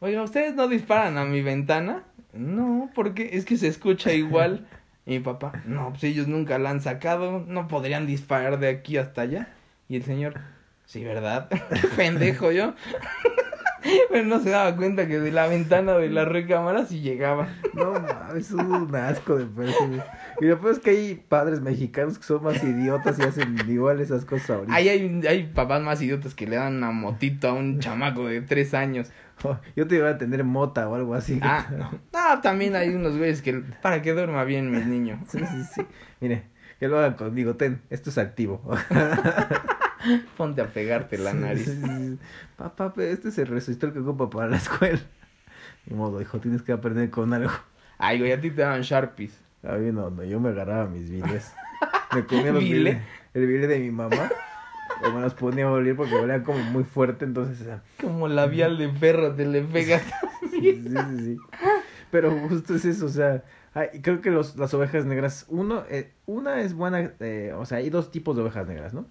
oiga, 0.00 0.22
¿ustedes 0.22 0.54
no 0.54 0.68
disparan 0.68 1.16
a 1.16 1.24
mi 1.24 1.40
ventana? 1.40 2.02
No, 2.34 2.90
porque 2.94 3.30
es 3.32 3.46
que 3.46 3.56
se 3.56 3.66
escucha 3.68 4.12
igual. 4.12 4.66
Y 5.06 5.12
mi 5.12 5.20
papá, 5.20 5.62
no, 5.64 5.88
pues 5.90 6.04
ellos 6.04 6.28
nunca 6.28 6.58
la 6.58 6.68
han 6.70 6.82
sacado, 6.82 7.42
no 7.48 7.66
podrían 7.66 8.06
disparar 8.06 8.60
de 8.60 8.68
aquí 8.68 8.98
hasta 8.98 9.22
allá. 9.22 9.48
Y 9.88 9.96
el 9.96 10.02
señor, 10.04 10.34
sí, 10.84 11.02
¿verdad? 11.02 11.48
Pendejo 11.96 12.52
yo. 12.52 12.74
Pero 14.10 14.24
no 14.24 14.40
se 14.40 14.50
daba 14.50 14.76
cuenta 14.76 15.06
que 15.06 15.18
de 15.18 15.32
la 15.32 15.46
ventana 15.46 15.94
de 15.94 16.10
la 16.10 16.24
recámara 16.24 16.84
sí 16.86 17.00
llegaba. 17.00 17.48
No 17.74 17.92
mames, 17.92 18.46
es 18.46 18.52
un 18.52 18.94
asco 18.94 19.36
de 19.36 19.46
personas. 19.46 20.06
Y 20.40 20.46
peor 20.46 20.70
es 20.70 20.78
que 20.78 20.90
hay 20.90 21.14
padres 21.28 21.60
mexicanos 21.60 22.18
que 22.18 22.24
son 22.24 22.42
más 22.42 22.62
idiotas 22.62 23.18
y 23.18 23.22
hacen 23.22 23.56
igual 23.68 24.00
esas 24.00 24.24
cosas 24.24 24.50
ahorita. 24.50 24.74
Ahí 24.74 24.88
hay, 24.88 25.22
hay 25.26 25.46
papás 25.46 25.82
más 25.82 26.00
idiotas 26.02 26.34
que 26.34 26.46
le 26.46 26.56
dan 26.56 26.76
una 26.76 26.90
motito 26.90 27.48
a 27.48 27.52
un 27.52 27.78
chamaco 27.78 28.26
de 28.26 28.42
tres 28.42 28.74
años. 28.74 29.10
Yo 29.76 29.86
te 29.86 29.96
iba 29.96 30.10
a 30.10 30.18
tener 30.18 30.44
mota 30.44 30.88
o 30.88 30.94
algo 30.94 31.14
así. 31.14 31.40
Ah, 31.42 31.66
no. 31.70 31.90
No, 32.12 32.40
también 32.42 32.76
hay 32.76 32.90
unos 32.90 33.16
güeyes 33.16 33.40
que 33.42 33.62
para 33.82 34.02
que 34.02 34.12
duerma 34.12 34.44
bien 34.44 34.70
mi 34.70 34.78
niño. 34.84 35.20
Sí, 35.28 35.38
sí, 35.38 35.64
sí. 35.74 35.82
Mire, 36.20 36.44
que 36.78 36.88
lo 36.88 36.98
hagan 36.98 37.14
conmigo. 37.14 37.56
Ten, 37.56 37.80
esto 37.90 38.10
es 38.10 38.18
activo. 38.18 38.62
Ponte 40.36 40.60
a 40.60 40.68
pegarte 40.68 41.18
la 41.18 41.32
nariz. 41.34 41.66
sí, 41.66 41.82
sí. 41.82 42.18
Papá, 42.56 42.92
pero 42.94 43.12
este 43.12 43.28
es 43.28 43.38
el 43.38 43.46
resistor 43.46 43.92
que 43.92 44.00
ocupa 44.00 44.30
para 44.30 44.48
la 44.48 44.56
escuela. 44.56 45.00
Ni 45.86 45.96
modo, 45.96 46.20
hijo, 46.20 46.38
tienes 46.38 46.62
que 46.62 46.72
aprender 46.72 47.10
con 47.10 47.32
algo. 47.32 47.50
Ay, 47.98 48.18
güey, 48.18 48.32
a 48.32 48.40
ti 48.40 48.50
te 48.50 48.62
daban 48.62 48.82
Sharpies. 48.82 49.38
A 49.62 49.72
mí 49.74 49.92
no, 49.92 50.10
no, 50.10 50.24
yo 50.24 50.40
me 50.40 50.50
agarraba 50.50 50.86
mis 50.86 51.10
viles. 51.10 51.52
Me 52.14 52.24
comía 52.24 52.52
los 52.52 52.62
viles. 52.62 52.98
El 53.34 53.46
vile 53.46 53.66
de 53.66 53.78
mi 53.78 53.90
mamá. 53.90 54.30
O 55.04 55.10
me 55.12 55.20
los 55.20 55.34
ponía 55.34 55.66
a 55.66 55.70
oler 55.70 55.96
porque 55.96 56.14
olía 56.14 56.42
como 56.42 56.58
muy 56.58 56.84
fuerte, 56.84 57.24
entonces... 57.24 57.66
Como 58.00 58.28
labial 58.28 58.76
de 58.78 58.88
perro 58.88 59.34
te 59.34 59.46
le 59.46 59.62
pegas. 59.62 60.02
Sí, 60.50 60.82
sí, 60.82 60.88
sí, 60.88 61.18
sí. 61.18 61.36
Pero 62.10 62.32
justo 62.48 62.74
es 62.74 62.84
eso, 62.84 63.06
o 63.06 63.10
sea, 63.10 63.44
creo 64.02 64.20
que 64.20 64.30
los, 64.30 64.56
las 64.56 64.72
ovejas 64.74 65.04
negras, 65.04 65.46
uno, 65.48 65.84
eh, 65.88 66.12
una 66.26 66.60
es 66.62 66.74
buena, 66.74 67.12
eh, 67.20 67.54
o 67.56 67.64
sea, 67.66 67.78
hay 67.78 67.90
dos 67.90 68.10
tipos 68.10 68.36
de 68.36 68.42
ovejas 68.42 68.66
negras, 68.66 68.92
¿no? 68.92 69.06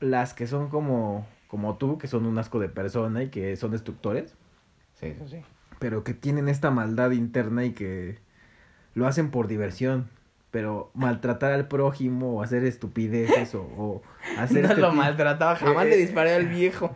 Las 0.00 0.34
que 0.34 0.46
son 0.46 0.68
como, 0.68 1.26
como 1.48 1.76
tú, 1.76 1.98
que 1.98 2.08
son 2.08 2.26
un 2.26 2.38
asco 2.38 2.58
de 2.58 2.68
persona 2.68 3.22
y 3.22 3.28
que 3.28 3.56
son 3.56 3.70
destructores, 3.70 4.34
Sí, 5.00 5.06
eso 5.06 5.26
sí. 5.28 5.38
pero 5.78 6.04
que 6.04 6.14
tienen 6.14 6.48
esta 6.48 6.70
maldad 6.70 7.10
interna 7.12 7.64
y 7.64 7.72
que 7.72 8.18
lo 8.94 9.06
hacen 9.06 9.30
por 9.30 9.46
diversión. 9.48 10.08
Pero 10.50 10.92
maltratar 10.94 11.50
al 11.50 11.66
prójimo 11.66 12.36
o 12.36 12.42
hacer 12.42 12.64
estupideces 12.64 13.56
o, 13.56 13.62
o 13.76 14.02
hacer 14.38 14.62
No 14.62 14.68
este 14.68 14.80
lo 14.80 14.92
maltrataba, 14.92 15.56
jamás 15.56 15.86
Eh, 15.86 15.90
le 15.90 15.96
disparé 15.96 16.32
al 16.34 16.46
viejo. 16.48 16.94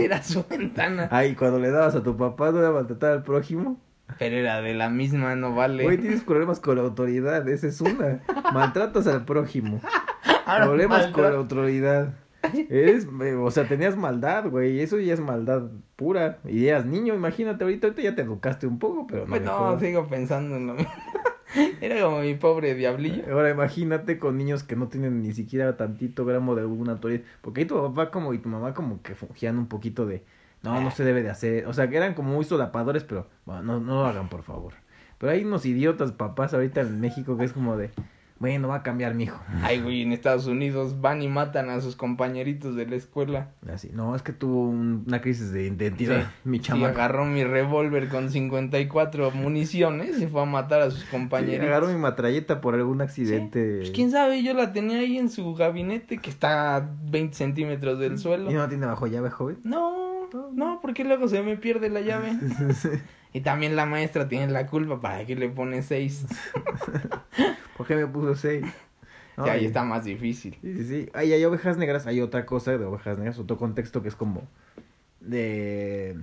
Era 0.00 0.22
su 0.22 0.44
ventana. 0.48 1.08
Ay, 1.10 1.34
cuando 1.34 1.58
le 1.58 1.72
dabas 1.72 1.96
a 1.96 2.04
tu 2.04 2.16
papá, 2.16 2.52
¿no 2.52 2.60
era 2.60 2.70
maltratar 2.70 3.10
al 3.10 3.22
prójimo? 3.24 3.76
Pero 4.20 4.36
era 4.36 4.60
de 4.60 4.74
la 4.74 4.88
misma, 4.88 5.34
no 5.34 5.52
vale. 5.52 5.82
Güey, 5.82 5.98
tienes 5.98 6.22
problemas 6.22 6.60
con 6.60 6.76
la 6.76 6.82
autoridad, 6.82 7.48
esa 7.48 7.66
es 7.66 7.80
una. 7.80 8.20
Maltratas 8.52 9.08
al 9.08 9.24
prójimo. 9.24 9.80
Ahora 10.46 10.66
Problemas 10.66 11.08
con 11.08 11.24
la 11.24 11.30
autoridad. 11.38 12.14
Eres, 12.68 13.06
eh, 13.22 13.34
o 13.34 13.50
sea, 13.50 13.68
tenías 13.68 13.96
maldad, 13.96 14.48
güey. 14.48 14.80
Eso 14.80 14.98
ya 14.98 15.14
es 15.14 15.20
maldad 15.20 15.70
pura. 15.96 16.38
Y 16.44 16.66
eras 16.66 16.86
niño, 16.86 17.14
imagínate, 17.14 17.64
ahorita, 17.64 17.86
ahorita 17.86 18.02
ya 18.02 18.14
te 18.14 18.22
educaste 18.22 18.66
un 18.66 18.78
poco, 18.78 19.06
pero 19.06 19.22
no. 19.22 19.28
Pues 19.28 19.42
no, 19.42 19.78
sigo 19.78 20.06
pensando 20.08 20.56
en 20.56 20.66
lo 20.66 20.74
mismo. 20.74 20.92
Era 21.80 22.02
como 22.02 22.20
mi 22.20 22.34
pobre 22.34 22.74
diablillo. 22.74 23.24
Ahora 23.32 23.50
imagínate 23.50 24.18
con 24.18 24.38
niños 24.38 24.62
que 24.62 24.74
no 24.74 24.88
tienen 24.88 25.22
ni 25.22 25.32
siquiera 25.32 25.76
tantito 25.76 26.24
gramo 26.24 26.54
de 26.54 26.62
alguna 26.62 26.92
autoridad. 26.92 27.22
Porque 27.40 27.60
ahí 27.60 27.66
tu 27.66 27.76
papá 27.76 28.10
como 28.10 28.32
y 28.34 28.38
tu 28.38 28.48
mamá 28.48 28.74
como 28.74 29.02
que 29.02 29.14
fungían 29.14 29.58
un 29.58 29.66
poquito 29.66 30.06
de, 30.06 30.24
no, 30.62 30.80
no 30.80 30.90
se 30.90 31.04
debe 31.04 31.22
de 31.22 31.30
hacer. 31.30 31.66
O 31.66 31.72
sea, 31.72 31.88
que 31.88 31.96
eran 31.96 32.14
como 32.14 32.32
muy 32.34 32.44
solapadores, 32.44 33.04
pero 33.04 33.28
bueno, 33.44 33.62
no, 33.62 33.80
no 33.80 33.94
lo 34.02 34.06
hagan, 34.06 34.28
por 34.28 34.42
favor. 34.42 34.74
Pero 35.18 35.32
hay 35.32 35.44
unos 35.44 35.66
idiotas 35.66 36.12
papás 36.12 36.54
ahorita 36.54 36.80
en 36.80 37.00
México 37.00 37.36
que 37.36 37.44
es 37.44 37.52
como 37.52 37.76
de, 37.76 37.90
bueno, 38.42 38.66
va 38.68 38.74
a 38.74 38.82
cambiar 38.82 39.14
mi 39.14 39.22
hijo. 39.22 39.40
Ay, 39.62 39.80
güey, 39.80 40.02
en 40.02 40.12
Estados 40.12 40.46
Unidos 40.48 41.00
van 41.00 41.22
y 41.22 41.28
matan 41.28 41.70
a 41.70 41.80
sus 41.80 41.94
compañeritos 41.96 42.74
de 42.74 42.86
la 42.86 42.96
escuela. 42.96 43.52
Así, 43.72 43.90
no, 43.94 44.16
es 44.16 44.22
que 44.22 44.32
tuvo 44.32 44.68
un- 44.68 45.04
una 45.06 45.20
crisis 45.20 45.52
de 45.52 45.62
identidad, 45.68 46.22
Sí. 46.22 46.28
mi 46.44 46.56
Y 46.56 46.60
chamaco. 46.60 46.86
agarró 46.88 47.24
mi 47.24 47.44
revólver 47.44 48.08
con 48.08 48.30
54 48.30 49.30
municiones 49.30 50.20
y 50.20 50.26
fue 50.26 50.42
a 50.42 50.44
matar 50.44 50.82
a 50.82 50.90
sus 50.90 51.00
Sí, 51.00 51.06
compañeritos. 51.10 51.66
agarró 51.68 51.86
mi 51.86 51.96
matralleta 51.98 52.60
por 52.60 52.74
algún 52.74 53.00
accidente. 53.00 53.76
Pues 53.78 53.90
quién 53.92 54.10
sabe, 54.10 54.42
yo 54.42 54.52
la 54.54 54.72
tenía 54.72 54.98
ahí 54.98 55.16
en 55.18 55.30
su 55.30 55.54
gabinete 55.54 56.18
que 56.18 56.30
está 56.30 56.74
a 56.76 56.90
20 57.04 57.36
centímetros 57.36 57.98
del 58.00 58.18
suelo. 58.18 58.50
¿Y 58.50 58.54
no 58.54 58.68
tiene 58.68 58.86
bajo 58.86 59.06
llave, 59.06 59.30
joven? 59.30 59.58
No, 59.62 60.28
no, 60.52 60.80
porque 60.82 61.04
luego 61.04 61.28
se 61.28 61.42
me 61.42 61.56
pierde 61.56 61.88
la 61.90 62.00
llave. 62.00 62.32
Y 63.32 63.40
también 63.40 63.76
la 63.76 63.86
maestra 63.86 64.28
tiene 64.28 64.52
la 64.52 64.66
culpa 64.66 65.00
para 65.00 65.24
que 65.24 65.36
le 65.36 65.48
pone 65.48 65.82
6. 65.82 66.26
¿Por 67.76 67.86
qué 67.86 67.96
me 67.96 68.06
puso 68.06 68.34
seis? 68.34 68.66
Y 69.44 69.48
ahí 69.48 69.64
está 69.64 69.82
más 69.82 70.04
difícil. 70.04 70.58
Sí, 70.60 70.76
sí, 70.76 70.84
sí. 70.84 71.08
Ahí 71.14 71.32
hay 71.32 71.42
ovejas 71.46 71.78
negras, 71.78 72.06
hay 72.06 72.20
otra 72.20 72.44
cosa 72.44 72.76
de 72.76 72.84
ovejas 72.84 73.16
negras, 73.16 73.38
otro 73.38 73.56
contexto 73.56 74.02
que 74.02 74.08
es 74.08 74.14
como 74.14 74.42
de 75.20 76.16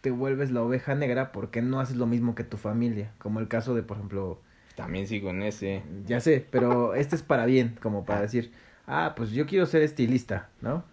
te 0.00 0.10
vuelves 0.10 0.50
la 0.50 0.62
oveja 0.62 0.94
negra 0.94 1.30
porque 1.32 1.62
no 1.62 1.78
haces 1.80 1.96
lo 1.96 2.06
mismo 2.06 2.34
que 2.34 2.44
tu 2.44 2.56
familia, 2.56 3.12
como 3.18 3.38
el 3.40 3.48
caso 3.48 3.74
de, 3.74 3.82
por 3.82 3.98
ejemplo, 3.98 4.40
También 4.74 5.06
sigo 5.06 5.30
en 5.30 5.42
ese. 5.42 5.82
ya 6.06 6.20
sé, 6.20 6.44
pero 6.50 6.94
este 6.94 7.16
es 7.16 7.22
para 7.22 7.46
bien, 7.46 7.76
como 7.80 8.04
para 8.04 8.22
decir, 8.22 8.52
ah, 8.86 9.14
pues 9.16 9.30
yo 9.30 9.46
quiero 9.46 9.66
ser 9.66 9.82
estilista, 9.82 10.48
¿no? 10.60 10.84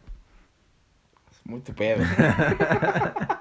Es 1.32 1.46
muy 1.46 1.62
tu 1.62 1.74
pedo. 1.74 2.04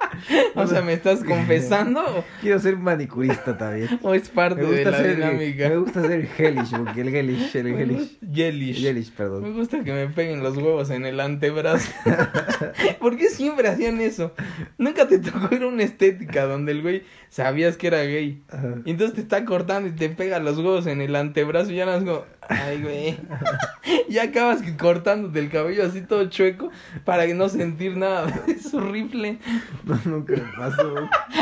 o 0.54 0.66
sea, 0.66 0.82
¿me 0.82 0.92
estás 0.92 1.22
confesando 1.24 2.24
Quiero 2.40 2.58
ser 2.58 2.76
manicurista 2.76 3.56
también. 3.56 3.88
o 4.02 4.14
es 4.14 4.28
parte 4.28 4.62
de 4.62 4.84
la 4.84 4.96
ser, 4.98 5.16
dinámica? 5.16 5.68
me 5.68 5.76
gusta 5.78 6.02
ser 6.02 6.28
hellish, 6.38 6.76
porque 6.76 7.00
el 7.02 7.08
hellish, 7.14 7.56
el 7.56 7.64
Me 7.72 7.84
gusta- 7.86 8.26
Yelish. 8.32 8.84
hellish, 8.86 9.10
Me 9.10 9.16
perdón. 9.16 9.54
gusta 9.54 9.82
que 9.84 9.92
me 9.92 10.06
peguen 10.08 10.42
los 10.42 10.56
huevos 10.56 10.90
en 10.90 11.06
el 11.06 11.20
antebrazo. 11.20 11.90
¿Por 13.00 13.16
qué 13.16 13.28
siempre 13.28 13.68
hacían 13.68 14.00
eso? 14.00 14.32
Nunca 14.78 15.06
te 15.08 15.18
tocó 15.18 15.54
ir 15.54 15.62
a 15.62 15.66
una 15.68 15.82
estética 15.82 16.44
donde 16.46 16.72
el 16.72 16.82
güey 16.82 17.02
sabías 17.28 17.76
que 17.76 17.86
era 17.88 18.02
gay. 18.02 18.42
Ajá. 18.48 18.74
Y 18.84 18.90
entonces 18.90 19.14
te 19.14 19.20
está 19.22 19.44
cortando 19.44 19.88
y 19.88 19.92
te 19.92 20.08
pega 20.08 20.38
los 20.38 20.56
huevos 20.58 20.86
en 20.86 21.00
el 21.00 21.14
antebrazo 21.16 21.70
y 21.72 21.76
ya 21.76 21.86
no 21.86 21.94
es 21.94 22.04
como, 22.04 22.24
ay, 22.48 22.82
güey. 22.82 23.18
ya 24.08 24.24
acabas 24.24 24.62
cortándote 24.78 25.38
el 25.38 25.50
cabello 25.50 25.84
así 25.84 26.00
todo 26.02 26.24
chueco 26.28 26.70
para 27.04 27.26
que 27.26 27.34
no 27.34 27.48
sentir 27.48 27.96
nada. 27.96 28.32
es 28.46 28.72
horrible. 28.74 29.38
No, 29.84 29.98
nunca 30.04 30.34
me 30.34 30.52
pasó. 30.56 30.94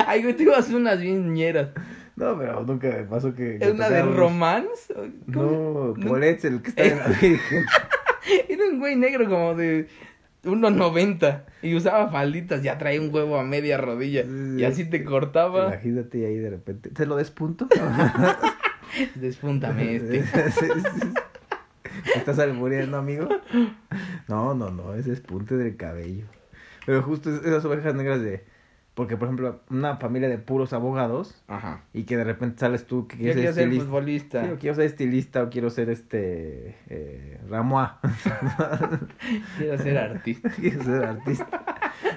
Ay, 0.07 0.23
güey, 0.23 0.35
te 0.35 0.43
ibas 0.45 0.57
a 0.57 0.61
hacer 0.61 0.77
unas 0.77 1.01
bien 1.01 1.33
ñeras. 1.35 1.69
No, 2.17 2.39
pero 2.39 2.63
nunca 2.63 2.89
me 2.89 3.03
pasó 3.05 3.35
que. 3.35 3.57
¿Es 3.61 3.73
una 3.73 3.89
de 3.91 4.03
tocáramos- 4.03 4.15
romance? 4.17 4.95
No, 5.27 5.95
No. 5.97 6.07
Poletz, 6.09 6.45
el 6.45 6.63
que 6.63 6.69
está 6.71 6.85
en 6.85 6.99
la 6.99 7.07
Virgen. 7.09 7.65
Era 8.49 8.65
un 8.71 8.79
güey 8.79 8.97
negro 8.97 9.29
como 9.29 9.55
de 9.55 9.89
1.90 10.45 11.43
y 11.63 11.75
usaba 11.75 12.09
falditas, 12.11 12.63
ya 12.63 12.79
traía 12.79 13.01
un 13.01 13.13
huevo 13.15 13.39
a 13.39 13.43
media 13.45 13.77
rodilla 13.79 14.25
y 14.57 14.63
así 14.65 14.85
te 14.89 15.05
cortaba. 15.05 15.67
Imagínate 15.69 16.25
ahí 16.27 16.37
de 16.37 16.51
repente. 16.51 16.91
¿Te 16.91 17.05
lo 17.07 17.17
despunto? 17.17 17.67
Despúntame 19.15 19.97
este. 19.97 20.25
¿Estás 22.17 22.39
albureando, 22.39 22.97
amigo? 22.99 23.29
No, 24.29 24.55
no, 24.55 24.71
no, 24.71 24.95
es 24.95 25.07
despunte 25.07 25.57
del 25.57 25.77
cabello. 25.77 26.25
Pero 26.87 27.03
justo 27.03 27.31
es- 27.35 27.45
esas 27.45 27.65
ovejas 27.65 27.95
negras 27.95 28.21
de. 28.21 28.45
Porque, 28.95 29.17
por 29.17 29.27
ejemplo, 29.27 29.61
una 29.71 29.97
familia 29.97 30.29
de 30.29 30.39
puros 30.39 30.73
abogados 30.73 31.43
Ajá. 31.49 31.83
y 31.93 32.05
que 32.05 32.17
de 32.17 32.23
repente 32.23 32.61
sales 32.61 32.87
tú 32.87 33.09
que 33.09 33.17
Yo 33.17 33.23
quieres 33.23 33.37
quiero 33.37 33.53
ser 33.53 33.55
ser 33.55 33.63
estilista. 33.65 33.87
futbolista. 33.91 34.45
Sí, 34.45 34.51
o 34.53 34.59
quiero 34.59 34.75
ser 34.77 34.85
estilista 34.85 35.43
o 35.43 35.51
quiero 35.51 35.71
ser 35.71 35.91
este 35.91 36.77
eh, 36.89 37.41
Ramoa. 37.49 37.99
Quiero 39.59 39.79
ser 39.79 39.99
artista. 39.99 40.49
quiero 40.51 40.85
ser 40.85 41.05
artista. 41.05 41.65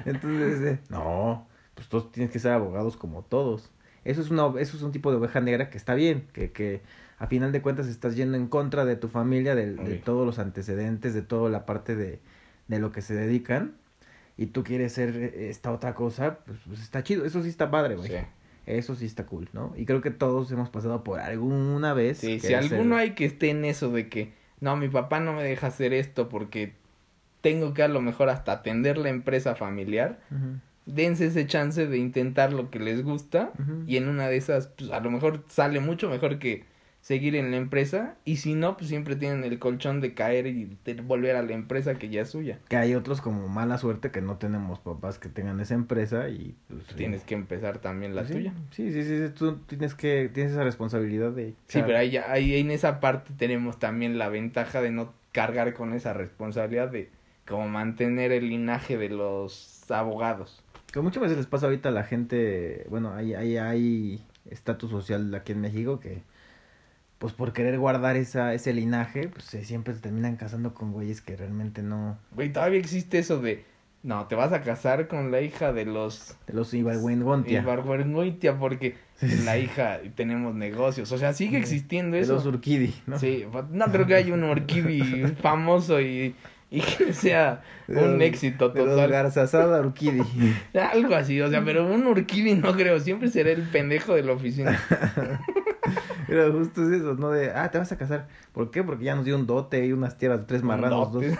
Entonces, 0.06 0.62
eh, 0.62 0.80
no, 0.90 1.48
pues 1.74 1.88
todos 1.90 2.12
tienes 2.12 2.32
que 2.32 2.38
ser 2.40 2.52
abogados 2.52 2.96
como 2.96 3.24
todos. 3.24 3.72
Eso 4.08 4.22
es 4.22 4.30
una 4.30 4.48
eso 4.60 4.78
es 4.78 4.84
un 4.84 4.94
tipo 4.94 5.12
de 5.12 5.18
oveja 5.18 5.42
negra 5.42 5.70
que 5.70 5.78
está 5.78 5.94
bien, 5.94 6.28
que, 6.32 6.52
que 6.52 6.82
a 7.20 7.28
final 7.28 7.52
de 7.52 7.62
cuentas 7.62 7.88
estás 7.88 8.16
yendo 8.16 8.38
en 8.38 8.48
contra 8.48 8.86
de 8.86 8.96
tu 8.96 9.10
familia, 9.10 9.54
de, 9.54 9.74
todos 10.06 10.26
los 10.26 10.40
antecedentes, 10.40 11.14
de 11.14 11.22
toda 11.22 11.50
la 11.50 11.66
parte 11.66 11.96
de, 11.96 12.20
de 12.68 12.80
lo 12.80 12.92
que 12.92 13.02
se 13.02 13.16
dedican. 13.16 13.76
Y 14.38 14.48
tú 14.48 14.64
quieres 14.64 14.94
ser 14.94 15.16
eh, 15.16 15.50
esta 15.50 15.72
otra 15.72 15.94
cosa, 15.94 16.40
pues, 16.46 16.58
pues 16.66 16.82
está 16.82 17.04
chido. 17.04 17.26
Eso 17.26 17.44
sí 17.44 17.50
está 17.50 17.70
padre, 17.70 17.96
güey. 17.96 18.08
Sí. 18.10 18.16
Eso 18.66 18.96
sí 18.96 19.06
está 19.06 19.26
cool, 19.26 19.50
¿no? 19.52 19.74
Y 19.76 19.86
creo 19.86 20.02
que 20.02 20.12
todos 20.12 20.52
hemos 20.52 20.70
pasado 20.70 21.04
por 21.04 21.20
alguna 21.20 21.94
vez. 21.94 22.20
Sí, 22.20 22.40
si 22.40 22.48
ser- 22.48 22.58
alguno 22.58 22.96
hay 22.96 23.12
que 23.12 23.26
esté 23.26 23.50
en 23.50 23.66
eso 23.66 23.92
de 23.92 24.08
que, 24.10 24.34
no, 24.62 24.78
mi 24.78 24.88
papá 24.88 25.20
no 25.20 25.34
me 25.34 25.44
deja 25.44 25.68
hacer 25.68 25.94
esto 25.94 26.30
porque 26.30 26.74
tengo 27.42 27.74
que 27.74 27.84
a 27.84 27.88
lo 27.88 28.02
mejor 28.02 28.30
hasta 28.30 28.52
atender 28.52 28.98
la 28.98 29.10
empresa 29.10 29.56
familiar, 29.56 30.20
dense 30.88 31.28
ese 31.28 31.46
chance 31.46 31.86
de 31.86 31.98
intentar 31.98 32.54
lo 32.54 32.70
que 32.72 32.80
les 32.80 33.04
gusta 33.04 33.52
y 33.86 33.98
en 33.98 34.08
una 34.08 34.28
de 34.28 34.38
esas, 34.38 34.68
pues 34.68 34.90
a 34.92 35.00
lo 35.00 35.12
mejor 35.12 35.44
sale 35.48 35.80
mucho 35.80 36.10
mejor 36.10 36.40
que 36.40 36.64
seguir 37.02 37.36
en 37.36 37.52
la 37.52 37.58
empresa 37.58 38.16
y 38.26 38.38
si 38.38 38.54
no, 38.54 38.76
pues 38.76 38.90
siempre 38.90 39.16
tienen 39.16 39.44
el 39.44 39.60
colchón 39.60 40.02
de 40.02 40.14
caer 40.14 40.48
y 40.48 40.78
de 40.84 40.96
volver 40.96 41.36
a 41.36 41.42
la 41.42 41.54
empresa 41.54 41.96
que 41.96 42.10
ya 42.10 42.22
es 42.22 42.30
suya. 42.30 42.60
Que 42.68 42.76
hay 42.76 42.96
otros 42.96 43.22
como 43.22 43.48
mala 43.48 43.78
suerte 43.78 44.12
que 44.12 44.22
no 44.22 44.38
tenemos 44.38 44.80
papás 44.80 45.20
que 45.20 45.30
tengan 45.30 45.60
esa 45.60 45.76
empresa 45.76 46.28
y 46.30 46.56
pues, 46.68 46.86
Tienes 46.96 47.24
que 47.24 47.36
empezar 47.36 47.80
también 47.80 48.16
la 48.16 48.26
sí, 48.26 48.34
tuya. 48.34 48.54
Sí, 48.72 48.92
sí, 48.92 49.04
sí, 49.04 49.26
sí, 49.26 49.34
tú 49.34 49.58
tienes 49.68 49.94
que, 49.94 50.30
tienes 50.34 50.54
esa 50.54 50.64
responsabilidad 50.64 51.32
de... 51.32 51.54
Sí, 51.68 51.82
pero 51.86 51.98
ahí, 51.98 52.18
ahí 52.18 52.58
en 52.58 52.72
esa 52.72 53.00
parte 53.00 53.32
tenemos 53.38 53.80
también 53.80 54.18
la 54.18 54.28
ventaja 54.28 54.82
de 54.82 54.92
no 54.92 55.14
cargar 55.32 55.74
con 55.74 55.94
esa 55.94 56.14
responsabilidad 56.14 56.90
de 56.90 57.10
como 57.48 57.70
mantener 57.70 58.32
el 58.32 58.50
linaje 58.50 58.98
de 58.98 59.10
los 59.10 59.90
abogados. 59.90 60.64
Que 60.98 61.02
muchas 61.02 61.22
veces 61.22 61.38
les 61.38 61.46
pasa 61.46 61.68
ahorita 61.68 61.90
a 61.90 61.92
la 61.92 62.06
gente, 62.06 62.88
bueno, 62.90 63.14
hay, 63.14 63.36
hay, 63.36 63.58
hay 63.58 64.26
estatus 64.50 64.90
social 64.90 65.32
aquí 65.36 65.52
en 65.52 65.62
México 65.62 66.00
que, 66.00 66.24
pues 67.20 67.34
por 67.34 67.54
querer 67.54 67.78
guardar 67.78 68.16
esa, 68.16 68.56
ese 68.56 68.74
linaje, 68.74 69.28
pues 69.28 69.46
siempre 69.46 69.94
se 69.94 70.00
terminan 70.00 70.38
casando 70.38 70.74
con 70.74 70.94
güeyes 70.94 71.22
que 71.22 71.36
realmente 71.36 71.84
no... 71.84 72.18
Güey, 72.32 72.52
todavía 72.52 72.80
existe 72.80 73.20
eso 73.20 73.40
de, 73.40 73.64
no, 74.02 74.26
te 74.26 74.34
vas 74.34 74.52
a 74.54 74.64
casar 74.64 75.08
con 75.08 75.30
la 75.30 75.42
hija 75.42 75.72
de 75.72 75.86
los 75.86 76.36
De 76.48 76.54
los 76.54 76.74
Ibargüengontia. 76.74 77.62
Ibargüengoitia 77.62 78.58
porque 78.58 78.96
la 79.46 79.60
hija 79.60 80.00
tenemos 80.16 80.56
negocios. 80.56 81.12
O 81.12 81.20
sea, 81.20 81.34
sigue 81.34 81.60
existiendo 81.60 82.16
De 82.16 82.24
eso. 82.24 82.34
los 82.34 82.48
Urquidi, 82.48 82.96
¿no? 83.06 83.20
Sí, 83.20 83.46
no 83.70 83.86
creo 83.92 84.08
que 84.08 84.16
haya 84.16 84.34
un 84.34 84.44
orquídeo 84.44 85.28
famoso 85.44 86.02
y, 86.02 86.34
y 86.70 86.82
que 86.82 87.14
sea 87.14 87.62
De 87.88 87.98
un 88.04 88.14
los- 88.14 88.22
éxito 88.22 88.72
total. 88.72 89.10
Garzazada 89.10 89.80
Urquidi. 89.82 90.22
Algo 90.94 91.16
así, 91.16 91.40
o 91.42 91.50
sea, 91.50 91.64
pero 91.64 91.86
un 91.86 92.06
orquídeo 92.08 92.56
no 92.58 92.74
creo, 92.74 93.00
siempre 93.00 93.30
será 93.30 93.52
el 93.52 93.64
pendejo 93.64 94.16
de 94.16 94.24
la 94.24 94.34
oficina. 94.34 94.80
Pero 96.28 96.52
justo 96.52 96.84
es 96.84 97.00
eso, 97.00 97.14
¿no? 97.14 97.32
De, 97.32 97.52
ah, 97.52 97.72
te 97.72 97.78
vas 97.78 97.90
a 97.94 97.98
casar. 97.98 98.28
¿Por 98.52 98.70
qué? 98.70 98.84
Porque 98.84 99.06
ya 99.06 99.16
nos 99.16 99.24
dio 99.24 99.38
un 99.38 99.48
dote 99.48 99.86
y 99.86 99.94
unas 99.94 100.18
tierras 100.18 100.40
de 100.42 100.46
tres 100.46 100.62
marranos, 100.62 101.14
dos, 101.14 101.22
de 101.22 101.38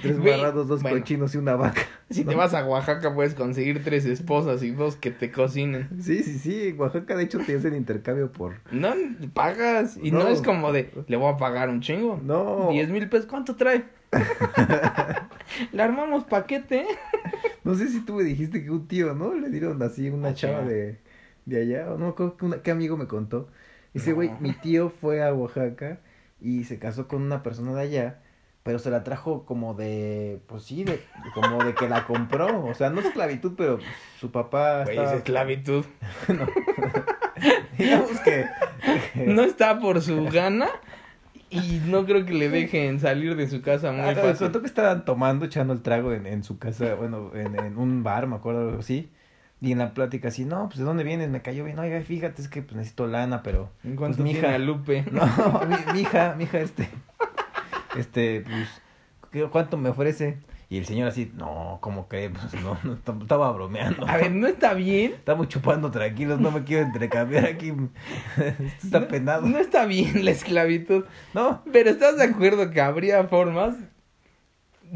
tres 0.00 0.16
marranos, 0.24 0.66
dos 0.66 0.80
bueno. 0.80 0.96
cochinos 0.98 1.34
y 1.34 1.38
una 1.38 1.56
vaca. 1.56 1.82
Si 2.08 2.24
te 2.24 2.34
vas 2.34 2.54
a 2.54 2.64
Oaxaca 2.64 3.14
puedes 3.14 3.34
conseguir 3.34 3.84
tres 3.84 4.06
esposas 4.06 4.62
y 4.62 4.70
dos 4.70 4.96
que 4.96 5.10
te 5.10 5.30
cocinen. 5.30 5.90
Sí, 6.00 6.22
sí, 6.22 6.38
sí. 6.38 6.68
En 6.68 6.80
Oaxaca, 6.80 7.16
de 7.16 7.24
hecho, 7.24 7.38
te 7.40 7.54
hacen 7.54 7.74
intercambio 7.74 8.32
por. 8.32 8.54
No, 8.72 8.94
pagas 9.34 9.98
y 10.02 10.10
no, 10.10 10.20
No. 10.20 10.28
es 10.28 10.40
como 10.40 10.72
de, 10.72 10.90
le 11.06 11.16
voy 11.18 11.34
a 11.34 11.36
pagar 11.36 11.68
un 11.68 11.82
chingo. 11.82 12.18
No. 12.24 12.68
Diez 12.70 12.88
mil 12.88 13.06
pesos, 13.10 13.26
¿cuánto 13.26 13.56
trae? 13.56 13.84
Le 15.72 15.82
armamos 15.82 16.24
paquete. 16.24 16.86
No 17.64 17.74
sé 17.74 17.88
si 17.88 18.00
tú 18.04 18.14
me 18.14 18.24
dijiste 18.24 18.62
que 18.64 18.70
un 18.70 18.86
tío, 18.88 19.14
¿no? 19.14 19.34
Le 19.34 19.50
dieron 19.50 19.82
así 19.82 20.08
una 20.10 20.28
Ah, 20.30 20.34
chava 20.34 20.62
de, 20.62 20.98
de 21.46 21.60
allá. 21.62 21.92
O 21.92 21.98
no 21.98 22.06
me 22.06 22.10
acuerdo 22.10 22.36
que 22.36 22.44
una- 22.44 22.62
qué 22.62 22.70
amigo 22.70 22.96
me 22.96 23.06
contó. 23.06 23.48
Dice, 23.92 24.10
No. 24.10 24.16
güey, 24.16 24.30
mi 24.40 24.52
tío 24.52 24.90
fue 24.90 25.22
a 25.22 25.32
Oaxaca 25.34 25.98
y 26.40 26.64
se 26.64 26.78
casó 26.78 27.08
con 27.08 27.22
una 27.22 27.42
persona 27.42 27.74
de 27.74 27.80
allá. 27.82 28.18
Pero 28.62 28.78
se 28.78 28.90
la 28.90 29.02
trajo 29.04 29.46
como 29.46 29.72
de, 29.74 30.42
pues 30.46 30.64
sí, 30.64 30.84
de, 30.84 31.00
como 31.34 31.64
de 31.64 31.74
que 31.74 31.88
la 31.88 32.04
compró. 32.06 32.64
O 32.66 32.74
sea, 32.74 32.90
no 32.90 33.00
esclavitud, 33.00 33.54
pero 33.56 33.78
su 34.18 34.30
papá 34.30 34.84
Güey, 34.84 34.96
estaba- 34.96 35.12
es 35.12 35.16
esclavitud. 35.18 35.84
Digamos 37.78 38.20
que... 38.20 38.46
que- 39.14 39.26
No 39.26 39.42
está 39.42 39.78
por 39.80 40.00
su 40.02 40.24
gana 40.26 40.68
y 41.50 41.80
no 41.86 42.04
creo 42.06 42.24
que 42.24 42.32
le 42.34 42.48
dejen 42.48 43.00
salir 43.00 43.36
de 43.36 43.48
su 43.48 43.60
casa 43.62 43.92
muy 43.92 44.00
Ah, 44.02 44.14
fácil. 44.14 44.50
que 44.52 44.66
estaban 44.66 45.04
tomando, 45.04 45.44
echando 45.44 45.72
el 45.72 45.82
trago 45.82 46.12
en, 46.12 46.26
en 46.26 46.44
su 46.44 46.58
casa, 46.58 46.94
bueno, 46.94 47.32
en, 47.34 47.58
en 47.58 47.76
un 47.78 48.02
bar, 48.02 48.26
me 48.26 48.36
acuerdo, 48.36 48.68
algo 48.68 48.80
así. 48.80 49.10
Y 49.62 49.72
en 49.72 49.78
la 49.78 49.92
plática 49.92 50.28
así, 50.28 50.44
no, 50.46 50.68
pues 50.68 50.78
¿de 50.78 50.84
dónde 50.84 51.04
vienes? 51.04 51.28
Me 51.28 51.42
cayó 51.42 51.64
bien. 51.64 51.78
Oiga, 51.78 52.00
fíjate, 52.00 52.40
es 52.40 52.48
que 52.48 52.62
pues 52.62 52.76
necesito 52.76 53.06
lana, 53.06 53.42
pero... 53.42 53.70
En 53.84 53.94
cuanto 53.96 54.18
pues, 54.18 54.30
tiene 54.32 54.40
mija. 54.48 54.54
a 54.54 54.58
Lupe. 54.58 55.04
No, 55.12 55.26
mi, 55.68 55.92
mi 55.92 56.00
hija, 56.00 56.34
mi 56.38 56.44
hija, 56.44 56.60
este... 56.60 56.88
Este, 57.96 58.40
pues... 58.42 58.68
¿qué- 59.32 59.48
¿Cuánto 59.50 59.76
me 59.76 59.88
ofrece? 59.90 60.38
Y 60.72 60.78
el 60.78 60.86
señor 60.86 61.08
así, 61.08 61.32
no, 61.36 61.78
¿cómo 61.80 62.08
que? 62.08 62.30
Pues 62.30 62.62
no, 62.62 62.78
no, 62.84 62.92
estaba 62.94 63.50
bromeando. 63.50 64.06
A 64.06 64.16
ver, 64.16 64.30
¿no 64.30 64.46
está 64.46 64.72
bien? 64.72 65.14
Estamos 65.18 65.48
chupando 65.48 65.90
tranquilos, 65.90 66.38
no 66.38 66.52
me 66.52 66.62
quiero 66.62 66.84
entrecambiar 66.84 67.44
aquí. 67.44 67.72
Esto 68.36 68.62
está 68.84 69.08
penado. 69.08 69.46
No 69.46 69.58
está 69.58 69.84
bien 69.84 70.24
la 70.24 70.30
esclavitud. 70.30 71.06
No, 71.34 71.64
Pero 71.72 71.90
¿estás 71.90 72.18
de 72.18 72.24
acuerdo 72.24 72.70
que 72.70 72.80
habría 72.80 73.24
formas 73.24 73.74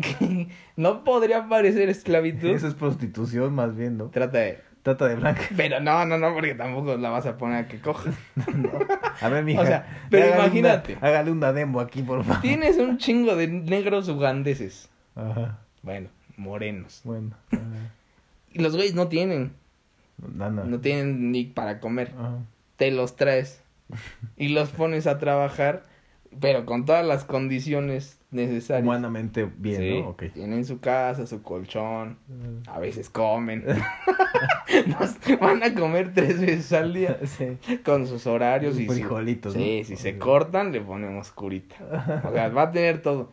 que 0.01 0.47
no 0.77 1.03
podría 1.03 1.49
parecer 1.49 1.89
esclavitud? 1.89 2.51
eso 2.51 2.69
es 2.69 2.75
prostitución 2.75 3.53
más 3.53 3.75
bien, 3.77 3.99
¿no? 3.99 4.11
Trata 4.11 4.39
de... 4.39 4.61
Trata 4.85 5.09
de 5.09 5.17
blanca. 5.17 5.43
Pero 5.57 5.81
no, 5.81 6.05
no, 6.05 6.19
no, 6.19 6.35
porque 6.35 6.55
tampoco 6.55 6.97
la 6.99 7.09
vas 7.09 7.27
a 7.27 7.37
poner 7.39 7.65
a 7.65 7.69
que 7.69 7.81
coja. 7.81 8.13
A 9.21 9.29
ver, 9.31 9.43
mija. 9.43 9.63
O 9.63 9.67
sea, 9.67 10.05
pero 10.11 10.27
hágale 10.27 10.45
imagínate. 10.45 10.93
Una, 10.99 11.09
hágale 11.09 11.31
una 11.31 11.53
demo 11.55 11.81
aquí, 11.81 12.03
por 12.03 12.23
favor. 12.23 12.43
Tienes 12.43 12.77
un 12.77 12.99
chingo 12.99 13.35
de 13.35 13.49
negros 13.49 14.11
ugandeses. 14.11 14.91
Ajá. 15.17 15.64
Bueno, 15.85 16.09
morenos. 16.37 17.03
Bueno. 17.05 17.31
Y 18.53 18.61
los 18.61 18.75
güeyes 18.75 18.95
no 18.95 19.09
tienen. 19.09 19.53
Nada. 20.35 20.65
No 20.65 20.81
tienen 20.81 21.31
ni 21.33 21.45
para 21.45 21.81
comer. 21.81 22.13
Te 22.77 22.91
los 22.91 23.17
traes. 23.17 23.61
Y 24.37 24.49
los 24.49 24.71
pones 24.71 25.07
a 25.07 25.19
trabajar. 25.19 25.83
Pero 26.41 26.67
con 26.67 26.85
todas 26.85 27.07
las 27.07 27.23
condiciones 27.25 28.19
necesarias. 28.33 28.83
Humanamente 28.85 29.49
bien, 29.57 29.81
Sí, 29.81 30.01
¿no? 30.01 30.09
Ok. 30.09 30.25
Tienen 30.35 30.65
su 30.65 30.81
casa, 30.81 31.29
su 31.29 31.43
colchón. 31.43 32.19
A 32.67 32.81
veces 32.81 33.09
comen. 33.09 33.65
Nos- 34.89 35.39
van 35.41 35.63
a 35.63 35.73
comer 35.75 36.13
tres 36.13 36.41
veces 36.41 36.73
al 36.73 36.93
día. 36.93 37.19
Sí. 37.27 37.57
Con 37.85 38.07
sus 38.09 38.27
horarios 38.27 38.79
y 38.81 38.87
su- 38.87 38.93
Frijolitos, 38.95 39.53
Sí, 39.53 39.79
¿no? 39.83 39.87
si 39.87 39.97
se 39.97 40.19
cortan, 40.19 40.73
le 40.73 40.81
ponemos 40.81 41.31
curita. 41.31 41.77
O 42.29 42.33
sea, 42.33 42.49
va 42.49 42.63
a 42.63 42.71
tener 42.73 43.01
todo. 43.03 43.31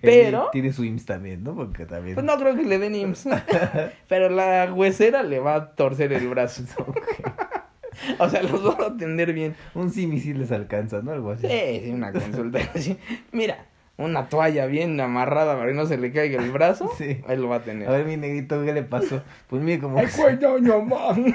Pero- 0.00 0.48
Tiene 0.52 0.72
su 0.72 0.84
IMSS 0.84 1.06
también, 1.06 1.42
¿no? 1.44 1.54
Porque 1.54 1.86
también. 1.86 2.14
Pues 2.14 2.26
no 2.26 2.36
creo 2.38 2.54
que 2.54 2.64
le 2.64 2.78
den 2.78 2.94
IMSS. 2.94 3.28
Pero 4.08 4.28
la 4.28 4.72
huesera 4.72 5.22
le 5.22 5.38
va 5.40 5.54
a 5.54 5.70
torcer 5.74 6.12
el 6.12 6.28
brazo. 6.28 6.62
O 8.18 8.28
sea, 8.28 8.42
los 8.42 8.66
va 8.66 8.84
a 8.84 8.88
atender 8.88 9.32
bien. 9.32 9.54
Un 9.72 9.88
sí 9.90 10.08
misil 10.08 10.40
les 10.40 10.50
alcanza, 10.50 11.00
¿no? 11.00 11.12
Algo 11.12 11.30
así. 11.30 11.46
Sí, 11.46 11.80
sí, 11.84 11.90
una 11.90 12.12
consulta. 12.12 12.58
así. 12.74 12.98
Mira, 13.30 13.66
una 13.96 14.28
toalla 14.28 14.66
bien 14.66 15.00
amarrada 15.00 15.54
para 15.54 15.68
que 15.68 15.74
no 15.74 15.86
se 15.86 15.96
le 15.96 16.10
caiga 16.10 16.42
el 16.42 16.50
brazo. 16.50 16.90
Sí. 16.98 17.22
Él 17.28 17.40
lo 17.40 17.48
va 17.48 17.56
a 17.56 17.62
tener. 17.62 17.88
A 17.88 17.92
ver, 17.92 18.04
mi 18.04 18.16
negrito, 18.16 18.64
¿qué 18.64 18.72
le 18.72 18.82
pasó? 18.82 19.22
Pues 19.46 19.62
mire, 19.62 19.78
como. 19.78 19.96
Cuello, 20.16 20.82
man. 20.82 21.34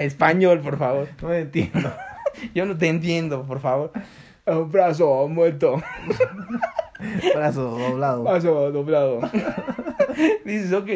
Español, 0.00 0.60
por 0.60 0.76
favor. 0.76 1.08
No 1.22 1.32
entiendo. 1.32 1.90
Yo 2.54 2.66
no 2.66 2.76
te 2.76 2.88
entiendo, 2.88 3.44
por 3.44 3.60
favor. 3.60 3.90
Un 4.44 4.70
brazo 4.70 5.26
muerto. 5.28 5.82
Brazo 7.34 7.62
doblado. 7.78 8.22
Brazo 8.24 8.70
doblado. 8.72 9.20
Dices, 10.44 10.72
ok. 10.72 10.90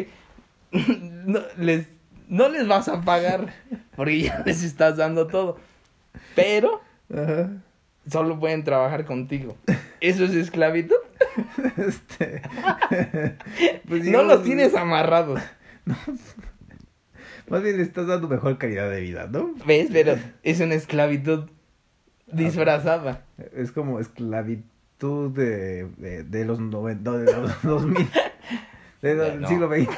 No 1.25 1.41
les, 1.57 1.87
no 2.27 2.49
les 2.49 2.67
vas 2.67 2.87
a 2.87 3.01
pagar 3.01 3.53
porque 3.95 4.21
ya 4.21 4.43
les 4.45 4.63
estás 4.63 4.97
dando 4.97 5.27
todo. 5.27 5.57
Pero 6.35 6.81
Ajá. 7.13 7.51
solo 8.09 8.39
pueden 8.39 8.63
trabajar 8.63 9.05
contigo. 9.05 9.55
¿Eso 9.99 10.25
es 10.25 10.33
esclavitud? 10.33 10.95
Este. 11.77 12.41
pues 13.87 14.05
No 14.05 14.23
los 14.23 14.43
tienes 14.43 14.73
amarrados. 14.75 15.39
Más 17.47 17.63
bien 17.63 17.77
le 17.77 17.83
estás 17.83 18.07
dando 18.07 18.27
mejor 18.27 18.57
calidad 18.57 18.89
de 18.89 19.01
vida, 19.01 19.27
¿no? 19.29 19.53
¿Ves? 19.65 19.89
Pero 19.91 20.17
es 20.43 20.59
una 20.59 20.75
esclavitud 20.75 21.49
disfrazada. 22.27 23.25
Es 23.53 23.71
como 23.71 23.99
esclavitud 23.99 24.63
de, 25.07 25.87
de, 25.97 26.23
de 26.23 26.45
los 26.45 26.59
90, 26.59 27.11
de 27.17 27.33
los 27.33 27.61
2000, 27.63 28.07
de 29.01 29.15
los- 29.15 29.27
del 29.31 29.41
No. 29.41 29.47
siglo 29.47 29.69
XX. 29.69 29.89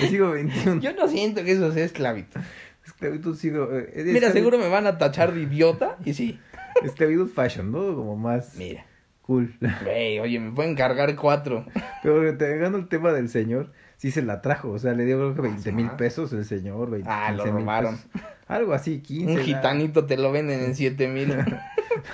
Yo 0.00 0.06
sigo 0.08 0.30
21. 0.30 0.80
Yo 0.80 0.92
no 0.94 1.08
siento 1.08 1.44
que 1.44 1.52
eso 1.52 1.72
sea 1.72 1.84
esclavitud. 1.84 2.40
Esclavitud 2.84 3.36
sigo. 3.36 3.68
eh, 3.72 3.92
Mira, 4.04 4.28
esclavitud- 4.28 4.32
seguro 4.32 4.58
me 4.58 4.68
van 4.68 4.86
a 4.86 4.98
tachar 4.98 5.32
de 5.32 5.42
idiota. 5.42 5.96
Y 6.04 6.14
sí. 6.14 6.38
Esclavitud 6.82 7.28
fashion, 7.28 7.70
¿no? 7.72 7.94
Como 7.94 8.16
más 8.16 8.54
Mira. 8.56 8.84
cool. 9.22 9.54
Güey, 9.84 10.18
oye, 10.20 10.40
me 10.40 10.52
pueden 10.52 10.74
cargar 10.74 11.14
cuatro. 11.16 11.64
Pero 12.02 12.20
dejando 12.32 12.78
el 12.78 12.88
tema 12.88 13.12
del 13.12 13.28
señor, 13.28 13.72
sí 13.96 14.10
se 14.10 14.22
la 14.22 14.40
trajo. 14.42 14.70
O 14.70 14.78
sea, 14.78 14.92
le 14.94 15.04
dio 15.04 15.16
creo 15.18 15.34
que 15.34 15.40
20 15.42 15.72
mil 15.72 15.88
Ah. 15.92 15.96
pesos 15.96 16.32
el 16.32 16.44
señor. 16.44 16.90
20, 16.90 17.08
Ah, 17.10 17.30
lo 17.32 17.44
15 17.44 17.52
mil 17.52 17.60
robaron. 17.64 17.96
pesos. 17.96 18.10
Algo 18.48 18.72
así, 18.72 19.00
15. 19.00 19.30
Un 19.32 19.38
la- 19.38 19.44
gitanito 19.44 20.06
te 20.06 20.16
lo 20.16 20.32
venden 20.32 20.60
en 20.60 20.74
siete 20.74 21.06
mil. 21.08 21.32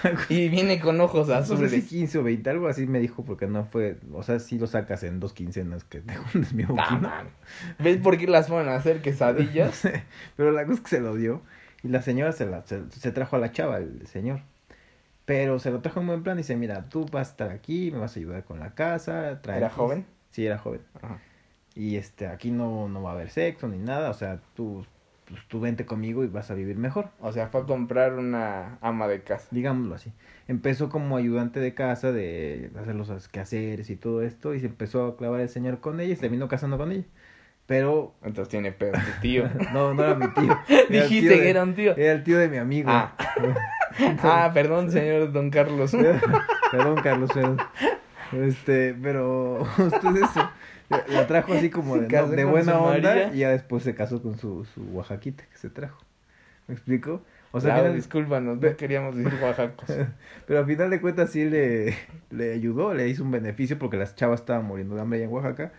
y 0.28 0.48
viene 0.48 0.80
con 0.80 1.00
ojos 1.00 1.28
No 1.28 1.40
sé 1.42 1.46
si 1.46 1.52
azules. 1.54 1.84
15 1.84 2.18
o 2.18 2.22
20, 2.22 2.50
algo 2.50 2.68
así 2.68 2.86
me 2.86 2.98
dijo, 3.00 3.24
porque 3.24 3.46
no 3.46 3.64
fue. 3.64 3.98
O 4.12 4.22
sea, 4.22 4.38
sí 4.40 4.58
lo 4.58 4.66
sacas 4.66 5.02
en 5.04 5.20
dos 5.20 5.32
quincenas 5.32 5.84
que 5.84 6.00
te 6.00 6.14
hundes 6.18 6.52
mi 6.52 6.64
boquina. 6.64 6.98
man. 7.00 7.26
¿Ves 7.78 7.98
por 7.98 8.16
qué 8.18 8.26
las 8.26 8.48
pueden 8.48 8.68
hacer 8.68 8.96
No 8.96 9.02
quesadillas? 9.02 9.74
sé, 9.76 10.04
Pero 10.36 10.50
la 10.52 10.64
cosa 10.64 10.74
es 10.76 10.80
que 10.80 10.88
se 10.88 11.00
lo 11.00 11.14
dio. 11.14 11.42
Y 11.82 11.88
la 11.88 12.00
señora 12.02 12.32
se, 12.32 12.46
la, 12.46 12.64
se, 12.66 12.82
se 12.90 13.12
trajo 13.12 13.36
a 13.36 13.38
la 13.38 13.52
chava, 13.52 13.76
el 13.78 14.06
señor. 14.06 14.40
Pero 15.26 15.58
se 15.58 15.70
lo 15.70 15.80
trajo 15.80 16.00
en 16.00 16.06
buen 16.06 16.22
plan 16.22 16.36
y 16.38 16.42
dice, 16.42 16.56
mira, 16.56 16.88
tú 16.88 17.06
vas 17.06 17.28
a 17.28 17.30
estar 17.30 17.50
aquí, 17.50 17.90
me 17.90 17.98
vas 17.98 18.16
a 18.16 18.18
ayudar 18.20 18.44
con 18.44 18.58
la 18.60 18.74
casa. 18.74 19.40
trae 19.42 19.58
¿Era 19.58 19.66
aquí". 19.68 19.76
joven? 19.76 20.06
Sí, 20.30 20.46
era 20.46 20.58
joven. 20.58 20.80
Ajá. 21.02 21.18
Y 21.74 21.96
este, 21.96 22.26
aquí 22.26 22.50
no, 22.50 22.88
no 22.88 23.02
va 23.02 23.10
a 23.10 23.14
haber 23.14 23.30
sexo 23.30 23.68
ni 23.68 23.78
nada. 23.78 24.10
O 24.10 24.14
sea, 24.14 24.40
tú, 24.54 24.84
pues, 25.34 25.48
tú 25.48 25.58
vente 25.58 25.84
conmigo 25.84 26.22
y 26.22 26.28
vas 26.28 26.50
a 26.52 26.54
vivir 26.54 26.76
mejor. 26.76 27.08
O 27.20 27.32
sea, 27.32 27.48
fue 27.48 27.62
a 27.62 27.64
comprar 27.64 28.14
una 28.14 28.78
ama 28.80 29.08
de 29.08 29.22
casa. 29.22 29.48
Digámoslo 29.50 29.96
así. 29.96 30.12
Empezó 30.46 30.90
como 30.90 31.16
ayudante 31.16 31.58
de 31.58 31.74
casa 31.74 32.12
de 32.12 32.70
hacer 32.80 32.94
los 32.94 33.28
quehaceres 33.28 33.90
y 33.90 33.96
todo 33.96 34.22
esto. 34.22 34.54
Y 34.54 34.60
se 34.60 34.66
empezó 34.66 35.06
a 35.06 35.16
clavar 35.16 35.40
el 35.40 35.48
señor 35.48 35.80
con 35.80 35.98
ella 35.98 36.12
y 36.12 36.14
se 36.14 36.20
terminó 36.22 36.46
casando 36.46 36.78
con 36.78 36.92
ella. 36.92 37.04
Pero 37.66 38.14
Entonces 38.22 38.48
tiene 38.48 38.70
pedo 38.70 38.92
tu 38.92 39.20
tío. 39.20 39.48
no, 39.72 39.92
no 39.92 40.04
era 40.04 40.14
mi 40.14 40.28
tío. 40.34 40.56
Era 40.68 40.86
Dijiste 40.88 41.30
tío 41.30 41.42
que 41.42 41.50
era 41.50 41.62
un 41.64 41.74
tío. 41.74 41.96
Era 41.96 42.12
el 42.12 42.22
tío 42.22 42.38
de 42.38 42.48
mi 42.48 42.58
amigo. 42.58 42.90
Ah. 42.90 43.16
Ah, 44.24 44.50
perdón, 44.52 44.90
señor 44.90 45.30
Don 45.30 45.50
Carlos. 45.50 45.92
Perdón, 46.72 46.96
Carlos. 47.00 47.30
perdón. 47.32 47.58
Este, 48.32 48.92
pero 49.00 49.62
usted 49.62 50.16
eso. 50.16 50.50
La 51.08 51.26
trajo 51.26 51.52
así 51.54 51.70
como 51.70 51.96
de, 51.98 52.08
no, 52.08 52.50
buena 52.50 52.78
onda 52.78 53.08
María. 53.14 53.34
y 53.34 53.38
ya 53.38 53.50
después 53.50 53.82
se 53.82 53.94
casó 53.94 54.22
con 54.22 54.38
su, 54.38 54.64
su 54.64 54.82
oaxaquita 54.92 55.44
que 55.50 55.56
se 55.56 55.70
trajo. 55.70 56.02
¿Me 56.66 56.74
explico? 56.74 57.22
O 57.52 57.60
sea, 57.60 57.68
Claro, 57.74 57.80
al 57.80 57.84
final- 57.92 57.96
discúlpanos, 57.96 58.58
no 58.60 58.76
queríamos 58.76 59.16
decir 59.16 59.32
oaxacos. 59.42 59.88
pero 60.46 60.58
al 60.60 60.66
final 60.66 60.90
de 60.90 61.00
cuentas 61.00 61.30
sí 61.30 61.44
le, 61.48 61.94
le 62.30 62.52
ayudó, 62.52 62.94
le 62.94 63.08
hizo 63.08 63.22
un 63.22 63.30
beneficio 63.30 63.78
porque 63.78 63.96
las 63.96 64.14
chavas 64.16 64.40
estaban 64.40 64.64
muriendo 64.64 64.94
de 64.96 65.00
hambre 65.02 65.18
allá 65.18 65.26
en 65.26 65.32
Oaxaca. 65.32 65.72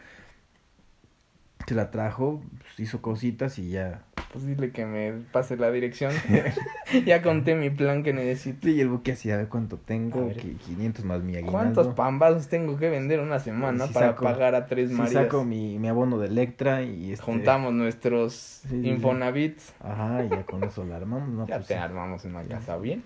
Se 1.68 1.74
la 1.74 1.90
trajo, 1.90 2.42
pues, 2.60 2.80
hizo 2.80 3.02
cositas 3.02 3.58
y 3.58 3.70
ya. 3.72 4.02
Pues 4.32 4.46
dile 4.46 4.72
que 4.72 4.86
me 4.86 5.14
pase 5.32 5.58
la 5.58 5.72
dirección. 5.72 6.12
ya 7.06 7.22
conté 7.24 7.56
mi 7.56 7.70
plan 7.72 8.04
que 8.04 8.14
necesito. 8.14 8.70
Y 8.70 8.80
el 8.82 8.90
buque 8.90 9.14
así, 9.14 9.32
a 9.32 9.38
ver 9.38 9.48
cuánto 9.48 9.78
A 9.78 9.80
tengo, 9.80 10.28
ver. 10.28 10.38
qui- 10.38 10.58
500 10.58 11.06
más 11.06 11.22
mi 11.24 11.34
aguinaldo. 11.36 11.52
¿Cuántos 11.58 11.88
pambazos 11.96 12.48
tengo 12.50 12.78
que 12.78 12.90
vender 12.90 13.20
una 13.20 13.40
semana 13.40 13.88
Sí, 13.88 13.94
para 13.94 14.10
saco- 14.10 14.24
pagar 14.24 14.54
a 14.54 14.68
tres 14.68 14.90
Sí, 14.90 14.96
Marías? 14.96 15.14
saco 15.24 15.44
mi, 15.44 15.80
mi 15.80 15.88
abono 15.88 16.20
de 16.20 16.28
Electra 16.28 16.84
y 16.84 17.14
este... 17.14 17.26
Juntamos 17.26 17.74
nuestros 17.74 18.34
Sí, 18.34 18.68
sí, 18.70 18.82
sí. 18.82 18.88
Infonavits. 18.90 19.74
Ajá, 19.80 20.24
y 20.24 20.30
ya 20.30 20.44
con 20.46 20.64
eso 20.64 20.84
la 20.86 20.98
armamos, 20.98 21.30
¿no? 21.30 21.46
Ya 21.48 21.56
Pues, 21.56 21.68
te 21.68 21.74
sí. 21.74 21.80
armamos 21.80 22.26
una 22.26 22.44
casa 22.44 22.78
bien. 22.78 23.04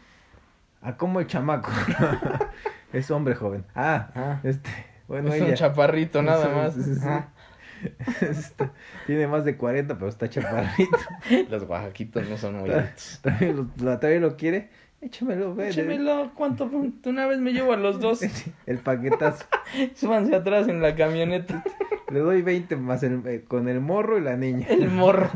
Ah, 0.81 0.97
como 0.97 1.19
el 1.21 1.27
chamaco. 1.27 1.69
es 2.91 3.09
hombre 3.11 3.35
joven. 3.35 3.63
Ah, 3.75 4.09
Ah, 4.15 4.39
este, 4.43 4.69
bueno, 5.07 5.33
es 5.33 5.41
un 5.41 5.53
chaparrito 5.53 6.21
nada 6.21 6.45
Sí, 6.47 6.51
más. 6.55 6.73
sí, 6.73 6.83
sí, 6.83 6.95
sí. 6.95 7.01
Ah, 7.07 7.27
Está- 8.21 8.73
tiene 9.07 9.27
más 9.27 9.45
de 9.45 9.55
40, 9.57 9.95
pero 9.97 10.09
está 10.09 10.29
chaparrito. 10.29 10.97
los 11.49 11.63
oaxaquitos 11.63 12.27
no 12.29 12.37
son 12.37 12.57
muy 12.59 12.69
altos. 12.71 13.19
También 13.21 13.55
lo, 13.55 13.67
la- 13.83 13.99
también 13.99 14.21
lo 14.21 14.35
quiere. 14.37 14.69
Échamelo, 15.01 15.55
ve. 15.55 15.69
Échemelo, 15.69 16.31
¿cuánto? 16.35 16.69
Una 17.05 17.25
vez 17.27 17.39
me 17.39 17.53
llevo 17.53 17.71
a 17.73 17.77
los 17.77 17.99
dos. 18.01 18.19
El 18.65 18.79
paquetazo. 18.79 19.45
Súbanse 19.95 20.35
atrás 20.35 20.67
en 20.67 20.81
la 20.81 20.95
camioneta. 20.95 21.63
Le 22.11 22.19
doy 22.19 22.41
20 22.41 22.75
más 22.75 23.03
el, 23.03 23.21
eh, 23.27 23.45
con 23.47 23.69
el 23.69 23.79
morro 23.81 24.17
y 24.17 24.21
la 24.21 24.35
niña. 24.35 24.65
El 24.67 24.89
morro. 24.89 25.29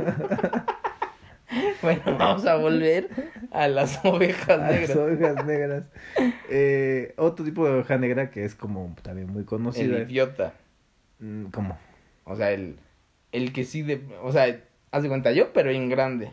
bueno, 1.81 2.01
vamos 2.17 2.45
a 2.45 2.55
volver 2.55 3.09
a 3.51 3.67
las 3.67 4.03
ovejas 4.03 4.57
Las 4.57 4.71
negras. 4.71 4.95
ovejas 4.97 5.45
negras. 5.45 5.83
Eh, 6.49 7.13
otro 7.17 7.45
tipo 7.45 7.65
de 7.65 7.73
oveja 7.73 7.97
negra 7.97 8.31
que 8.31 8.43
es 8.45 8.55
como 8.55 8.95
también 9.01 9.31
muy 9.31 9.43
conocida. 9.45 9.97
El 9.97 10.09
idiota. 10.09 10.53
Mm, 11.19 11.45
¿Cómo? 11.45 11.77
O 12.25 12.35
sea, 12.35 12.51
el, 12.51 12.77
el 13.31 13.51
que 13.53 13.63
sí 13.63 13.81
de... 13.81 14.01
O 14.21 14.31
sea, 14.31 14.59
haz 14.91 15.03
de 15.03 15.09
cuenta 15.09 15.31
yo, 15.31 15.51
pero 15.53 15.69
en 15.71 15.89
grande. 15.89 16.31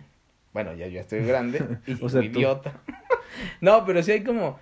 Bueno, 0.53 0.74
ya 0.74 0.86
yo 0.88 1.01
estoy 1.01 1.24
grande. 1.24 1.62
Y 1.86 1.95
O 2.03 2.09
sea, 2.09 2.20
tú. 2.20 2.26
idiota. 2.26 2.74
no, 3.61 3.84
pero 3.84 4.03
sí 4.03 4.12
hay 4.12 4.24
como... 4.24 4.59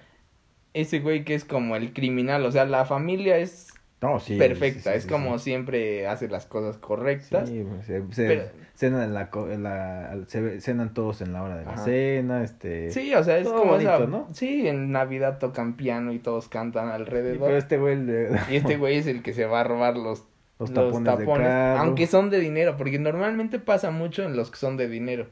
Ese 0.74 1.00
güey 1.00 1.24
que 1.24 1.34
es 1.34 1.44
como 1.44 1.76
el 1.76 1.92
criminal. 1.92 2.44
O 2.44 2.52
sea, 2.52 2.64
la 2.66 2.84
familia 2.84 3.38
es 3.38 3.68
No, 4.02 4.20
sí. 4.20 4.36
perfecta. 4.36 4.80
sí, 4.82 4.88
sí, 4.90 4.96
es 4.98 5.06
como 5.06 5.38
siempre 5.38 6.06
hace 6.06 6.28
las 6.28 6.46
cosas 6.46 6.76
correctas. 6.76 7.48
Sí, 7.48 7.64
pues, 7.68 7.86
se, 7.86 8.26
Pero- 8.28 8.44
cenan 8.74 9.02
en 9.02 9.14
la, 9.14 9.30
co- 9.30 9.50
en 9.50 9.62
la 9.64 10.16
se 10.28 10.60
cenan 10.60 10.94
todos 10.94 11.20
en 11.22 11.32
la 11.32 11.42
hora 11.42 11.56
de 11.56 11.64
la 11.64 11.72
Ajá. 11.72 11.84
cena, 11.84 12.44
este 12.44 12.90
Sí, 12.92 13.12
o 13.14 13.24
sea, 13.24 13.38
es 13.38 13.44
Todo 13.44 13.58
como 13.60 13.72
bonito, 13.72 13.92
esa- 13.96 14.06
¿no? 14.06 14.28
Sí, 14.32 14.68
en 14.68 14.92
Navidad 14.92 15.38
tocan 15.38 15.74
piano 15.74 16.12
y 16.12 16.20
todos 16.20 16.48
cantan 16.48 16.88
y- 16.88 16.92
alrededor. 16.92 17.40
pero 17.46 17.56
este 17.56 17.78
güey 17.78 17.96
le- 17.96 18.28
Y 18.50 18.56
este 18.56 18.76
güey 18.76 18.98
es 18.98 19.06
el 19.08 19.22
que 19.22 19.32
se 19.32 19.46
va 19.46 19.60
a 19.62 19.64
robar 19.64 19.96
los, 19.96 20.24
los 20.58 20.72
tapones, 20.72 21.18
de 21.18 21.26
carro. 21.26 21.78
aunque 21.78 22.06
son 22.06 22.30
de 22.30 22.40
dinero, 22.40 22.76
porque 22.76 22.98
normalmente 22.98 23.58
pasa 23.58 23.90
mucho 23.90 24.24
en 24.24 24.36
los 24.36 24.50
que 24.50 24.56
son 24.56 24.76
de 24.76 24.88
dinero. 24.88 25.28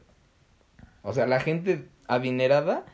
O 1.03 1.13
sea, 1.13 1.27
la 1.27 1.41
gente 1.41 1.87
adinerada, 2.09 2.85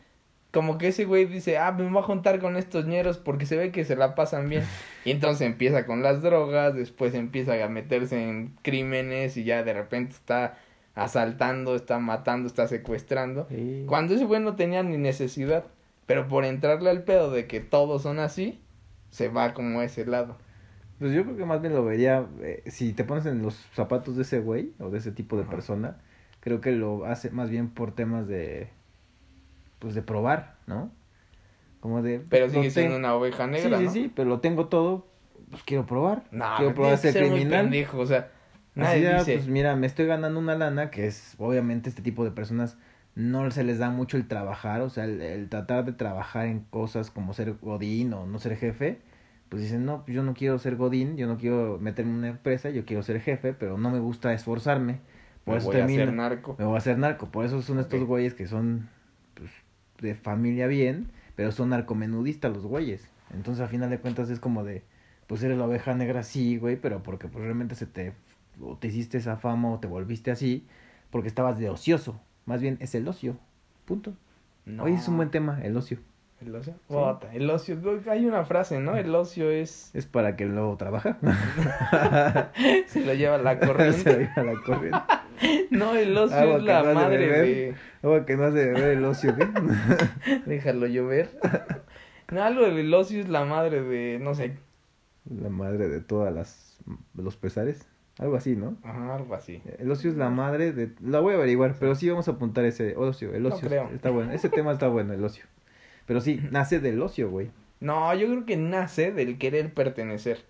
como 0.50 0.78
que 0.78 0.88
ese 0.88 1.04
güey 1.04 1.24
dice, 1.24 1.58
ah, 1.58 1.72
me 1.72 1.88
voy 1.88 1.98
a 1.98 2.02
juntar 2.02 2.40
con 2.40 2.56
estos 2.56 2.86
ñeros 2.86 3.18
porque 3.18 3.46
se 3.46 3.56
ve 3.56 3.70
que 3.70 3.84
se 3.84 3.96
la 3.96 4.14
pasan 4.14 4.48
bien. 4.48 4.64
Y 5.04 5.10
entonces 5.10 5.46
empieza 5.46 5.84
con 5.84 6.02
las 6.02 6.22
drogas, 6.22 6.74
después 6.74 7.14
empieza 7.14 7.62
a 7.64 7.68
meterse 7.68 8.22
en 8.22 8.54
crímenes 8.62 9.36
y 9.36 9.42
ya 9.42 9.64
de 9.64 9.72
repente 9.72 10.12
está 10.12 10.56
asaltando, 10.94 11.74
está 11.74 11.98
matando, 11.98 12.46
está 12.46 12.68
secuestrando. 12.68 13.46
Sí. 13.48 13.84
Cuando 13.88 14.14
ese 14.14 14.26
güey 14.26 14.40
no 14.40 14.54
tenía 14.54 14.82
ni 14.84 14.98
necesidad, 14.98 15.64
pero 16.06 16.28
por 16.28 16.44
entrarle 16.44 16.90
al 16.90 17.02
pedo 17.02 17.30
de 17.30 17.46
que 17.46 17.60
todos 17.60 18.02
son 18.02 18.20
así, 18.20 18.60
se 19.10 19.28
va 19.28 19.54
como 19.54 19.80
a 19.80 19.84
ese 19.84 20.06
lado. 20.06 20.36
Pues 21.02 21.12
yo 21.14 21.24
creo 21.24 21.36
que 21.36 21.44
más 21.44 21.60
bien 21.60 21.74
lo 21.74 21.84
vería 21.84 22.26
eh, 22.42 22.62
si 22.66 22.92
te 22.92 23.02
pones 23.02 23.26
en 23.26 23.42
los 23.42 23.56
zapatos 23.74 24.14
de 24.14 24.22
ese 24.22 24.38
güey 24.38 24.72
o 24.78 24.88
de 24.88 24.98
ese 24.98 25.10
tipo 25.10 25.36
de 25.36 25.42
Ajá. 25.42 25.50
persona, 25.50 25.96
creo 26.38 26.60
que 26.60 26.70
lo 26.70 27.04
hace 27.06 27.30
más 27.30 27.50
bien 27.50 27.70
por 27.70 27.92
temas 27.92 28.28
de 28.28 28.68
pues 29.80 29.96
de 29.96 30.02
probar, 30.02 30.54
¿no? 30.68 30.92
Como 31.80 32.02
de 32.02 32.22
Pero 32.28 32.46
lo 32.46 32.52
sigue 32.52 32.70
siendo 32.70 32.96
una 32.96 33.14
oveja 33.16 33.46
Sí, 33.48 33.52
negra, 33.62 33.78
sí, 33.78 33.84
¿no? 33.84 33.90
sí, 33.90 34.12
pero 34.14 34.28
lo 34.28 34.38
tengo 34.38 34.66
todo, 34.66 35.08
pues 35.50 35.64
quiero 35.64 35.86
probar. 35.86 36.22
No, 36.30 36.54
quiero 36.56 36.72
probar 36.74 36.98
ser 36.98 37.14
criminal. 37.14 37.64
pendejo, 37.64 37.98
o 37.98 38.06
sea, 38.06 38.30
Así 38.78 39.04
ah, 39.04 39.18
dice, 39.18 39.34
pues 39.34 39.48
mira, 39.48 39.74
me 39.76 39.86
estoy 39.86 40.06
ganando 40.06 40.38
una 40.38 40.54
lana 40.54 40.90
que 40.90 41.06
es, 41.06 41.34
obviamente, 41.38 41.88
este 41.90 42.02
tipo 42.02 42.24
de 42.24 42.30
personas 42.30 42.78
no 43.14 43.50
se 43.50 43.64
les 43.64 43.78
da 43.78 43.90
mucho 43.90 44.16
el 44.16 44.26
trabajar, 44.28 44.80
o 44.80 44.88
sea, 44.88 45.04
el, 45.04 45.20
el 45.20 45.48
tratar 45.48 45.84
de 45.84 45.92
trabajar 45.92 46.46
en 46.46 46.60
cosas 46.60 47.10
como 47.10 47.34
ser 47.34 47.54
godín 47.60 48.14
o 48.14 48.26
no 48.26 48.38
ser 48.38 48.56
jefe, 48.56 49.00
pues 49.52 49.64
dicen, 49.64 49.84
no, 49.84 50.02
pues 50.06 50.14
yo 50.14 50.22
no 50.22 50.32
quiero 50.32 50.58
ser 50.58 50.76
godín, 50.76 51.18
yo 51.18 51.26
no 51.26 51.36
quiero 51.36 51.78
meterme 51.78 52.12
en 52.12 52.16
una 52.16 52.28
empresa, 52.28 52.70
yo 52.70 52.86
quiero 52.86 53.02
ser 53.02 53.20
jefe, 53.20 53.52
pero 53.52 53.76
no 53.76 53.90
me 53.90 53.98
gusta 53.98 54.32
esforzarme, 54.32 55.00
por 55.44 55.52
me 55.52 55.58
eso 55.58 55.66
voy 55.66 55.76
a 55.76 55.78
termino, 55.80 56.10
narco. 56.10 56.56
me 56.58 56.64
voy 56.64 56.74
a 56.74 56.78
hacer 56.78 56.96
narco, 56.96 57.30
por 57.30 57.44
eso 57.44 57.60
son 57.60 57.78
estos 57.78 58.02
güeyes 58.04 58.32
que 58.32 58.46
son, 58.46 58.88
pues, 59.34 59.50
de 60.00 60.14
familia 60.14 60.68
bien, 60.68 61.10
pero 61.36 61.52
son 61.52 61.68
narcomenudistas 61.68 62.50
los 62.50 62.64
güeyes, 62.64 63.06
entonces 63.34 63.62
a 63.62 63.68
final 63.68 63.90
de 63.90 63.98
cuentas 63.98 64.30
es 64.30 64.40
como 64.40 64.64
de, 64.64 64.84
pues 65.26 65.42
eres 65.42 65.58
la 65.58 65.66
oveja 65.66 65.92
negra, 65.92 66.22
sí, 66.22 66.56
güey, 66.56 66.76
pero 66.76 67.02
porque 67.02 67.28
pues 67.28 67.44
realmente 67.44 67.74
se 67.74 67.84
te, 67.84 68.14
o 68.58 68.78
te 68.78 68.88
hiciste 68.88 69.18
esa 69.18 69.36
fama 69.36 69.70
o 69.70 69.80
te 69.80 69.86
volviste 69.86 70.30
así, 70.30 70.66
porque 71.10 71.28
estabas 71.28 71.58
de 71.58 71.68
ocioso, 71.68 72.18
más 72.46 72.62
bien 72.62 72.78
es 72.80 72.94
el 72.94 73.06
ocio, 73.06 73.36
punto. 73.84 74.14
No. 74.64 74.84
Hoy 74.84 74.94
es 74.94 75.06
un 75.08 75.18
buen 75.18 75.30
tema, 75.30 75.60
el 75.62 75.76
ocio, 75.76 75.98
El 76.44 76.54
ocio. 76.56 76.74
Bota, 76.88 77.32
el 77.32 77.48
ocio. 77.48 77.78
Hay 78.10 78.26
una 78.26 78.44
frase, 78.44 78.80
¿no? 78.80 78.96
El 78.96 79.14
ocio 79.14 79.50
es... 79.50 79.90
es 79.94 80.06
para 80.06 80.34
que 80.36 80.44
luego 80.46 80.76
trabaja, 80.76 81.18
Se 82.86 83.04
lo 83.04 83.14
lleva 83.14 83.38
la 83.38 83.58
se 83.60 83.66
lo 83.66 83.72
corriente. 83.74 84.18
lleva 84.36 84.42
la 84.52 84.60
corriente, 84.62 84.98
no, 85.70 85.94
el 85.94 86.16
ocio 86.16 86.36
Agua 86.36 86.56
es 86.58 86.62
la 86.64 86.82
no 86.82 86.88
de 86.88 86.94
madre 86.94 87.28
de... 87.28 87.74
Agua 88.02 88.26
que 88.26 88.36
no 88.36 88.44
hace 88.44 88.64
beber 88.72 88.98
el 88.98 89.04
ocio, 89.04 89.34
¿qué? 89.36 89.46
Déjalo 90.46 90.86
llover. 90.86 91.30
no, 92.30 92.42
algo 92.42 92.62
del 92.62 92.92
ocio 92.92 93.20
es 93.20 93.28
la 93.28 93.44
madre 93.44 93.82
de... 93.82 94.18
No 94.20 94.34
sé. 94.34 94.56
la 95.28 95.48
madre 95.48 95.88
de 95.88 96.00
todas 96.00 96.34
las, 96.34 96.78
los 97.14 97.36
pesares, 97.36 97.86
algo 98.18 98.36
así, 98.36 98.56
¿no? 98.56 98.76
Ajá, 98.82 99.14
algo 99.16 99.34
así. 99.34 99.62
El 99.78 99.90
ocio 99.90 100.10
es 100.10 100.16
la 100.16 100.30
madre 100.30 100.72
de... 100.72 100.92
La 101.00 101.20
voy 101.20 101.34
a 101.34 101.36
averiguar, 101.36 101.74
pero 101.78 101.94
sí 101.94 102.08
vamos 102.08 102.26
a 102.28 102.32
apuntar 102.32 102.64
ese 102.64 102.96
ocio. 102.96 103.32
El 103.34 103.44
No 103.44 103.50
ocio 103.50 103.68
creo. 103.68 103.88
está 103.94 104.10
bueno. 104.10 104.32
Ese 104.32 104.48
tema 104.48 104.72
está 104.72 104.88
bueno, 104.88 105.12
el 105.12 105.22
ocio. 105.24 105.44
Pero 106.06 106.20
sí, 106.20 106.40
nace 106.50 106.80
del 106.80 107.00
ocio, 107.00 107.30
güey. 107.30 107.50
No, 107.80 108.14
yo 108.14 108.26
creo 108.28 108.46
que 108.46 108.56
nace 108.56 109.12
del 109.12 109.38
querer 109.38 109.72
pertenecer. 109.74 110.44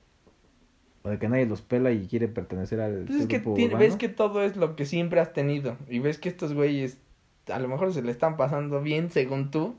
o 1.02 1.10
de 1.10 1.18
que 1.18 1.28
nadie 1.28 1.46
los 1.46 1.62
pela 1.62 1.92
y 1.92 2.06
quiere 2.06 2.28
pertenecer 2.28 2.80
al 2.80 3.04
pues 3.06 3.22
es 3.22 3.26
que 3.26 3.38
ves 3.76 3.96
que 3.96 4.08
todo 4.08 4.42
es 4.42 4.56
lo 4.56 4.76
que 4.76 4.84
siempre 4.84 5.20
has 5.20 5.32
tenido 5.32 5.76
y 5.88 5.98
ves 5.98 6.18
que 6.18 6.28
estos 6.28 6.54
güeyes 6.54 6.98
a 7.52 7.58
lo 7.58 7.66
mejor 7.66 7.92
se 7.92 8.02
le 8.02 8.12
están 8.12 8.36
pasando 8.36 8.80
bien 8.82 9.10
según 9.10 9.50
tú 9.50 9.74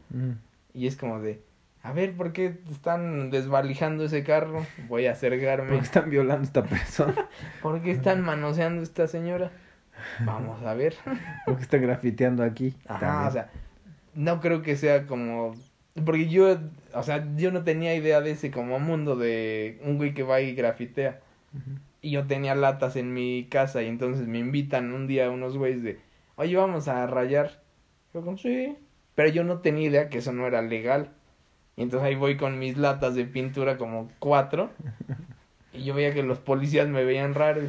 y 0.74 0.88
es 0.88 0.98
como 0.98 1.22
de 1.22 1.42
a 1.84 1.92
ver, 1.92 2.16
¿por 2.16 2.32
qué 2.32 2.60
están 2.72 3.30
desvalijando 3.30 4.06
ese 4.06 4.24
carro? 4.24 4.66
Voy 4.88 5.06
a 5.06 5.12
acercarme. 5.12 5.68
¿Por 5.68 5.80
qué 5.80 5.84
están 5.84 6.10
violando 6.10 6.44
a 6.44 6.46
esta 6.46 6.64
persona? 6.64 7.28
¿Por 7.62 7.82
qué 7.82 7.92
están 7.92 8.22
manoseando 8.22 8.80
a 8.80 8.84
esta 8.84 9.06
señora? 9.08 9.52
Vamos 10.22 10.64
a 10.64 10.74
ver. 10.76 10.96
¿Por 11.46 11.58
qué 11.58 11.62
están 11.62 11.82
grafiteando 11.82 12.42
aquí? 12.42 12.74
Ajá, 12.88 13.28
o 13.28 13.32
sea, 13.32 13.50
no 14.16 14.42
creo 14.42 14.62
que 14.62 14.76
sea 14.76 15.06
como... 15.06 15.54
Porque 16.06 16.28
yo, 16.28 16.58
o 16.94 17.04
sea, 17.04 17.28
yo 17.36 17.52
no 17.52 17.64
tenía 17.64 17.96
idea 17.96 18.22
de 18.22 18.32
ese 18.32 18.50
como 18.50 18.80
mundo 18.80 19.16
de 19.16 19.80
un 19.84 19.98
güey 19.98 20.14
que 20.14 20.24
va 20.24 20.42
y 20.42 20.56
grafitea. 20.56 21.20
Y 22.02 22.12
yo 22.12 22.26
tenía 22.26 22.56
latas 22.56 22.96
en 22.96 23.14
mi 23.14 23.48
casa 23.50 23.84
y 23.84 23.88
entonces 23.88 24.28
me 24.28 24.40
invitan 24.40 24.92
un 24.92 25.06
día 25.06 25.30
unos 25.30 25.56
güeyes 25.56 25.84
de, 25.84 26.00
oye, 26.36 26.56
vamos 26.56 26.88
a 26.88 27.06
rayar. 27.06 27.62
Yo 28.14 28.22
como, 28.22 28.38
sí. 28.38 28.76
Pero 29.14 29.30
yo 29.30 29.44
no 29.44 29.60
tenía 29.60 29.88
idea 29.88 30.10
que 30.10 30.18
eso 30.18 30.34
no 30.34 30.48
era 30.48 30.64
legal. 30.64 31.12
Y 31.76 31.84
entonces 31.84 32.08
ahí 32.08 32.16
voy 32.16 32.38
con 32.38 32.58
mis 32.58 32.78
latas 32.78 33.14
de 33.14 33.26
pintura 33.26 33.78
como 33.78 34.10
cuatro. 34.20 34.72
Y 35.74 35.86
yo 35.86 35.96
veía 35.96 36.14
que 36.14 36.22
los 36.22 36.38
policías 36.38 36.88
me 36.88 37.04
veían 37.04 37.34
raro. 37.34 37.64
Y 37.64 37.68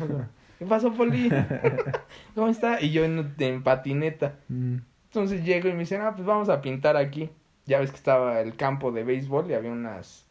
¿Qué 0.59 0.67
pasó, 0.67 0.93
poli? 0.93 1.31
¿Cómo 2.35 2.49
está? 2.49 2.81
Y 2.81 2.91
yo 2.91 3.05
en, 3.05 3.63
patineta. 3.63 4.37
Mm. 4.49 4.77
Entonces 5.15 5.45
llego 5.45 5.69
y 5.69 5.73
me 5.75 5.81
dicen, 5.81 6.01
ah, 6.03 6.13
pues 6.13 6.27
vamos 6.27 6.49
a 6.49 6.61
pintar 6.61 6.97
aquí. 6.97 7.31
Ya 7.67 7.79
ves 7.79 7.91
que 7.91 7.97
estaba 7.97 8.41
el 8.41 8.57
campo 8.57 8.91
de 8.91 9.05
béisbol 9.05 9.49
y 9.49 9.55
había 9.55 9.71
unas... 9.71 10.27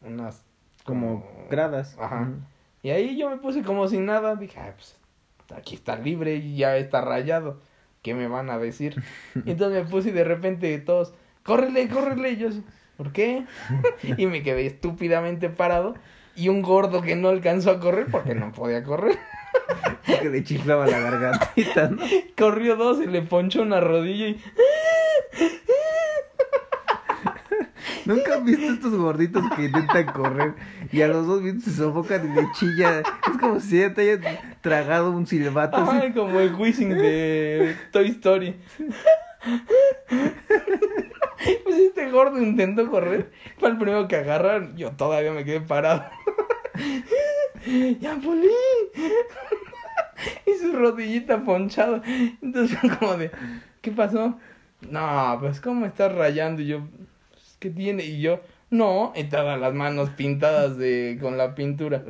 Unas... 0.00 0.42
Como, 0.84 1.22
gradas. 1.50 1.96
Ajá. 2.00 2.30
Y 2.82 2.88
ahí 2.90 3.18
yo 3.18 3.28
me 3.28 3.36
puse 3.36 3.62
como 3.62 3.86
sin 3.88 4.06
nada. 4.06 4.34
Dije, 4.36 4.58
ah, 4.58 4.72
pues 4.74 4.98
aquí 5.54 5.74
está 5.74 5.96
libre 5.96 6.36
y 6.36 6.56
ya 6.56 6.78
está 6.78 7.02
rayado. 7.02 7.60
¿Qué 8.00 8.14
me 8.14 8.26
van 8.26 8.48
a 8.48 8.56
decir? 8.56 9.02
y 9.34 9.50
entonces 9.50 9.84
me 9.84 9.90
puse 9.90 10.08
y 10.08 10.12
de 10.12 10.24
repente 10.24 10.78
todos, 10.78 11.12
córrele, 11.42 11.88
córrele. 11.88 12.30
Y 12.30 12.36
yo, 12.38 12.48
¿por 12.96 13.12
qué? 13.12 13.44
y 14.16 14.24
me 14.24 14.42
quedé 14.42 14.64
estúpidamente 14.64 15.50
parado. 15.50 15.94
Y 16.36 16.48
un 16.48 16.62
gordo 16.62 17.02
que 17.02 17.16
no 17.16 17.28
alcanzó 17.28 17.70
a 17.70 17.80
correr 17.80 18.06
porque 18.10 18.34
no 18.34 18.50
podía 18.50 18.82
correr. 18.82 19.18
Que 20.20 20.28
le 20.28 20.44
chiflaba 20.44 20.86
la 20.86 20.98
gargantita, 20.98 21.88
¿no? 21.88 22.02
Corrió 22.36 22.76
dos 22.76 23.00
y 23.02 23.06
le 23.06 23.22
ponchó 23.22 23.62
una 23.62 23.80
rodilla 23.80 24.28
y... 24.28 24.40
¿Nunca 28.04 28.34
has 28.34 28.44
visto 28.44 28.64
estos 28.64 28.94
gorditos 28.94 29.44
que 29.54 29.64
intentan 29.64 30.06
correr 30.06 30.54
y 30.90 31.02
a 31.02 31.08
los 31.08 31.26
dos 31.26 31.40
minutos 31.40 31.64
se 31.64 31.78
sofocan 31.78 32.32
y 32.32 32.34
le 32.34 32.48
chilla? 32.52 33.00
Es 33.00 33.38
como 33.38 33.60
si 33.60 33.78
ya 33.78 33.94
te 33.94 34.02
hayan 34.02 34.22
tragado 34.60 35.12
un 35.12 35.26
silbato. 35.26 35.88
Ay, 35.88 36.12
como 36.12 36.40
el 36.40 36.54
whizzing 36.54 36.90
de 36.90 37.76
Toy 37.92 38.08
Story. 38.08 38.60
Pues 41.64 41.76
este 41.76 42.10
gordo 42.10 42.40
intentó 42.40 42.90
correr. 42.90 43.30
Fue 43.58 43.68
el 43.68 43.78
primero 43.78 44.08
que 44.08 44.16
agarraron. 44.16 44.76
Yo 44.76 44.92
todavía 44.92 45.32
me 45.32 45.44
quedé 45.44 45.60
parado. 45.60 46.04
¡Ya, 48.00 48.16
Poli! 48.16 48.48
y 50.46 50.58
su 50.60 50.72
rodillita 50.72 51.42
ponchada. 51.44 52.02
Entonces 52.40 52.78
como 52.98 53.16
de, 53.16 53.30
¿qué 53.80 53.90
pasó? 53.90 54.38
No, 54.88 55.36
pues 55.40 55.60
¿cómo 55.60 55.86
estás 55.86 56.14
rayando? 56.14 56.62
Y 56.62 56.66
yo, 56.66 56.80
pues, 57.30 57.56
¿qué 57.58 57.70
tiene? 57.70 58.04
Y 58.04 58.20
yo, 58.20 58.40
no, 58.70 59.12
y 59.14 59.24
todas 59.24 59.60
las 59.60 59.74
manos 59.74 60.10
pintadas 60.10 60.76
de 60.76 61.18
con 61.20 61.36
la 61.36 61.54
pintura. 61.54 62.02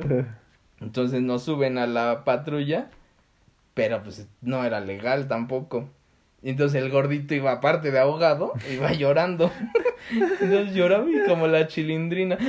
Entonces 0.79 1.21
nos 1.21 1.43
suben 1.43 1.77
a 1.77 1.87
la 1.87 2.23
patrulla, 2.23 2.89
pero 3.73 4.03
pues 4.03 4.27
no 4.41 4.63
era 4.63 4.79
legal 4.79 5.27
tampoco. 5.27 5.89
Entonces 6.41 6.81
el 6.81 6.89
gordito 6.89 7.33
iba 7.35 7.53
aparte 7.53 7.91
de 7.91 7.99
ahogado, 7.99 8.53
iba 8.71 8.91
llorando. 8.91 9.51
Entonces 10.11 10.73
lloraba 10.73 11.09
y 11.09 11.25
como 11.27 11.47
la 11.47 11.67
chilindrina. 11.67 12.37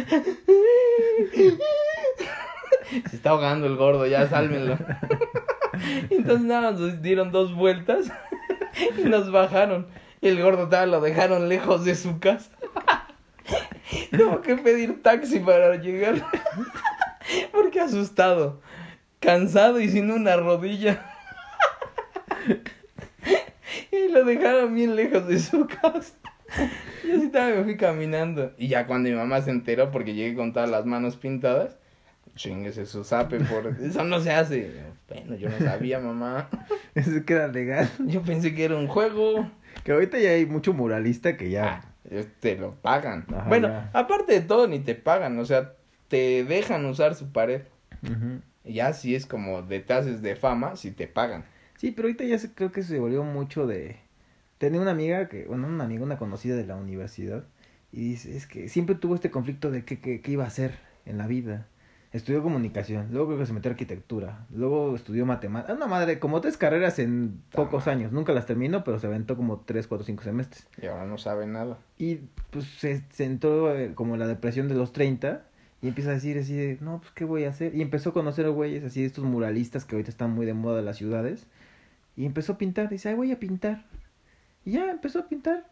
Se 3.11 3.16
está 3.16 3.30
ahogando 3.30 3.66
el 3.66 3.76
gordo, 3.76 4.07
ya 4.07 4.28
sálvenlo. 4.28 4.78
Entonces 6.11 6.47
nada, 6.47 6.72
nos 6.72 7.03
dieron 7.03 7.32
dos 7.32 7.55
vueltas 7.55 8.11
y 8.99 9.03
nos 9.03 9.30
bajaron. 9.30 9.87
Y 10.20 10.28
el 10.28 10.43
gordo 10.43 10.68
tal 10.68 10.91
lo 10.91 11.01
dejaron 11.01 11.49
lejos 11.49 11.85
de 11.85 11.95
su 11.95 12.18
casa. 12.18 12.51
Tuvo 14.11 14.41
que 14.41 14.57
pedir 14.57 15.03
taxi 15.03 15.41
para 15.41 15.76
llegar. 15.76 16.24
Porque 17.53 17.80
asustado, 17.80 18.61
cansado 19.20 19.80
y 19.80 19.89
sin 19.89 20.11
una 20.11 20.37
rodilla. 20.37 21.05
Y 23.91 24.09
lo 24.09 24.24
dejaron 24.24 24.74
bien 24.74 24.97
lejos 24.97 25.26
de 25.26 25.39
su 25.39 25.66
casa. 25.66 26.14
Yo 27.07 27.20
sí 27.20 27.28
también 27.28 27.59
me 27.59 27.64
fui 27.64 27.76
caminando. 27.76 28.53
Y 28.57 28.68
ya 28.68 28.87
cuando 28.87 29.11
mi 29.11 29.16
mamá 29.16 29.43
se 29.43 29.51
enteró, 29.51 29.91
porque 29.91 30.14
llegué 30.14 30.35
con 30.35 30.53
todas 30.53 30.70
las 30.70 30.87
manos 30.87 31.16
pintadas, 31.16 31.76
chingues 32.35 32.76
eso 32.78 33.05
sape 33.05 33.41
por 33.41 33.66
eso 33.80 34.05
no 34.05 34.20
se 34.20 34.32
hace. 34.32 34.70
Bueno 35.09 35.37
yo 35.37 35.49
no 35.49 35.59
sabía 35.59 36.01
mamá. 36.01 36.49
Eso 36.95 37.24
queda 37.24 37.49
legal. 37.49 37.91
Yo 38.07 38.22
pensé 38.22 38.55
que 38.55 38.64
era 38.64 38.76
un 38.76 38.87
juego. 38.87 39.51
Que 39.82 39.93
ahorita 39.93 40.18
ya 40.18 40.30
hay 40.30 40.47
mucho 40.47 40.72
muralista 40.72 41.37
que 41.37 41.51
ya 41.51 41.82
ah, 41.82 42.22
te 42.41 42.57
lo 42.57 42.74
pagan. 42.76 43.26
Bueno 43.49 43.68
aparte 43.93 44.32
de 44.32 44.41
todo 44.41 44.66
ni 44.68 44.78
te 44.78 44.95
pagan 44.95 45.39
o 45.39 45.45
sea 45.45 45.72
te 46.09 46.45
dejan 46.45 46.85
usar 46.87 47.14
su 47.14 47.32
pared. 47.32 47.62
Ya 48.64 48.93
si 48.93 49.14
es 49.14 49.26
como 49.26 49.62
de 49.62 49.80
tases 49.80 50.22
de 50.22 50.37
fama 50.37 50.76
si 50.76 50.91
te 50.91 51.07
pagan. 51.07 51.45
Sí 51.76 51.91
pero 51.91 52.09
ahorita 52.09 52.24
ya 52.24 52.39
creo 52.55 52.72
que 52.72 52.82
se 52.82 52.99
volvió 52.99 53.24
mucho 53.24 53.66
de 53.66 53.97
tenía 54.59 54.80
una 54.80 54.93
amiga 54.93 55.28
que 55.28 55.45
bueno 55.47 55.66
una 55.66 55.85
amiga 55.85 56.05
una 56.05 56.16
conocida 56.16 56.57
de 56.57 56.66
la 56.66 56.76
universidad 56.76 57.45
y 57.93 58.11
dice 58.11 58.37
es 58.37 58.47
que 58.47 58.68
siempre 58.68 58.95
tuvo 58.95 59.14
este 59.16 59.30
conflicto 59.30 59.70
de 59.70 59.85
qué, 59.85 60.01
qué 60.01 60.30
iba 60.30 60.45
a 60.45 60.49
hacer 60.49 60.78
en 61.05 61.18
la 61.18 61.26
vida 61.26 61.66
Estudió 62.14 62.44
comunicación, 62.44 63.08
luego 63.10 63.26
creo 63.26 63.40
que 63.40 63.46
se 63.46 63.52
metió 63.52 63.70
a 63.70 63.72
arquitectura, 63.72 64.46
luego 64.54 64.94
estudió 64.94 65.26
matemáticas. 65.26 65.76
Una 65.76 65.88
madre, 65.88 66.20
como 66.20 66.40
tres 66.40 66.56
carreras 66.56 67.00
en 67.00 67.42
pocos 67.50 67.88
años. 67.88 68.12
Nunca 68.12 68.32
las 68.32 68.46
terminó, 68.46 68.84
pero 68.84 69.00
se 69.00 69.08
aventó 69.08 69.36
como 69.36 69.58
tres, 69.58 69.88
cuatro, 69.88 70.06
cinco 70.06 70.22
semestres. 70.22 70.64
Y 70.80 70.86
ahora 70.86 71.06
no 71.06 71.18
sabe 71.18 71.48
nada. 71.48 71.76
Y 71.98 72.20
pues 72.52 72.66
se 72.66 73.02
sentó 73.10 73.76
eh, 73.76 73.94
como 73.96 74.16
la 74.16 74.28
depresión 74.28 74.68
de 74.68 74.76
los 74.76 74.92
30 74.92 75.42
y 75.82 75.88
empieza 75.88 76.10
a 76.10 76.14
decir 76.14 76.38
así 76.38 76.54
de, 76.54 76.78
no, 76.80 77.00
pues 77.00 77.10
qué 77.10 77.24
voy 77.24 77.46
a 77.46 77.48
hacer. 77.48 77.74
Y 77.74 77.82
empezó 77.82 78.10
a 78.10 78.12
conocer 78.12 78.46
a 78.46 78.50
güeyes 78.50 78.84
así, 78.84 79.04
estos 79.04 79.24
muralistas 79.24 79.84
que 79.84 79.96
ahorita 79.96 80.10
están 80.10 80.30
muy 80.30 80.46
de 80.46 80.54
moda 80.54 80.78
en 80.78 80.84
las 80.84 80.96
ciudades. 80.96 81.48
Y 82.14 82.26
empezó 82.26 82.52
a 82.52 82.58
pintar, 82.58 82.90
dice, 82.90 83.08
ay, 83.08 83.16
voy 83.16 83.32
a 83.32 83.40
pintar. 83.40 83.86
Y 84.64 84.74
ya 84.74 84.88
empezó 84.88 85.18
a 85.18 85.26
pintar. 85.26 85.66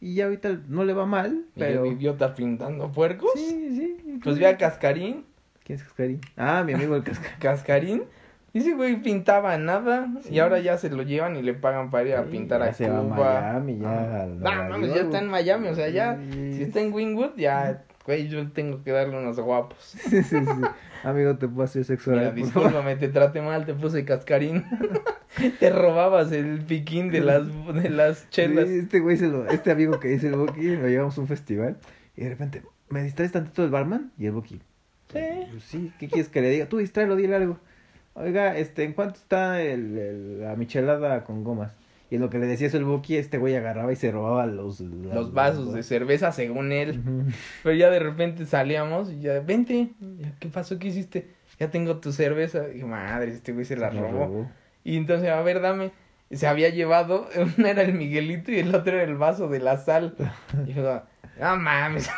Y 0.00 0.16
ya 0.16 0.24
ahorita 0.24 0.60
no 0.66 0.82
le 0.84 0.92
va 0.92 1.06
mal, 1.06 1.44
pero... 1.54 1.86
¿Y 1.86 1.90
el 1.90 1.94
idiota 1.98 2.34
pintando 2.34 2.90
puercos? 2.90 3.30
Sí, 3.36 3.76
sí. 3.76 4.18
Pues 4.24 4.40
ve 4.40 4.48
a 4.48 4.58
Cascarín 4.58 5.24
¿Quién 5.64 5.78
es 5.78 5.84
Cascarín? 5.84 6.20
Ah, 6.36 6.62
mi 6.64 6.74
amigo 6.74 6.94
el 6.94 7.02
Cascarín. 7.02 7.36
Cascarín. 7.40 8.02
Ese 8.52 8.74
güey 8.74 9.02
pintaba 9.02 9.58
nada 9.58 10.08
y 10.30 10.38
ahora 10.38 10.60
ya 10.60 10.78
se 10.78 10.88
lo 10.88 11.02
llevan 11.02 11.34
y 11.34 11.42
le 11.42 11.54
pagan 11.54 11.90
para 11.90 12.08
ir 12.08 12.14
a 12.14 12.22
pintar 12.22 12.62
a 12.62 12.72
se 12.72 12.86
Cuba. 12.86 13.02
Va 13.02 13.56
a 13.56 13.58
Miami, 13.58 13.78
ya. 13.78 14.22
Ah. 14.44 14.68
No, 14.68 14.86
ya 14.86 15.02
está 15.02 15.18
en 15.18 15.28
Miami, 15.28 15.68
o 15.68 15.74
sea, 15.74 15.88
ya. 15.88 16.16
Si 16.30 16.62
está 16.62 16.80
en 16.80 16.92
Wingwood, 16.92 17.36
ya, 17.36 17.82
güey, 18.06 18.28
yo 18.28 18.48
tengo 18.52 18.84
que 18.84 18.92
darle 18.92 19.18
unos 19.18 19.40
guapos. 19.40 19.78
Sí, 19.98 20.22
sí, 20.22 20.38
sí. 20.38 20.62
Amigo, 21.02 21.36
te 21.36 21.48
puedo 21.48 21.64
hacer 21.64 21.84
sexual. 21.84 22.18
Mira, 22.18 22.30
discúlpame, 22.30 22.94
te 22.94 23.08
traté 23.08 23.42
mal, 23.42 23.66
te 23.66 23.74
puse 23.74 24.04
cascarín. 24.04 24.64
te 25.58 25.70
robabas 25.70 26.30
el 26.30 26.60
piquín 26.60 27.10
de 27.10 27.22
las, 27.22 27.42
de 27.74 27.90
las 27.90 28.30
chelas. 28.30 28.68
este 28.68 29.00
güey, 29.00 29.16
se 29.16 29.26
lo, 29.26 29.46
este 29.48 29.72
amigo 29.72 29.98
que 29.98 30.08
dice 30.08 30.28
el 30.28 30.36
Boki, 30.36 30.76
lo 30.76 30.88
llevamos 30.88 31.18
a 31.18 31.20
un 31.22 31.26
festival 31.26 31.76
y 32.16 32.22
de 32.22 32.30
repente, 32.30 32.62
¿me 32.88 33.02
distraes 33.02 33.32
tantito 33.32 33.62
del 33.62 33.72
barman? 33.72 34.12
Y 34.16 34.26
el 34.26 34.32
Boki, 34.32 34.60
Sí. 35.14 35.46
Pues 35.50 35.62
sí, 35.64 35.92
¿qué 35.98 36.08
quieres 36.08 36.28
que 36.28 36.40
le 36.40 36.50
diga? 36.50 36.66
Tú 36.66 36.78
distráelo, 36.78 37.16
dile 37.16 37.36
algo. 37.36 37.58
Oiga, 38.14 38.56
este, 38.56 38.84
¿en 38.84 38.92
cuánto 38.92 39.18
está 39.18 39.62
el, 39.62 40.40
la 40.40 40.54
michelada 40.56 41.24
con 41.24 41.42
gomas? 41.42 41.72
Y 42.10 42.16
en 42.16 42.20
lo 42.20 42.30
que 42.30 42.38
le 42.38 42.46
decía 42.46 42.66
eso 42.66 42.76
el 42.76 42.84
Buki, 42.84 43.16
este 43.16 43.38
güey 43.38 43.56
agarraba 43.56 43.92
y 43.92 43.96
se 43.96 44.12
robaba 44.12 44.46
los... 44.46 44.80
los 44.80 45.32
vasos 45.32 45.72
de 45.72 45.82
cerveza 45.82 46.32
según 46.32 46.70
él. 46.70 47.00
Pero 47.62 47.74
ya 47.74 47.90
de 47.90 47.98
repente 47.98 48.46
salíamos 48.46 49.10
y 49.10 49.20
ya, 49.20 49.40
vente, 49.40 49.90
¿qué 50.38 50.48
pasó? 50.48 50.78
¿Qué 50.78 50.88
hiciste? 50.88 51.30
Ya 51.58 51.70
tengo 51.70 51.96
tu 51.98 52.12
cerveza. 52.12 52.66
Y 52.74 52.84
madre, 52.84 53.32
este 53.32 53.52
güey 53.52 53.64
se 53.64 53.76
la 53.76 53.90
robó. 53.90 54.48
Y 54.84 54.96
entonces, 54.96 55.30
a 55.30 55.40
ver, 55.42 55.60
dame. 55.60 55.92
Se 56.30 56.46
había 56.46 56.68
llevado, 56.68 57.28
uno 57.58 57.66
era 57.66 57.82
el 57.82 57.94
Miguelito 57.94 58.52
y 58.52 58.58
el 58.58 58.74
otro 58.74 58.94
era 58.94 59.04
el 59.04 59.16
vaso 59.16 59.48
de 59.48 59.60
la 59.60 59.78
sal. 59.78 60.14
Y 60.66 60.74
yo, 60.74 61.02
no 61.38 61.56
mames. 61.56 62.10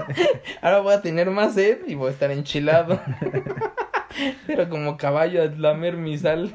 Ahora 0.62 0.80
voy 0.80 0.94
a 0.94 1.02
tener 1.02 1.30
más 1.30 1.54
sed 1.54 1.78
y 1.86 1.94
voy 1.94 2.08
a 2.08 2.12
estar 2.12 2.30
enchilado. 2.30 3.00
Pero 4.46 4.68
como 4.68 4.96
caballo 4.96 5.42
a 5.42 5.46
lamer 5.46 5.96
mi 5.96 6.18
sal. 6.18 6.54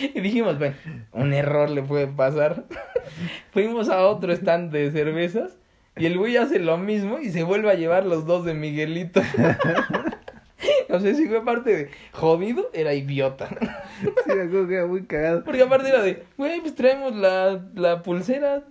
Y 0.00 0.20
dijimos, 0.20 0.58
bueno, 0.58 0.74
un 1.12 1.32
error 1.32 1.70
le 1.70 1.82
puede 1.82 2.06
pasar. 2.06 2.64
Fuimos 3.52 3.88
a 3.88 4.06
otro 4.06 4.32
stand 4.32 4.72
de 4.72 4.90
cervezas 4.90 5.56
y 5.96 6.06
el 6.06 6.18
güey 6.18 6.36
hace 6.36 6.58
lo 6.58 6.76
mismo 6.76 7.20
y 7.20 7.30
se 7.30 7.44
vuelve 7.44 7.70
a 7.70 7.74
llevar 7.74 8.04
los 8.04 8.26
dos 8.26 8.44
de 8.44 8.54
Miguelito. 8.54 9.20
O 10.88 11.00
sea, 11.00 11.10
ese 11.10 11.26
güey, 11.26 11.40
aparte 11.40 11.76
de 11.76 11.90
jodido, 12.12 12.70
era 12.72 12.94
idiota. 12.94 13.48
Sí, 14.00 14.32
me 14.34 14.42
acuerdo 14.42 14.68
que 14.68 14.74
era 14.74 14.86
muy 14.86 15.04
cagado. 15.04 15.44
Porque 15.44 15.62
aparte 15.62 15.88
era 15.88 16.02
de, 16.02 16.24
güey, 16.36 16.60
pues 16.60 16.74
traemos 16.74 17.14
la, 17.14 17.60
la 17.74 18.02
pulsera. 18.02 18.62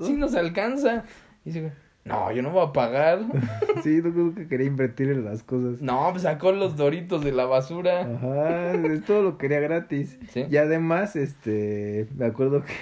sí 0.00 0.12
nos 0.12 0.34
alcanza. 0.34 1.04
Y 1.44 1.50
dice, 1.50 1.60
güey, 1.60 1.72
no, 2.04 2.32
yo 2.32 2.42
no 2.42 2.50
voy 2.50 2.66
a 2.66 2.72
pagar. 2.72 3.20
Sí, 3.82 4.00
no 4.04 4.12
creo 4.12 4.34
que 4.34 4.46
quería 4.46 4.66
invertir 4.66 5.08
en 5.10 5.24
las 5.24 5.42
cosas. 5.42 5.80
No, 5.80 6.08
pues 6.10 6.22
sacó 6.24 6.52
los 6.52 6.76
doritos 6.76 7.24
de 7.24 7.32
la 7.32 7.46
basura. 7.46 8.02
Ajá, 8.02 8.72
es- 8.74 9.04
todo 9.04 9.22
lo 9.22 9.38
quería 9.38 9.60
gratis. 9.60 10.18
Sí. 10.32 10.44
Y 10.50 10.56
además, 10.58 11.16
este, 11.16 12.06
me 12.16 12.26
acuerdo 12.26 12.62
que, 12.62 12.72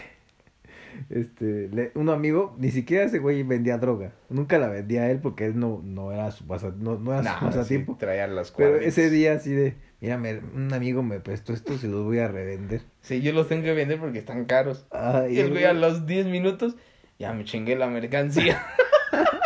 este, 1.11 1.69
le- 1.73 1.93
un 1.95 2.09
amigo, 2.09 2.57
ni 2.59 2.71
siquiera 2.71 3.05
ese 3.05 3.19
güey 3.19 3.43
vendía 3.45 3.79
droga. 3.79 4.13
Nunca 4.29 4.59
la 4.59 4.69
vendía 4.69 5.03
a 5.03 5.11
él 5.11 5.19
porque 5.21 5.47
él 5.47 5.59
no, 5.59 5.81
no 5.85 6.11
era 6.13 6.31
su 6.33 6.47
pasa- 6.47 6.75
no, 6.77 6.99
no 6.99 7.13
era 7.13 7.23
su 7.23 7.29
Nah, 7.29 7.41
pasatiempo. 7.41 7.93
sí, 7.93 7.99
traía 8.01 8.27
las 8.27 8.51
Pero 8.53 8.77
ese 8.77 9.09
día 9.11 9.35
así 9.35 9.53
de, 9.53 9.75
mira, 10.01 10.19
me- 10.19 10.41
un 10.55 10.73
amigo 10.73 11.03
me 11.03 11.21
prestó 11.21 11.53
esto, 11.53 11.79
se 11.79 11.87
los 11.87 12.03
voy 12.05 12.19
a 12.19 12.29
revender. 12.29 12.81
Sí, 13.03 13.21
yo 13.23 13.33
los 13.33 13.47
tengo 13.49 13.63
que 13.63 13.73
vender 13.75 14.01
porque 14.01 14.19
están 14.19 14.45
caros. 14.47 14.87
Ah, 14.91 15.27
Y 15.31 15.39
el 15.39 15.51
güey 15.51 15.65
a 15.65 15.73
los 15.73 16.07
10 16.07 16.27
minutos, 16.27 16.77
ya 17.19 17.33
me 17.33 17.45
chingué 17.45 17.77
la 17.77 17.87
mercancía. 17.87 18.65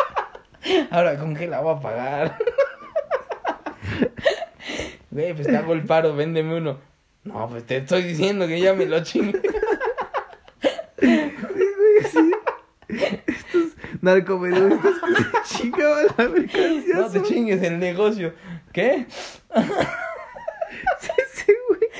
Ahora, 0.91 1.19
¿con 1.19 1.35
qué 1.35 1.49
la 1.49 1.61
voy 1.61 1.77
a 1.77 1.81
pagar? 1.81 2.39
Güey, 5.11 5.35
pues 5.35 5.47
te 5.47 5.55
hago 5.55 5.75
el 5.75 5.85
paro, 5.85 6.17
véndeme 6.17 6.57
uno. 6.57 6.79
No, 7.25 7.47
pues 7.47 7.67
te 7.67 7.77
estoy 7.77 8.03
diciendo 8.03 8.47
que 8.47 8.59
ya 8.59 8.73
me 8.73 8.87
lo 8.87 9.05
chingué. 9.05 9.43
narcomenudistas 14.03 14.95
que 15.01 15.15
se 15.15 15.31
chingaban 15.59 16.07
la 16.17 16.29
mercancía. 16.29 16.97
No 16.97 17.11
te 17.11 17.23
chingues 17.23 17.63
el 17.63 17.79
negocio. 17.79 18.35
¿Qué? 18.73 19.07
Ese 21.01 21.57
güey 21.69 21.91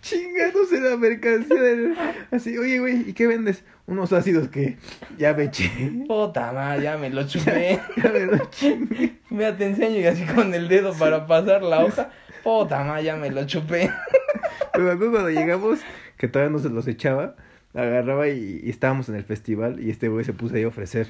chingándose 0.00 0.80
la 0.80 0.96
mercancía 0.96 1.60
del... 1.60 1.96
Así, 2.30 2.56
oye, 2.58 2.78
güey, 2.78 3.08
¿y 3.08 3.12
qué 3.14 3.26
vendes? 3.26 3.64
Unos 3.88 4.12
ácidos 4.12 4.48
que 4.48 4.76
ya 5.16 5.32
me 5.34 5.44
eché. 5.44 5.70
Puta 6.06 6.52
madre, 6.52 6.82
ya 6.84 6.96
me 6.98 7.08
lo 7.10 7.22
chupé. 7.26 7.80
Ya 7.96 8.10
me 8.12 8.26
lo 8.26 8.38
chingué. 8.50 9.14
Mira, 9.30 9.56
te 9.56 9.66
enseño 9.66 9.98
y 9.98 10.04
así 10.06 10.24
con 10.24 10.52
el 10.54 10.68
dedo 10.68 10.92
para 10.92 11.26
pasar 11.26 11.62
la 11.62 11.84
hoja. 11.84 12.10
Puta 12.44 12.84
madre, 12.84 13.04
ya 13.04 13.16
me 13.16 13.30
lo 13.30 13.44
chupé. 13.46 13.90
Pero 14.74 14.92
acuerdo 14.92 15.10
cuando 15.12 15.30
llegamos, 15.30 15.80
que 16.18 16.28
todavía 16.28 16.52
no 16.52 16.58
se 16.58 16.68
los 16.68 16.86
echaba, 16.86 17.34
agarraba 17.74 18.28
y, 18.28 18.60
y 18.62 18.70
estábamos 18.70 19.08
en 19.08 19.14
el 19.16 19.24
festival 19.24 19.80
y 19.82 19.90
este 19.90 20.08
güey 20.08 20.24
se 20.24 20.32
puso 20.34 20.54
ahí 20.54 20.62
a 20.64 20.68
ofrecer. 20.68 21.08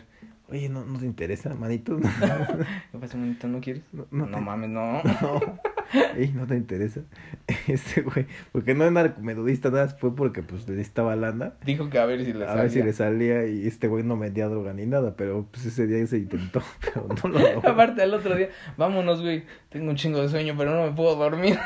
Oye, 0.48 0.68
¿no, 0.70 0.84
no 0.86 0.98
te 0.98 1.04
interesa, 1.04 1.52
manito? 1.54 1.98
¿Qué 1.98 2.98
pasa, 2.98 3.18
manito? 3.18 3.48
¿No 3.48 3.60
quieres? 3.60 3.82
no, 3.92 4.06
No, 4.10 4.26
no 4.26 4.38
te- 4.38 4.42
mames, 4.42 4.70
no. 4.70 5.02
no. 5.02 5.58
Ey, 6.16 6.32
no 6.34 6.46
te 6.46 6.54
interesa. 6.56 7.00
Este 7.66 8.02
güey, 8.02 8.26
porque 8.52 8.74
no 8.74 8.84
es 8.84 8.92
narcomenudista, 8.92 9.70
nada, 9.70 9.88
fue 9.88 10.14
porque 10.14 10.42
pues 10.42 10.68
le 10.68 10.76
necesitaba 10.76 11.16
lana. 11.16 11.54
Dijo 11.64 11.88
que 11.90 11.98
a 11.98 12.04
ver 12.06 12.24
si 12.24 12.32
le 12.32 12.46
A 12.46 12.54
ver 12.54 12.68
si 12.70 12.78
salía. 12.78 12.84
le 12.84 12.92
salía 12.92 13.46
y 13.46 13.66
este 13.66 13.88
güey 13.88 14.04
no 14.04 14.18
vendía 14.18 14.48
droga 14.48 14.72
ni 14.72 14.86
nada, 14.86 15.14
pero 15.16 15.46
pues 15.50 15.66
ese 15.66 15.86
día 15.86 16.06
se 16.06 16.18
intentó, 16.18 16.62
pero 16.80 17.06
no 17.08 17.28
lo 17.28 17.38
logró. 17.38 17.70
Aparte, 17.70 18.02
al 18.02 18.14
otro 18.14 18.34
día, 18.36 18.48
vámonos, 18.76 19.22
güey. 19.22 19.44
Tengo 19.70 19.90
un 19.90 19.96
chingo 19.96 20.20
de 20.20 20.28
sueño, 20.28 20.54
pero 20.58 20.74
no 20.74 20.84
me 20.90 20.92
puedo 20.96 21.16
dormir. 21.16 21.58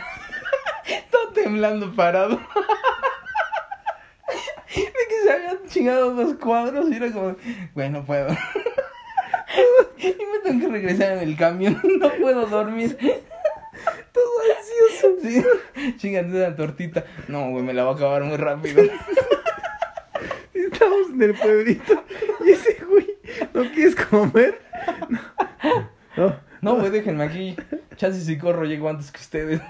Todo 1.10 1.32
temblando 1.32 1.92
parado. 1.94 2.40
De 4.74 4.82
que 5.08 5.22
se 5.24 5.32
habían 5.32 5.58
chingado 5.68 6.14
dos 6.14 6.34
cuadros 6.34 6.88
y 6.90 6.94
era 6.94 7.10
como, 7.12 7.36
güey, 7.74 7.90
no 7.90 8.04
puedo. 8.04 8.28
Y 9.98 10.06
me 10.06 10.38
tengo 10.42 10.66
que 10.66 10.72
regresar 10.72 11.18
en 11.18 11.28
el 11.28 11.36
camión. 11.36 11.80
No 12.00 12.08
puedo 12.20 12.46
dormir. 12.46 12.96
Todo 14.12 14.32
ansioso. 14.56 15.16
Sí, 15.22 15.96
chingate 15.96 16.28
una 16.28 16.54
tortita. 16.54 17.04
No, 17.28 17.50
güey, 17.50 17.62
me 17.62 17.72
la 17.72 17.84
voy 17.84 17.94
a 17.94 17.96
acabar 17.96 18.24
muy 18.24 18.36
rápido. 18.36 18.82
Estamos 20.54 21.10
en 21.10 21.22
el 21.22 21.34
pueblito 21.34 22.04
y 22.44 22.50
ese 22.50 22.84
güey, 22.84 23.18
¿no 23.54 23.62
quieres 23.72 23.94
comer? 23.94 24.60
No. 25.08 25.20
no. 26.16 26.52
No, 26.62 26.76
güey, 26.76 26.90
déjenme 26.90 27.24
aquí. 27.24 27.56
Chances 27.96 28.24
si 28.24 28.38
corro, 28.38 28.64
llego 28.64 28.88
antes 28.88 29.10
que 29.10 29.18
ustedes. 29.20 29.60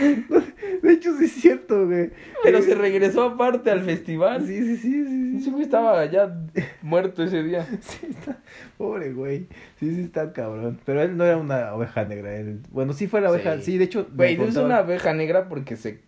De 0.82 0.92
hecho, 0.92 1.16
sí 1.18 1.24
es 1.24 1.32
cierto, 1.32 1.86
güey. 1.86 2.10
Pero 2.42 2.58
Eh, 2.58 2.62
se 2.62 2.74
regresó 2.74 3.22
aparte 3.24 3.70
al 3.70 3.80
festival. 3.82 4.46
Sí, 4.46 4.58
sí, 4.62 4.76
sí, 4.76 5.04
sí. 5.06 5.40
Sí. 5.40 5.54
estaba 5.60 6.04
ya 6.06 6.36
muerto 6.82 7.22
ese 7.22 7.42
día. 7.42 7.66
Sí, 7.80 8.06
está. 8.08 8.38
Pobre 8.78 9.12
güey. 9.12 9.46
Sí, 9.78 9.94
sí, 9.94 10.02
está 10.02 10.32
cabrón. 10.32 10.78
Pero 10.84 11.02
él 11.02 11.16
no 11.16 11.24
era 11.24 11.36
una 11.36 11.74
oveja 11.74 12.04
negra. 12.04 12.34
Él... 12.34 12.60
Bueno, 12.70 12.92
sí 12.92 13.06
fue 13.08 13.20
la 13.20 13.30
oveja. 13.30 13.56
Sí, 13.58 13.62
Sí. 13.72 13.78
de 13.78 13.84
hecho. 13.84 14.06
Güey, 14.14 14.34
es 14.34 14.38
contaba- 14.38 14.66
una 14.66 14.76
abeja 14.78 15.12
negra 15.14 15.48
porque 15.48 15.76
se. 15.76 16.00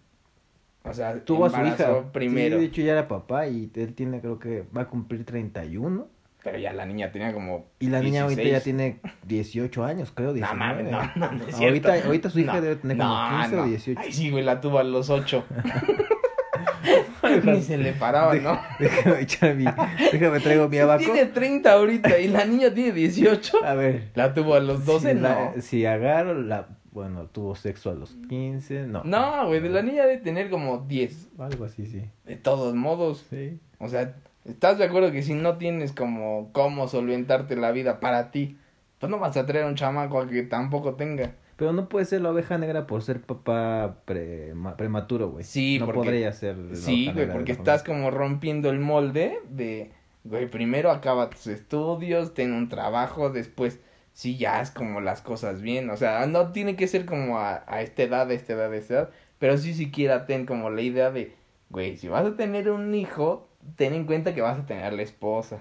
O 0.85 0.93
sea, 0.93 1.25
Tuvo 1.25 1.47
a 1.47 1.51
su 1.51 1.61
hija. 1.65 2.11
primero. 2.13 2.57
Sí, 2.57 2.61
de 2.63 2.67
hecho, 2.67 2.83
ya 2.83 2.93
era 2.93 3.07
papá 3.09 3.47
y 3.47 3.71
él 3.75 3.95
tiene, 3.95 4.21
creo 4.21 4.39
que 4.41 4.65
va 4.77 4.83
a 4.83 4.89
cumplir 4.89 5.25
31. 5.25 6.09
Pero 6.45 6.59
ya 6.59 6.73
la 6.73 6.85
niña 6.87 7.13
tenía 7.13 7.33
como. 7.33 7.67
Y 7.79 7.87
la 7.89 8.01
niña 8.01 8.23
ahorita 8.23 8.43
16. 8.43 8.59
ya 8.59 8.65
tiene 8.65 9.01
18 9.27 9.85
años, 9.85 10.11
creo, 10.13 10.29
No 10.29 10.35
19. 10.35 10.59
mames, 10.59 10.91
no, 10.91 11.01
no, 11.15 11.33
no 11.33 11.47
es 11.47 11.55
ahorita, 11.55 11.91
cierto. 11.93 12.07
ahorita 12.09 12.31
su 12.31 12.41
hija 12.41 12.55
No, 12.55 12.61
debe 12.61 12.77
tener 12.77 12.97
como 12.97 13.09
no, 13.15 13.41
15 13.43 13.55
o 13.55 13.59
no. 13.61 13.67
18. 13.67 14.01
Ay, 14.03 14.13
sí, 14.13 14.31
güey, 14.31 14.45
la 14.45 14.61
tuvo 14.61 14.79
a 14.79 14.85
los 14.85 15.09
8. 15.11 15.45
Ni 17.45 17.63
se 17.63 17.79
le 17.79 17.93
paraba, 17.93 18.35
¿no? 18.35 18.61
Déjame 18.79 19.21
echar 19.21 19.55
mi. 19.55 19.65
Déjame 20.13 20.41
traigo 20.41 20.69
mi 20.69 20.79
abaco. 20.79 21.05
Tiene 21.05 21.27
30 21.27 21.73
ahorita 21.73 22.19
y 22.19 22.29
la 22.29 22.45
niña 22.45 22.75
tiene 22.75 22.93
18. 22.93 23.65
A 23.65 23.75
ver. 23.75 24.11
La 24.15 24.35
tuvo 24.35 24.55
a 24.55 24.61
los 24.61 24.85
12, 24.85 25.13
si, 25.15 25.19
la- 25.21 25.53
no. 25.57 25.63
si 25.63 25.87
agarro 25.87 26.35
la. 26.35 26.67
Bueno, 26.91 27.27
tuvo 27.27 27.55
sexo 27.55 27.91
a 27.91 27.95
los 27.95 28.17
15, 28.29 28.87
no. 28.87 29.03
No, 29.05 29.47
güey, 29.47 29.61
de 29.61 29.71
la 29.71 29.81
niña 29.83 30.03
debe 30.05 30.19
tener 30.19 30.51
como 30.51 30.79
10. 30.87 31.31
Algo 31.39 31.65
así, 31.65 31.87
sí. 31.87 32.03
De 32.27 32.37
todos 32.37 32.75
modos. 32.75 33.25
Sí. 33.31 33.59
O 33.79 33.89
sea, 33.89 34.15
¿estás 34.45 34.79
de 34.79 34.85
acuerdo 34.85 35.13
que 35.13 35.23
si 35.23 35.35
no 35.35 35.57
tienes 35.59 35.93
como 35.93 36.51
cómo 36.53 36.89
solventarte 36.89 37.57
la 37.57 37.71
vida 37.73 38.01
para 38.01 38.31
ti, 38.31 38.57
pues 38.99 39.11
no 39.11 39.19
vas 39.19 39.37
a 39.37 39.47
traer 39.47 39.65
un 39.67 39.75
chamaco 39.75 40.21
a 40.21 40.29
que 40.29 40.43
tampoco 40.43 40.95
tenga? 40.95 41.33
Pero 41.57 41.73
no 41.73 41.89
puede 41.89 42.07
ser 42.07 42.23
la 42.23 42.31
oveja 42.31 42.59
negra 42.59 42.87
por 42.87 43.03
ser 43.03 43.21
papá 43.21 43.99
pre- 44.05 44.53
ma- 44.55 44.77
prematuro, 44.77 45.31
güey. 45.31 45.45
Sí, 45.45 45.79
no 45.79 45.87
porque- 45.87 45.99
podría 46.01 46.33
ser. 46.33 46.57
la 46.57 46.75
Sí, 46.77 47.11
güey, 47.13 47.31
porque 47.31 47.53
estás 47.53 47.83
como 47.85 48.11
rompiendo 48.11 48.71
el 48.71 48.81
molde 48.81 49.39
de, 49.49 49.93
güey, 50.25 50.49
primero 50.51 50.91
acaba 50.91 51.31
tus 51.31 51.47
estudios, 51.47 52.35
ten 52.35 52.53
un 52.53 52.69
trabajo, 52.69 53.31
después 53.31 53.79
sí 54.13 54.37
ya 54.39 54.61
es 54.61 54.71
como 54.71 55.01
las 55.01 55.21
cosas 55.23 55.63
bien, 55.63 55.89
o 55.91 55.97
sea, 55.97 56.27
no 56.27 56.53
tiene 56.53 56.75
que 56.77 56.87
ser 56.89 57.07
como 57.07 57.39
a, 57.39 57.65
a 57.67 57.81
esta 57.83 58.03
edad, 58.03 58.29
a 58.31 58.35
esta 58.35 58.53
edad, 58.55 58.73
a 58.73 58.77
esta 58.77 58.95
edad, 58.95 59.11
pero 59.39 59.57
sí 59.57 59.73
siquiera 59.75 60.27
ten 60.27 60.47
como 60.47 60.69
la 60.71 60.83
idea 60.83 61.11
de, 61.11 61.35
güey, 61.71 61.97
si 61.97 62.09
vas 62.09 62.27
a 62.27 62.37
tener 62.37 62.71
un 62.71 62.95
hijo, 62.95 63.49
ten 63.77 63.95
en 63.95 64.05
cuenta 64.05 64.35
que 64.35 64.41
vas 64.41 64.59
a 64.59 64.67
tener 64.67 64.93
la 64.93 65.03
esposa. 65.03 65.61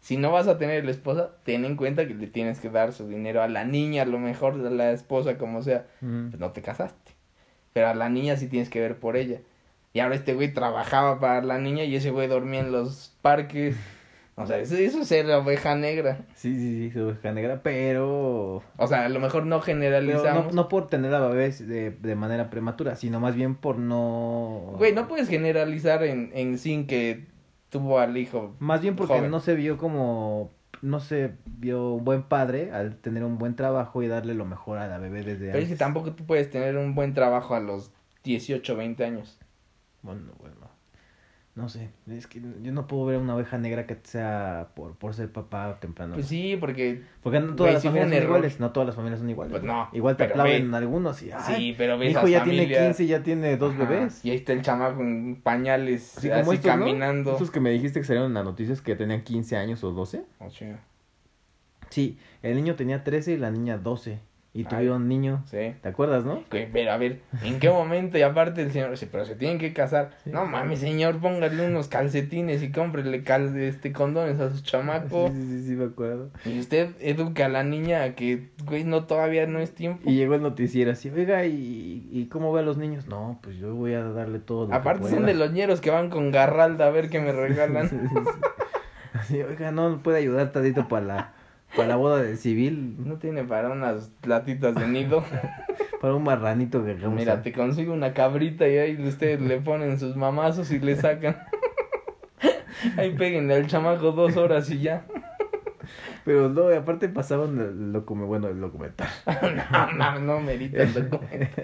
Si 0.00 0.18
no 0.18 0.30
vas 0.30 0.48
a 0.48 0.58
tener 0.58 0.84
la 0.84 0.90
esposa, 0.90 1.30
ten 1.44 1.64
en 1.64 1.76
cuenta 1.76 2.06
que 2.06 2.14
le 2.14 2.26
tienes 2.26 2.60
que 2.60 2.68
dar 2.68 2.92
su 2.92 3.08
dinero 3.08 3.42
a 3.42 3.48
la 3.48 3.64
niña, 3.64 4.02
a 4.02 4.06
lo 4.06 4.18
mejor 4.18 4.54
a 4.54 4.70
la 4.70 4.92
esposa, 4.92 5.38
como 5.38 5.62
sea 5.62 5.86
pues 6.00 6.38
no 6.38 6.50
te 6.52 6.60
casaste. 6.60 7.12
Pero 7.72 7.88
a 7.88 7.94
la 7.94 8.08
niña 8.08 8.36
sí 8.36 8.48
tienes 8.48 8.68
que 8.68 8.80
ver 8.80 8.98
por 8.98 9.16
ella. 9.16 9.40
Y 9.94 10.00
ahora 10.00 10.16
este 10.16 10.34
güey 10.34 10.52
trabajaba 10.52 11.20
para 11.20 11.42
la 11.42 11.58
niña 11.58 11.84
y 11.84 11.96
ese 11.96 12.10
güey 12.10 12.28
dormía 12.28 12.60
en 12.60 12.72
los 12.72 13.16
parques. 13.22 13.76
O 14.36 14.46
sea, 14.46 14.58
eso, 14.58 14.74
eso 14.74 15.00
es 15.00 15.08
ser 15.08 15.30
oveja 15.30 15.76
negra. 15.76 16.18
Sí, 16.34 16.54
sí, 16.56 16.88
sí, 16.88 16.90
su 16.90 17.06
oveja 17.06 17.30
negra, 17.32 17.60
pero. 17.62 18.62
O 18.76 18.86
sea, 18.88 19.04
a 19.04 19.08
lo 19.08 19.20
mejor 19.20 19.46
no 19.46 19.60
generalizamos. 19.60 20.46
no, 20.46 20.62
no 20.62 20.68
por 20.68 20.88
tener 20.88 21.14
a 21.14 21.28
bebés 21.28 21.66
de, 21.66 21.92
de 21.92 22.14
manera 22.16 22.50
prematura, 22.50 22.96
sino 22.96 23.20
más 23.20 23.36
bien 23.36 23.54
por 23.54 23.78
no. 23.78 24.74
Güey, 24.76 24.92
no 24.92 25.06
puedes 25.06 25.28
generalizar 25.28 26.02
en, 26.02 26.32
en 26.34 26.58
sin 26.58 26.88
que 26.88 27.26
tuvo 27.74 27.98
al 27.98 28.16
hijo. 28.16 28.54
Más 28.60 28.80
bien 28.80 28.94
porque 28.94 29.14
joven. 29.14 29.30
no 29.32 29.40
se 29.40 29.56
vio 29.56 29.76
como. 29.78 30.52
No 30.80 31.00
se 31.00 31.32
vio 31.44 31.94
un 31.94 32.04
buen 32.04 32.22
padre 32.22 32.70
al 32.70 32.96
tener 32.96 33.24
un 33.24 33.36
buen 33.36 33.56
trabajo 33.56 34.02
y 34.02 34.06
darle 34.06 34.34
lo 34.34 34.44
mejor 34.44 34.78
a 34.78 34.86
la 34.86 34.98
bebé 34.98 35.24
desde 35.24 35.50
Pero 35.50 35.58
es 35.58 35.68
que 35.68 35.76
tampoco 35.76 36.12
tú 36.12 36.24
puedes 36.24 36.50
tener 36.50 36.76
un 36.76 36.94
buen 36.94 37.14
trabajo 37.14 37.54
a 37.54 37.60
los 37.60 37.90
18, 38.22 38.76
20 38.76 39.04
años. 39.04 39.38
Bueno, 40.02 40.32
bueno. 40.38 40.56
No 41.56 41.68
sé, 41.68 41.90
es 42.10 42.26
que 42.26 42.40
yo 42.62 42.72
no 42.72 42.88
puedo 42.88 43.06
ver 43.06 43.18
una 43.18 43.36
oveja 43.36 43.58
negra 43.58 43.86
que 43.86 43.96
sea 44.02 44.70
por, 44.74 44.96
por 44.96 45.14
ser 45.14 45.30
papá 45.30 45.78
temprano. 45.78 46.14
Pues 46.14 46.26
sí, 46.26 46.56
porque 46.58 47.02
Porque 47.22 47.38
no 47.38 47.54
todas 47.54 47.58
Güey, 47.58 47.72
las 47.74 47.82
fue 47.82 47.90
familias 47.92 48.08
son 48.08 48.16
error. 48.16 48.28
iguales, 48.38 48.58
no 48.60 48.72
todas 48.72 48.86
las 48.88 48.96
familias 48.96 49.20
son 49.20 49.30
iguales. 49.30 49.50
Pues 49.52 49.62
no, 49.62 49.88
Igual 49.92 50.16
te 50.16 50.24
aplauden 50.24 50.70
ve- 50.72 50.76
algunos 50.76 51.22
y 51.22 51.30
ay, 51.30 51.54
sí, 51.54 51.74
pero 51.78 51.94
mi 51.96 52.06
ves 52.06 52.10
hijo 52.10 52.26
a 52.26 52.28
ya 52.28 52.42
tiene 52.42 52.62
familias- 52.64 52.86
15 52.86 53.04
y 53.04 53.06
ya 53.06 53.22
tiene 53.22 53.56
dos 53.56 53.72
Ajá, 53.76 53.84
bebés. 53.84 54.24
Y 54.24 54.30
ahí 54.30 54.36
está 54.38 54.52
el 54.52 54.62
chamaco 54.62 55.00
en 55.00 55.40
pañales, 55.44 56.18
Así 56.18 56.28
así, 56.28 56.40
como 56.40 56.52
estos, 56.54 56.76
¿no? 56.76 56.84
caminando. 56.86 57.36
Esos 57.36 57.52
que 57.52 57.60
me 57.60 57.70
dijiste 57.70 58.00
que 58.00 58.04
salieron 58.06 58.30
en 58.32 58.34
las 58.34 58.44
noticias 58.44 58.80
que 58.80 58.96
tenían 58.96 59.22
15 59.22 59.56
años 59.56 59.84
o 59.84 59.92
12. 59.92 60.24
O 60.40 60.50
sea, 60.50 60.80
Sí, 61.90 62.18
el 62.42 62.56
niño 62.56 62.74
tenía 62.74 63.04
13 63.04 63.32
y 63.34 63.36
la 63.36 63.52
niña 63.52 63.78
12. 63.78 64.18
Y 64.56 64.62
tuvieron 64.64 65.02
un 65.02 65.08
niño. 65.08 65.42
Sí. 65.50 65.74
¿Te 65.82 65.88
acuerdas, 65.88 66.24
no? 66.24 66.44
Que, 66.48 66.68
Pero 66.72 66.92
a 66.92 66.96
ver, 66.96 67.22
¿en 67.42 67.58
qué 67.58 67.68
momento? 67.70 68.16
Y 68.18 68.22
aparte 68.22 68.62
el 68.62 68.70
señor 68.70 68.92
dice, 68.92 69.08
pero 69.10 69.24
se 69.24 69.34
tienen 69.34 69.58
que 69.58 69.72
casar. 69.72 70.12
No 70.26 70.46
mames, 70.46 70.78
señor, 70.78 71.18
póngale 71.18 71.66
unos 71.66 71.88
calcetines 71.88 72.62
y 72.62 72.70
cómprele 72.70 73.24
cal 73.24 73.56
este 73.58 73.92
condones 73.92 74.38
a 74.38 74.50
su 74.50 74.62
chamaco. 74.62 75.28
Sí, 75.28 75.34
sí, 75.42 75.48
sí, 75.60 75.66
sí, 75.66 75.72
me 75.74 75.86
acuerdo. 75.86 76.30
Y 76.44 76.60
usted 76.60 76.90
educa 77.00 77.46
a 77.46 77.48
la 77.48 77.64
niña 77.64 78.04
a 78.04 78.14
que, 78.14 78.50
güey, 78.64 78.84
no, 78.84 79.06
todavía 79.06 79.44
no 79.48 79.58
es 79.58 79.74
tiempo. 79.74 80.08
Y 80.08 80.14
llegó 80.14 80.36
el 80.36 80.42
noticiero 80.42 80.92
así, 80.92 81.10
oiga, 81.10 81.44
¿y, 81.46 82.08
y 82.12 82.26
cómo 82.28 82.52
ve 82.52 82.60
a 82.60 82.64
los 82.64 82.76
niños? 82.78 83.08
No, 83.08 83.40
pues 83.42 83.56
yo 83.56 83.74
voy 83.74 83.94
a 83.94 84.04
darle 84.04 84.38
todo. 84.38 84.66
Lo 84.66 84.70
que 84.70 84.76
Aparte 84.76 85.02
son 85.08 85.14
pueda". 85.22 85.26
de 85.26 85.34
los 85.34 85.50
ñeros 85.52 85.80
que 85.80 85.90
van 85.90 86.10
con 86.10 86.30
garralda 86.30 86.86
a 86.86 86.90
ver 86.90 87.10
qué 87.10 87.18
me 87.20 87.32
regalan. 87.32 87.88
Sí, 87.90 87.96
sí, 88.00 88.14
sí. 88.14 88.40
Así, 89.14 89.42
oiga, 89.42 89.70
no 89.72 90.02
puede 90.02 90.18
ayudar 90.18 90.52
tantito 90.52 90.86
para 90.88 91.06
la, 91.06 91.32
para 91.76 91.88
la 91.88 91.96
boda 91.96 92.22
del 92.22 92.38
civil, 92.38 92.96
No 92.98 93.16
tiene 93.16 93.44
para 93.44 93.70
unas 93.70 94.12
latitas 94.24 94.74
de 94.74 94.86
nido. 94.86 95.24
para 96.00 96.14
un 96.14 96.22
marranito 96.22 96.84
que. 96.84 96.94
Mira, 96.94 97.42
te 97.42 97.52
consigo 97.52 97.92
una 97.92 98.12
cabrita 98.14 98.68
y 98.68 98.78
ahí 98.78 99.06
ustedes 99.06 99.40
le 99.40 99.60
ponen 99.60 99.98
sus 99.98 100.16
mamazos 100.16 100.70
y 100.70 100.78
le 100.78 100.96
sacan. 100.96 101.36
Ahí 102.98 103.14
péguenle 103.16 103.54
al 103.54 103.66
chamaco 103.66 104.12
dos 104.12 104.36
horas 104.36 104.68
y 104.68 104.80
ya. 104.80 105.06
Pero 106.24 106.48
no, 106.48 106.68
aparte 106.68 107.08
pasaban 107.08 107.58
el 107.58 107.92
documental, 107.92 108.28
bueno, 108.28 108.48
el 108.48 108.60
documental. 108.60 109.08
No, 109.70 109.92
no, 109.92 110.18
no 110.18 110.40
merita 110.40 110.82
el 110.82 110.92
documento. 110.92 111.62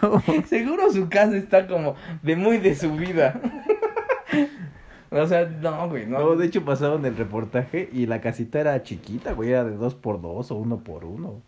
¿Cómo? 0.00 0.22
Seguro 0.46 0.90
su 0.90 1.08
casa 1.08 1.36
está 1.36 1.66
como 1.66 1.96
de 2.22 2.36
muy 2.36 2.58
de 2.58 2.74
su 2.74 2.94
vida. 2.96 3.40
O 5.12 5.26
sea, 5.26 5.44
no, 5.46 5.88
güey, 5.88 6.06
no. 6.06 6.18
No, 6.18 6.36
de 6.36 6.46
hecho 6.46 6.64
pasaban 6.64 7.04
el 7.04 7.16
reportaje 7.16 7.88
y 7.92 8.06
la 8.06 8.20
casita 8.20 8.60
era 8.60 8.82
chiquita, 8.82 9.32
güey, 9.32 9.50
era 9.50 9.64
de 9.64 9.76
dos 9.76 9.94
por 9.94 10.20
dos 10.22 10.50
o 10.50 10.54
uno 10.56 10.78
por 10.78 11.04
uno. 11.04 11.42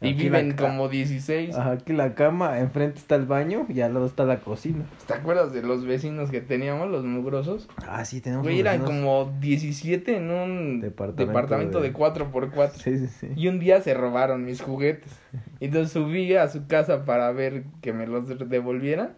y 0.00 0.08
Aquí 0.12 0.22
viven 0.22 0.56
como 0.56 0.88
16. 0.88 1.54
Ajá, 1.54 1.72
aquí 1.72 1.92
la 1.92 2.14
cama, 2.14 2.58
enfrente 2.60 2.98
está 2.98 3.16
el 3.16 3.26
baño 3.26 3.66
y 3.68 3.82
al 3.82 3.92
lado 3.92 4.06
está 4.06 4.24
la 4.24 4.40
cocina. 4.40 4.84
¿Te 5.06 5.12
acuerdas 5.12 5.52
de 5.52 5.62
los 5.62 5.84
vecinos 5.84 6.30
que 6.30 6.40
teníamos, 6.40 6.88
los 6.90 7.04
mugrosos? 7.04 7.68
Ah, 7.86 8.06
sí, 8.06 8.22
tenemos 8.22 8.44
Güey, 8.44 8.60
eran 8.60 8.80
como 8.84 9.30
17 9.40 10.16
en 10.16 10.30
un 10.30 10.80
Departamento 10.80 11.26
departamento, 11.26 11.80
de- 11.82 11.88
de 11.90 11.94
4x4. 11.94 12.70
Sí, 12.76 12.98
sí, 12.98 13.06
sí. 13.08 13.28
Y 13.36 13.48
un 13.48 13.58
día 13.60 13.82
se 13.82 13.92
robaron 13.92 14.46
mis 14.46 14.62
juguetes. 14.62 15.12
Y 15.60 15.64
entonces 15.66 15.92
subí 15.92 16.34
a 16.34 16.48
su 16.48 16.66
casa 16.66 17.04
para 17.04 17.30
ver 17.32 17.64
que 17.82 17.92
me 17.92 18.06
los 18.06 18.26
devolvieran. 18.48 19.10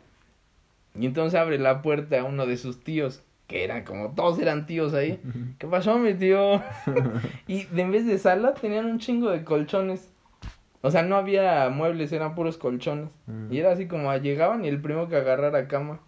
Y 0.99 1.07
entonces 1.07 1.39
abre 1.39 1.59
la 1.61 1.81
puerta 1.83 2.21
a 2.21 2.25
uno 2.25 2.45
de 2.47 2.57
sus 2.57 2.83
tíos, 2.83 3.23
que 3.47 3.65
eran 3.65 3.85
como 3.85 4.11
todos 4.15 4.39
eran 4.39 4.67
tíos 4.67 4.95
ahí. 4.95 5.21
¿Qué 5.59 5.67
pasó, 5.67 5.99
mi 5.99 6.15
tío? 6.15 6.63
y 7.47 7.65
de- 7.65 7.83
en 7.83 7.91
vez 7.93 8.07
de 8.07 8.19
sala 8.19 8.55
tenían 8.55 8.87
un 8.87 8.99
chingo 8.99 9.31
de 9.31 9.45
colchones. 9.45 10.09
O 10.81 10.91
sea, 10.91 11.03
no 11.03 11.17
había 11.17 11.69
muebles, 11.69 12.13
eran 12.13 12.35
puros 12.35 12.57
colchones. 12.59 13.11
Mm. 13.27 13.53
Y 13.53 13.59
era 13.59 13.73
así 13.73 13.87
como 13.87 14.13
llegaban 14.17 14.65
y 14.65 14.69
el 14.69 14.81
primero 14.81 15.09
que 15.09 15.17
agarrara 15.17 15.69
cama. 15.69 16.01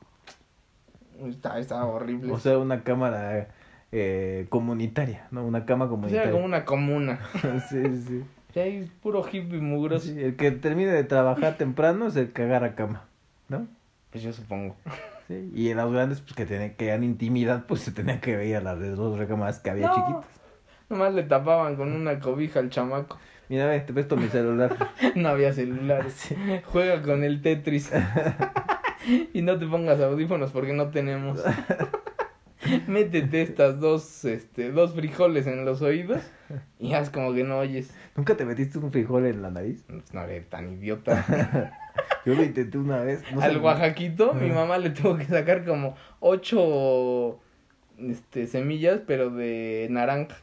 Estaba, 1.29 1.59
estaba 1.59 1.87
horrible. 1.87 2.33
O 2.33 2.39
sea, 2.39 2.59
una 2.59 2.83
cámara 2.83 3.49
eh, 3.93 4.47
comunitaria, 4.49 5.29
¿no? 5.31 5.45
Una 5.47 5.65
cama 5.65 5.85
O 5.85 5.89
sea, 5.89 5.91
comunitaria. 5.93 6.23
era 6.25 6.33
como 6.33 6.45
una 6.45 6.65
comuna. 6.65 7.21
sí, 7.69 7.83
sí. 8.03 8.25
Y 8.55 8.59
ahí 8.59 8.91
puro 9.03 9.25
hippie 9.27 9.61
mugroso. 9.61 10.07
Sí, 10.07 10.21
El 10.21 10.37
que 10.37 10.51
termine 10.51 10.91
de 10.93 11.05
trabajar 11.05 11.57
temprano 11.57 12.07
es 12.07 12.17
el 12.17 12.33
que 12.33 12.43
agarra 12.43 12.75
cama, 12.75 13.05
¿no? 13.49 13.67
Pues 14.11 14.23
yo 14.25 14.33
supongo. 14.33 14.77
Sí. 15.35 15.53
Y 15.55 15.69
en 15.71 15.77
los 15.79 15.93
grandes, 15.93 16.21
pues 16.21 16.35
que 16.35 16.47
tenían 16.47 16.75
que 16.75 16.87
dan 16.87 17.05
intimidad, 17.05 17.67
pues 17.67 17.81
se 17.81 17.93
tenían 17.93 18.21
que 18.21 18.37
ver 18.37 18.57
a 18.57 18.61
las 18.61 18.79
de 18.81 18.91
dos 18.91 19.19
recámaras 19.19 19.59
que 19.61 19.71
había 19.71 19.89
No. 19.89 19.95
chiquitas. 19.95 20.41
Nomás 20.89 21.15
le 21.15 21.23
tapaban 21.25 21.77
con 21.77 21.93
una 21.93 22.21
cobija 22.21 22.61
al 22.61 22.71
chamaco. 22.71 23.19
Mira, 23.49 23.67
ve, 23.67 23.81
te 23.81 23.93
presto 23.93 24.17
mi 24.17 24.29
celular. 24.29 24.77
No 25.17 25.29
había 25.29 25.53
celulares. 25.53 26.35
Juega 26.67 27.03
con 27.03 27.25
el 27.25 27.43
Tetris. 27.43 27.91
y 29.35 29.43
no 29.43 29.59
te 29.59 29.67
pongas 29.67 30.01
audífonos 30.01 30.51
porque 30.53 30.73
no 30.73 30.89
tenemos. 30.89 31.43
Métete 32.87 33.43
estas 33.43 33.79
dos, 33.79 34.25
este, 34.25 34.71
dos 34.71 34.95
frijoles 34.95 35.47
en 35.47 35.67
los 35.67 35.83
oídos 35.83 36.23
y 36.79 36.95
haz 36.95 37.11
como 37.11 37.35
que 37.35 37.45
no 37.45 37.59
oyes. 37.59 37.93
¿Nunca 38.17 38.37
te 38.37 38.47
metiste 38.47 38.79
un 38.79 38.91
frijol 38.91 39.27
en 39.27 39.43
la 39.43 39.51
nariz? 39.51 39.85
No 40.13 40.23
eres 40.23 40.49
tan 40.49 40.73
idiota. 40.73 41.73
Yo 42.25 42.35
lo 42.35 42.43
intenté 42.43 42.79
una 42.79 43.01
vez. 43.01 43.23
No 43.33 43.41
Al 43.41 43.59
Oaxaquito, 43.59 44.33
mi 44.35 44.51
mamá 44.51 44.79
le 44.79 44.91
tuvo 44.91 45.17
que 45.17 45.27
sacar 45.27 45.65
como 45.65 45.95
ocho 46.21 47.39
este, 47.99 48.47
semillas, 48.47 49.01
pero 49.07 49.31
de 49.31 49.89
naranja. 49.91 50.37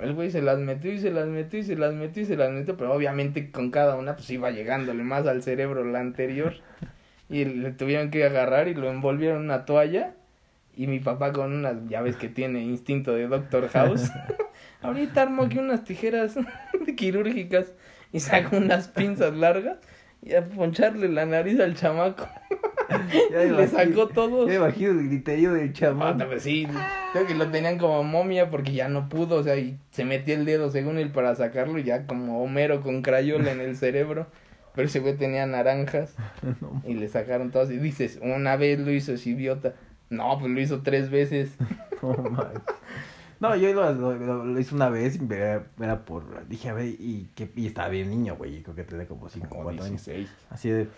El 0.00 0.12
güey 0.14 0.30
se 0.30 0.42
las 0.42 0.58
metió 0.58 0.92
y 0.92 0.98
se 0.98 1.12
las 1.12 1.28
metió 1.28 1.60
y 1.60 1.62
se 1.62 1.76
las 1.76 1.94
metió 1.94 2.22
y 2.22 2.26
se 2.26 2.36
las 2.36 2.50
metió, 2.50 2.76
pero 2.76 2.92
obviamente 2.92 3.52
con 3.52 3.70
cada 3.70 3.94
una 3.94 4.16
pues 4.16 4.28
iba 4.30 4.50
llegándole 4.50 5.04
más 5.04 5.26
al 5.26 5.42
cerebro 5.42 5.84
la 5.84 6.00
anterior. 6.00 6.54
Y 7.28 7.44
le 7.44 7.70
tuvieron 7.70 8.10
que 8.10 8.24
agarrar 8.24 8.68
y 8.68 8.74
lo 8.74 8.90
envolvieron 8.90 9.38
en 9.38 9.44
una 9.44 9.64
toalla. 9.64 10.14
Y 10.76 10.88
mi 10.88 10.98
papá 10.98 11.32
con 11.32 11.52
unas 11.52 11.88
llaves 11.88 12.16
que 12.16 12.28
tiene 12.28 12.62
instinto 12.62 13.12
de 13.12 13.28
Doctor 13.28 13.68
House. 13.68 14.10
Ahorita 14.82 15.22
armo 15.22 15.44
aquí 15.44 15.58
unas 15.58 15.84
tijeras 15.84 16.36
quirúrgicas 16.96 17.72
y 18.12 18.18
saco 18.18 18.56
unas 18.56 18.88
pinzas 18.88 19.34
largas 19.34 19.78
y 20.24 20.34
a 20.34 20.44
poncharle 20.48 21.08
la 21.08 21.26
nariz 21.26 21.60
al 21.60 21.74
chamaco. 21.74 22.26
Ya 23.30 23.38
le 23.38 23.48
imagino- 23.48 23.66
sacó 23.66 24.08
todo. 24.08 24.42
Ya 24.46 24.50
me 24.50 24.54
imagino 24.56 24.90
el 24.90 25.08
griterío 25.08 25.52
del 25.54 25.72
chamán. 25.72 26.20
Ah, 26.20 26.26
pues 26.26 26.42
sí, 26.42 26.68
creo 27.12 27.26
que 27.26 27.34
lo 27.34 27.48
tenían 27.50 27.78
como 27.78 28.04
momia 28.04 28.50
porque 28.50 28.72
ya 28.72 28.88
no 28.88 29.08
pudo, 29.08 29.36
o 29.36 29.42
sea, 29.42 29.56
y 29.56 29.78
se 29.90 30.04
metió 30.04 30.34
el 30.34 30.44
dedo 30.44 30.70
según 30.70 30.98
él 30.98 31.10
para 31.10 31.34
sacarlo 31.34 31.78
y 31.78 31.84
ya 31.84 32.06
como 32.06 32.42
Homero 32.44 32.82
con 32.82 33.00
crayola 33.02 33.50
en 33.52 33.60
el 33.60 33.76
cerebro. 33.76 34.26
Pero 34.74 34.86
ese 34.86 35.00
güey 35.00 35.14
tenía 35.16 35.46
naranjas 35.46 36.14
No, 36.60 36.82
y 36.86 36.94
le 36.94 37.08
sacaron 37.08 37.50
todas 37.50 37.70
y 37.70 37.78
dices, 37.78 38.18
una 38.22 38.56
vez 38.56 38.78
lo 38.78 38.92
hizo 38.92 39.14
ese 39.14 39.30
idiota. 39.30 39.74
No, 40.10 40.38
pues 40.38 40.52
lo 40.52 40.60
hizo 40.60 40.82
tres 40.82 41.10
veces. 41.10 41.56
no, 42.02 42.12
manches. 42.30 42.62
No, 43.40 43.54
yo 43.56 43.72
lo, 43.72 43.92
lo- 43.92 44.44
lo- 44.44 44.58
hice 44.60 44.74
una 44.74 44.88
vez 44.88 45.18
y 45.20 45.32
era, 45.34 45.64
era 45.80 46.04
por... 46.04 46.46
Dije, 46.48 46.68
a 46.70 46.74
ver, 46.74 46.86
y, 46.86 47.28
que, 47.34 47.50
y 47.56 47.66
estaba 47.66 47.88
bien 47.88 48.10
niño, 48.10 48.36
güey. 48.36 48.62
Creo 48.62 48.74
que 48.74 48.84
tenía 48.84 49.06
como 49.06 49.28
5 49.28 49.46
o 49.46 49.48
Como 49.50 49.62
4 49.64 49.84
años. 49.84 50.04
16. 50.04 50.28
Así 50.50 50.70
de... 50.70 50.88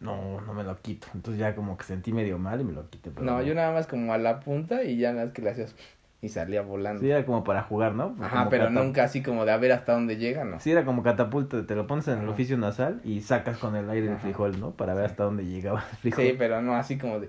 No, 0.00 0.40
no 0.42 0.54
me 0.54 0.62
lo 0.62 0.76
quito. 0.80 1.08
Entonces 1.14 1.40
ya 1.40 1.54
como 1.56 1.76
que 1.76 1.84
sentí 1.84 2.12
medio 2.12 2.38
mal 2.38 2.60
y 2.60 2.64
me 2.64 2.72
lo 2.72 2.88
quité. 2.88 3.10
Pero 3.10 3.26
No, 3.26 3.42
yo 3.42 3.54
nada 3.54 3.72
más 3.72 3.86
como 3.88 4.12
a 4.12 4.18
la 4.18 4.40
punta 4.40 4.84
y 4.84 4.96
ya 4.96 5.12
nada 5.12 5.24
más 5.26 5.34
que 5.34 5.42
le 5.42 5.50
hacías 5.50 5.74
y 6.22 6.28
salía 6.28 6.62
volando. 6.62 7.00
Sí, 7.00 7.10
era 7.10 7.24
como 7.26 7.42
para 7.44 7.62
jugar, 7.62 7.94
¿no? 7.94 8.16
Ajá, 8.20 8.48
pero 8.48 8.70
nunca 8.70 9.04
así 9.04 9.22
como 9.22 9.44
de 9.44 9.52
a 9.52 9.56
ver 9.56 9.72
hasta 9.72 9.92
dónde 9.92 10.16
llega, 10.16 10.44
¿no? 10.44 10.58
Sí, 10.60 10.70
era 10.70 10.84
como 10.84 11.02
catapulta, 11.02 11.64
te 11.66 11.74
lo 11.76 11.86
pones 11.86 12.06
en 12.08 12.18
el 12.20 12.28
oficio 12.28 12.56
nasal 12.58 13.00
y 13.04 13.20
sacas 13.22 13.58
con 13.58 13.74
el 13.76 13.88
aire 13.90 14.10
el 14.12 14.18
frijol, 14.18 14.58
¿no? 14.60 14.70
Para 14.72 14.94
ver 14.94 15.06
Sí. 15.06 15.10
hasta 15.12 15.24
dónde 15.24 15.44
llegaba 15.46 15.84
el 15.90 15.96
frijol. 15.96 16.24
Sí, 16.24 16.34
pero 16.38 16.60
no 16.62 16.74
así 16.76 16.96
como 16.98 17.20
de 17.20 17.28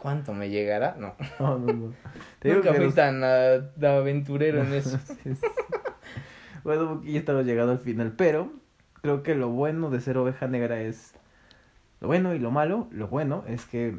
¿cuánto 0.00 0.32
me 0.34 0.48
llegará? 0.50 0.96
No. 0.98 1.14
No, 1.40 1.58
no, 1.58 1.72
no. 1.72 1.92
Te 2.40 2.48
digo 2.48 2.60
Nunca 2.60 2.70
que 2.72 2.76
fui 2.76 2.86
los- 2.86 2.94
tan 2.94 3.22
aventurero 3.24 4.62
en 4.62 4.72
eso. 4.74 4.98
Sí, 5.22 5.34
sí. 5.34 5.46
Bueno, 6.64 7.02
ya 7.04 7.18
estamos 7.18 7.44
llegando 7.46 7.72
al 7.72 7.78
final, 7.78 8.12
pero 8.16 8.52
creo 9.00 9.22
que 9.22 9.34
lo 9.34 9.48
bueno 9.48 9.90
de 9.90 10.00
ser 10.00 10.18
oveja 10.18 10.48
negra 10.48 10.80
es... 10.80 11.14
Lo 12.00 12.08
bueno 12.08 12.34
y 12.34 12.38
lo 12.38 12.50
malo, 12.50 12.88
lo 12.90 13.08
bueno 13.08 13.44
es 13.48 13.64
que 13.64 13.96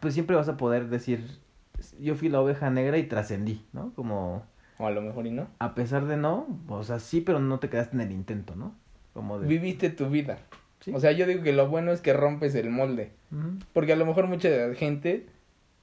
pues 0.00 0.14
siempre 0.14 0.36
vas 0.36 0.48
a 0.48 0.56
poder 0.56 0.88
decir, 0.88 1.38
yo 2.00 2.14
fui 2.14 2.28
la 2.28 2.40
oveja 2.40 2.70
negra 2.70 2.98
y 2.98 3.04
trascendí, 3.04 3.64
¿no? 3.72 3.92
Como 3.94 4.44
O 4.78 4.86
a 4.86 4.90
lo 4.90 5.02
mejor 5.02 5.26
y 5.26 5.30
no. 5.30 5.48
a 5.58 5.74
pesar 5.74 6.06
de 6.06 6.16
no, 6.16 6.46
o 6.68 6.82
sea, 6.82 6.98
sí, 6.98 7.20
pero 7.20 7.38
no 7.40 7.58
te 7.58 7.68
quedaste 7.68 7.94
en 7.96 8.00
el 8.00 8.10
intento, 8.12 8.56
¿no? 8.56 8.74
Como 9.12 9.38
de... 9.38 9.46
Viviste 9.46 9.90
tu 9.90 10.08
vida. 10.08 10.38
Sí. 10.80 10.92
O 10.94 10.98
sea, 11.00 11.12
yo 11.12 11.26
digo 11.26 11.42
que 11.42 11.52
lo 11.52 11.68
bueno 11.68 11.92
es 11.92 12.00
que 12.00 12.12
rompes 12.12 12.54
el 12.54 12.70
molde. 12.70 13.12
Porque 13.72 13.92
a 13.92 13.96
lo 13.96 14.04
mejor 14.06 14.26
mucha 14.26 14.74
gente 14.74 15.26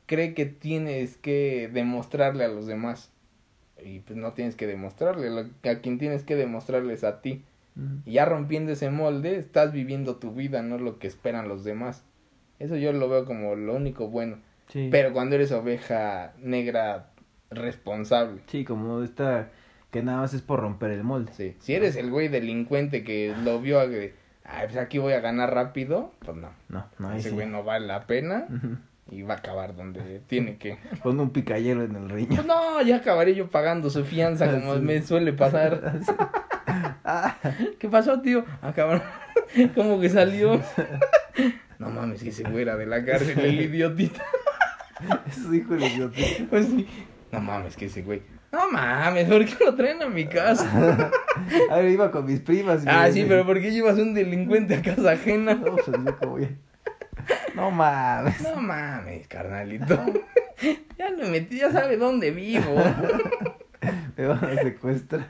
cree 0.05 0.33
que 0.33 0.45
tienes 0.45 1.17
que 1.17 1.69
demostrarle 1.73 2.43
a 2.45 2.47
los 2.49 2.67
demás. 2.67 3.11
Y 3.83 3.99
pues 3.99 4.17
no 4.17 4.33
tienes 4.33 4.55
que 4.55 4.67
demostrarle. 4.67 5.29
Lo- 5.29 5.69
A 5.71 5.75
quien 5.81 5.97
tienes 5.99 6.23
que 6.23 6.35
demostrarle 6.35 6.93
es 6.93 7.03
a 7.03 7.21
ti. 7.21 7.43
Y 8.05 8.13
ya 8.13 8.25
rompiendo 8.25 8.73
ese 8.73 8.89
molde, 8.89 9.37
estás 9.37 9.71
viviendo 9.71 10.17
tu 10.17 10.31
vida, 10.33 10.61
no 10.61 10.77
lo 10.77 10.99
que 10.99 11.07
esperan 11.07 11.47
los 11.47 11.63
demás. 11.63 12.03
Eso 12.59 12.75
yo 12.75 12.91
lo 12.91 13.07
veo 13.07 13.23
como 13.25 13.55
lo 13.55 13.73
único 13.75 14.09
bueno. 14.09 14.37
Sí. 14.67 14.89
Pero 14.91 15.13
cuando 15.13 15.35
eres 15.35 15.51
oveja 15.53 16.33
negra 16.41 17.09
responsable. 17.49 18.41
Sí, 18.47 18.63
como 18.65 19.01
esta 19.01 19.49
que 19.91 20.03
nada 20.03 20.19
más 20.19 20.33
es 20.33 20.41
por 20.41 20.59
romper 20.59 20.91
el 20.91 21.03
molde. 21.03 21.31
Sí. 21.33 21.55
Si 21.59 21.73
eres 21.73 21.95
el 21.95 22.11
güey 22.11 22.27
delincuente 22.27 23.03
que 23.03 23.33
lo 23.43 23.59
vio 23.61 23.79
ay, 24.49 24.67
pues 24.67 24.77
aquí 24.77 24.97
voy 24.97 25.13
a 25.13 25.19
ganar 25.19 25.53
rápido, 25.53 26.13
pues 26.19 26.35
no. 26.37 26.49
No, 26.69 26.85
no, 26.99 27.11
Ese 27.13 27.29
sí. 27.29 27.35
güey 27.35 27.47
no 27.47 27.63
vale 27.63 27.87
la 27.87 28.05
pena 28.07 28.47
y 29.11 29.21
va 29.23 29.35
a 29.35 29.37
acabar 29.37 29.75
donde 29.75 30.19
tiene 30.27 30.57
que. 30.57 30.77
Pon 31.03 31.19
un 31.19 31.29
picayero 31.31 31.83
en 31.83 31.95
el 31.95 32.09
riñón. 32.09 32.35
Pues 32.35 32.45
no, 32.47 32.81
ya 32.81 32.97
acabaré 32.97 33.35
yo 33.35 33.47
pagando 33.49 33.89
su 33.89 34.03
fianza 34.05 34.49
como 34.51 34.75
Sí. 34.75 34.81
me 34.81 35.01
suele 35.01 35.33
pasar. 35.33 35.99
Ah, 37.11 37.35
¿Qué 37.79 37.89
pasó, 37.89 38.21
tío? 38.21 38.45
Ah, 38.61 38.71
cabrón. 38.75 39.01
¿Cómo 39.73 39.99
que 39.99 40.09
salió? 40.09 40.61
No 41.79 41.89
mames, 41.89 42.21
que 42.21 42.31
se 42.31 42.43
fuera 42.47 42.77
de 42.77 42.85
la 42.85 43.03
cárcel 43.03 43.39
el 43.39 43.61
idiotita. 43.61 44.21
eso 45.27 45.49
dijo 45.49 45.73
el 45.73 45.83
idiota. 45.85 46.15
Pues 46.51 46.67
sí. 46.67 46.87
No 47.31 47.39
mames, 47.41 47.75
que 47.75 47.85
ese 47.85 48.03
güey. 48.03 48.21
No 48.51 48.71
mames, 48.71 49.27
¿por 49.29 49.45
qué 49.45 49.63
lo 49.63 49.75
traen 49.75 50.01
a 50.01 50.07
mi 50.07 50.25
casa? 50.25 50.67
a 51.69 51.75
ver, 51.77 51.89
iba 51.89 52.11
con 52.11 52.25
mis 52.25 52.39
primas. 52.39 52.83
ah, 52.87 53.09
sí, 53.11 53.25
pero 53.27 53.45
¿por 53.45 53.59
qué 53.61 53.71
llevas 53.71 53.97
un 53.97 54.13
delincuente 54.13 54.75
a 54.75 54.81
casa 54.81 55.11
ajena? 55.11 55.53
no, 55.53 55.75
pues 55.75 55.87
yo. 55.87 56.47
No 57.55 57.71
mames. 57.71 58.41
No 58.41 58.55
mames, 58.55 59.27
carnalito. 59.27 59.99
ya 60.97 61.09
lo 61.11 61.27
metí, 61.27 61.59
ya 61.59 61.71
sabe 61.71 61.97
dónde 61.97 62.31
vivo. 62.31 62.75
Me 64.17 64.25
van 64.25 64.43
a 64.43 64.61
secuestrar. 64.61 65.29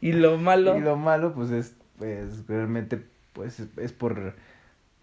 Y 0.00 0.12
lo 0.12 0.36
malo. 0.36 0.76
Y 0.76 0.80
lo 0.80 0.96
malo, 0.96 1.32
pues 1.32 1.50
es, 1.50 1.74
pues 1.98 2.46
realmente, 2.46 3.02
pues 3.32 3.60
es, 3.60 3.68
es 3.78 3.92
por 3.92 4.34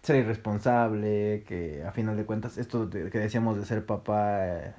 ser 0.02 0.16
irresponsable, 0.16 1.44
que 1.46 1.84
a 1.84 1.92
final 1.92 2.16
de 2.16 2.24
cuentas, 2.24 2.56
esto 2.56 2.88
que 2.88 3.18
decíamos 3.18 3.58
de 3.58 3.66
ser 3.66 3.84
papá 3.84 4.46
eh, 4.46 4.74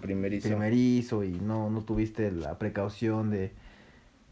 primerizo. 0.00 0.48
primerizo 0.48 1.24
y 1.24 1.32
no, 1.32 1.70
no 1.70 1.82
tuviste 1.82 2.30
la 2.30 2.58
precaución 2.58 3.30
de, 3.30 3.52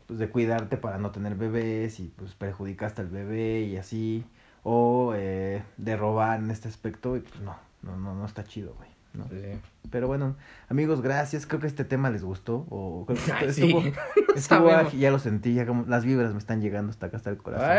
pues, 0.07 0.19
de 0.19 0.29
cuidarte 0.29 0.77
para 0.77 0.99
no 0.99 1.11
tener 1.11 1.35
bebés 1.35 2.01
y 2.01 2.13
pues 2.17 2.35
perjudicaste 2.35 3.03
al 3.03 3.09
bebé 3.09 3.63
y 3.63 3.77
así, 3.77 4.25
o 4.63 5.13
eh, 5.17 5.63
de 5.77 5.97
robar 5.97 6.41
en 6.41 6.51
este 6.51 6.69
aspecto 6.69 7.17
y 7.17 7.21
pues 7.21 7.41
no, 7.41 7.57
no, 7.83 7.97
no, 7.97 8.15
no 8.15 8.27
está 8.27 8.45
chido, 8.45 8.75
güey. 8.75 8.93
¿no? 9.15 9.29
Sí. 9.29 9.61
Pero 9.91 10.07
bueno, 10.07 10.37
amigos, 10.69 11.03
gracias. 11.03 11.47
Creo 11.47 11.61
que 11.61 11.67
este 11.67 11.85
tema 11.85 12.11
les 12.11 12.25
gustó. 12.25 12.67
O 12.71 13.05
creo 13.07 13.19
que 13.23 13.33
Ay, 13.33 13.49
estuvo, 13.49 13.83
sí. 13.83 13.93
estuvo 14.37 14.91
ya 14.93 15.11
lo 15.11 15.19
sentí, 15.19 15.55
ya 15.55 15.67
como 15.67 15.85
las 15.87 16.05
vibras 16.05 16.33
me 16.33 16.39
están 16.39 16.61
llegando 16.61 16.91
hasta 16.91 17.07
acá 17.07 17.17
hasta 17.19 17.31
el 17.31 17.37
corazón. 17.37 17.69